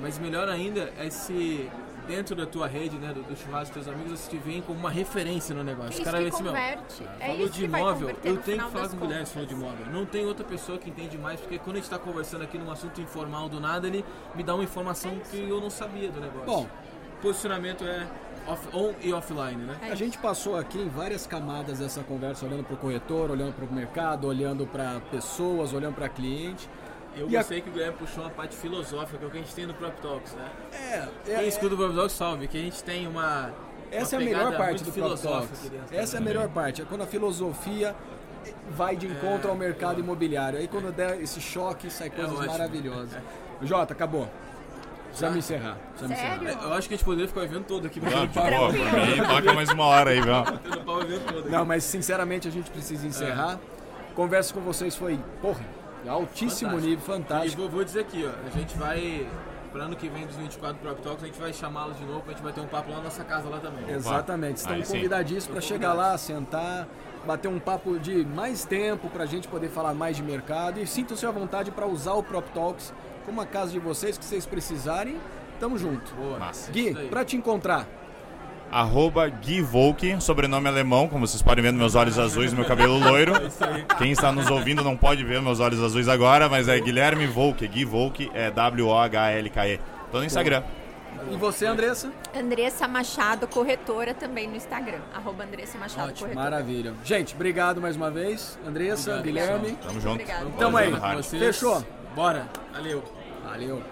Mas 0.00 0.18
melhor 0.18 0.48
ainda 0.48 0.92
é 0.98 1.10
se 1.10 1.70
dentro 2.06 2.34
da 2.34 2.46
tua 2.46 2.66
rede, 2.66 2.96
né, 2.98 3.12
do, 3.12 3.22
do 3.22 3.36
churrasco 3.36 3.74
dos 3.74 3.84
teus 3.84 3.88
amigos, 3.88 4.18
você 4.18 4.30
te 4.30 4.36
vem 4.38 4.60
como 4.60 4.78
uma 4.78 4.90
referência 4.90 5.54
no 5.54 5.62
negócio. 5.62 5.92
É 5.92 5.94
isso 5.94 6.04
caras 6.04 6.18
que 6.18 6.24
veem 6.24 6.34
assim, 6.34 6.42
meu, 6.42 6.52
converte. 6.52 7.08
É 7.20 7.26
falou 7.26 7.46
isso 7.46 7.52
de 7.52 7.64
imóvel, 7.64 8.08
eu 8.24 8.36
tenho 8.38 8.64
que 8.64 8.70
falar 8.70 8.88
com 8.88 8.96
mulheres 8.96 9.32
falando 9.32 9.48
de 9.48 9.54
imóvel. 9.54 9.86
Não 9.86 10.06
tem 10.06 10.26
outra 10.26 10.44
pessoa 10.44 10.78
que 10.78 10.90
entende 10.90 11.16
mais, 11.18 11.40
porque 11.40 11.58
quando 11.58 11.76
a 11.76 11.78
gente 11.78 11.84
está 11.84 11.98
conversando 11.98 12.42
aqui 12.42 12.58
num 12.58 12.70
assunto 12.70 13.00
informal 13.00 13.48
do 13.48 13.60
nada, 13.60 13.86
ele 13.86 14.04
me 14.34 14.42
dá 14.42 14.54
uma 14.54 14.64
informação 14.64 15.18
que 15.30 15.48
eu 15.48 15.60
não 15.60 15.70
sabia 15.70 16.10
do 16.10 16.20
negócio. 16.20 16.46
Bom. 16.46 16.68
posicionamento 17.20 17.84
é 17.84 18.06
off, 18.46 18.68
on 18.76 18.92
e 19.02 19.12
offline, 19.12 19.56
né? 19.64 19.76
É 19.82 19.92
A 19.92 19.94
gente 19.94 20.18
passou 20.18 20.56
aqui 20.56 20.78
em 20.78 20.88
várias 20.88 21.26
camadas 21.26 21.80
essa 21.80 22.02
conversa, 22.02 22.44
olhando 22.46 22.64
para 22.64 22.74
o 22.74 22.76
corretor, 22.76 23.30
olhando 23.30 23.52
para 23.54 23.64
o 23.64 23.72
mercado, 23.72 24.26
olhando 24.26 24.66
para 24.66 25.00
pessoas, 25.10 25.72
olhando 25.72 25.94
para 25.94 26.08
cliente. 26.08 26.68
Eu 27.16 27.28
E 27.28 27.36
a- 27.36 27.40
gostei 27.40 27.60
que 27.60 27.68
o 27.68 27.72
Guilherme 27.72 27.96
puxou 27.98 28.24
uma 28.24 28.30
parte 28.30 28.56
filosófica, 28.56 29.18
que 29.18 29.24
é 29.24 29.26
o 29.26 29.30
que 29.30 29.36
a 29.38 29.40
gente 29.40 29.54
tem 29.54 29.66
no 29.66 29.74
Prop 29.74 29.94
Talks, 30.00 30.32
né? 30.32 30.48
É, 30.72 31.08
Quem 31.24 31.34
é, 31.34 31.46
escuta 31.46 31.74
o 31.74 31.76
Prop 31.76 31.94
Talks 31.94 32.12
sabe 32.12 32.48
que 32.48 32.56
a 32.56 32.60
gente 32.60 32.82
tem 32.82 33.06
uma. 33.06 33.50
essa 33.90 34.16
é 34.16 34.18
uma 34.18 34.22
a 34.22 34.32
melhor 34.32 34.56
parte 34.56 34.82
do 34.82 34.92
Prop 34.92 35.18
Talks. 35.20 35.70
Essa 35.90 36.16
é 36.16 36.18
a 36.18 36.22
melhor 36.22 36.48
parte, 36.48 36.80
é 36.82 36.84
quando 36.86 37.02
a 37.02 37.06
filosofia 37.06 37.94
vai 38.70 38.96
de 38.96 39.06
encontro 39.06 39.50
ao 39.50 39.56
mercado 39.56 40.00
imobiliário. 40.00 40.58
Aí 40.58 40.66
quando 40.66 40.90
der 40.90 41.20
esse 41.20 41.40
choque, 41.40 41.90
sai 41.90 42.08
coisas 42.10 42.32
ótimo. 42.34 42.50
maravilhosas. 42.50 43.20
Jota, 43.62 43.92
acabou. 43.92 44.28
Precisamos 45.12 45.36
encerrar. 45.38 45.76
Precisamos 45.90 46.16
Sério? 46.18 46.42
encerrar. 46.48 46.62
Eu 46.64 46.72
acho 46.74 46.88
que 46.88 46.94
a 46.94 46.96
gente 46.96 47.04
poderia 47.04 47.28
ficar 47.28 47.40
o 47.40 47.44
evento 47.44 47.64
todo 47.66 47.86
aqui. 47.86 48.00
Ah, 48.04 48.26
batendo 48.26 48.32
pô, 48.58 48.72
mim, 48.72 49.28
toca 49.28 49.52
mais 49.54 49.68
uma 49.70 49.84
hora 49.84 50.10
aí, 50.10 50.20
viu? 50.20 50.32
Batendo 50.32 50.80
pau 50.84 50.96
o 50.96 51.02
evento 51.02 51.24
todo 51.26 51.38
aqui. 51.40 51.48
Não, 51.50 51.64
mas 51.64 51.84
sinceramente 51.84 52.48
a 52.48 52.50
gente 52.50 52.70
precisa 52.70 53.06
encerrar. 53.06 53.58
Conversa 54.14 54.52
com 54.52 54.60
vocês 54.60 54.94
foi, 54.96 55.18
porra, 55.40 55.60
altíssimo 56.08 56.70
Fantástico. 56.72 56.80
nível, 56.90 57.02
E 57.02 57.06
fantástico. 57.06 57.62
vou, 57.62 57.70
vou 57.70 57.84
dizer 57.84 58.00
aqui, 58.00 58.26
ó, 58.26 58.46
a 58.46 58.50
gente 58.58 58.76
vai. 58.76 59.26
Para 59.72 59.84
ano 59.84 59.96
que 59.96 60.06
vem 60.06 60.26
dos 60.26 60.36
24 60.36 60.76
Prop 60.82 60.98
Talks, 61.00 61.22
a 61.24 61.26
gente 61.26 61.40
vai 61.40 61.50
chamá-los 61.50 61.96
de 61.96 62.04
novo 62.04 62.20
pra 62.20 62.32
gente 62.34 62.42
bater 62.42 62.60
um 62.60 62.66
papo 62.66 62.90
lá 62.90 62.98
na 62.98 63.04
nossa 63.04 63.24
casa 63.24 63.48
lá 63.48 63.58
também. 63.58 63.88
Exatamente, 63.88 64.58
estão 64.58 64.74
Aí 64.74 64.84
sim. 64.84 64.96
convidadíssimos 64.96 65.46
para 65.46 65.60
chegar 65.62 65.94
lá, 65.94 66.18
sentar, 66.18 66.86
bater 67.26 67.48
um 67.48 67.58
papo 67.58 67.98
de 67.98 68.22
mais 68.22 68.66
tempo 68.66 69.08
para 69.08 69.22
a 69.22 69.26
gente 69.26 69.48
poder 69.48 69.70
falar 69.70 69.94
mais 69.94 70.14
de 70.18 70.22
mercado 70.22 70.78
e 70.78 70.86
sintam-se 70.86 71.24
à 71.24 71.30
vontade 71.30 71.70
para 71.70 71.86
usar 71.86 72.12
o 72.12 72.22
Prop 72.22 72.44
Talks 72.52 72.92
como 73.24 73.40
a 73.40 73.46
casa 73.46 73.72
de 73.72 73.78
vocês, 73.78 74.18
que 74.18 74.24
vocês 74.24 74.46
precisarem. 74.46 75.16
Tamo 75.60 75.78
junto. 75.78 76.14
Boa. 76.14 76.38
Massa. 76.38 76.72
Gui, 76.72 76.92
para 77.08 77.24
te 77.24 77.36
encontrar, 77.36 77.86
Arroba 78.72 79.28
Gui 79.28 79.60
Volk, 79.60 80.16
sobrenome 80.18 80.66
alemão, 80.66 81.06
como 81.06 81.26
vocês 81.26 81.42
podem 81.42 81.62
ver 81.62 81.72
nos 81.72 81.78
meus 81.78 81.94
olhos 81.94 82.18
azuis 82.18 82.52
e 82.52 82.56
meu 82.56 82.64
cabelo 82.64 82.98
loiro. 82.98 83.34
Quem 83.98 84.12
está 84.12 84.32
nos 84.32 84.48
ouvindo 84.50 84.82
não 84.82 84.96
pode 84.96 85.22
ver 85.22 85.42
meus 85.42 85.60
olhos 85.60 85.78
azuis 85.82 86.08
agora, 86.08 86.48
mas 86.48 86.68
é 86.68 86.80
Guilherme 86.80 87.26
Volk, 87.26 87.68
Gui 87.68 87.84
Volk, 87.84 88.30
é 88.32 88.50
W-O-H-L-K-E. 88.50 89.78
Tô 90.10 90.20
no 90.20 90.24
Instagram. 90.24 90.62
e 91.30 91.36
você, 91.36 91.66
Andressa? 91.66 92.10
Andressa 92.34 92.88
Machado, 92.88 93.46
corretora 93.46 94.14
também 94.14 94.48
no 94.48 94.56
Instagram. 94.56 95.00
Arroba 95.14 95.44
Andressa 95.44 95.76
Machado, 95.76 96.08
Ótimo, 96.08 96.20
corretora. 96.30 96.50
Maravilha. 96.50 96.94
Gente, 97.04 97.34
obrigado 97.34 97.78
mais 97.78 97.94
uma 97.94 98.10
vez. 98.10 98.58
Andressa, 98.66 99.18
Obrigado, 99.18 99.60
Guilherme. 99.60 99.78
Tamo 99.86 100.00
junto. 100.00 100.14
Obrigada. 100.14 100.46
Tamo 100.58 100.76
aí. 100.78 100.90
Fechou? 101.22 101.84
Bora. 102.14 102.46
Valeu. 102.72 103.02
Valeu. 103.44 103.82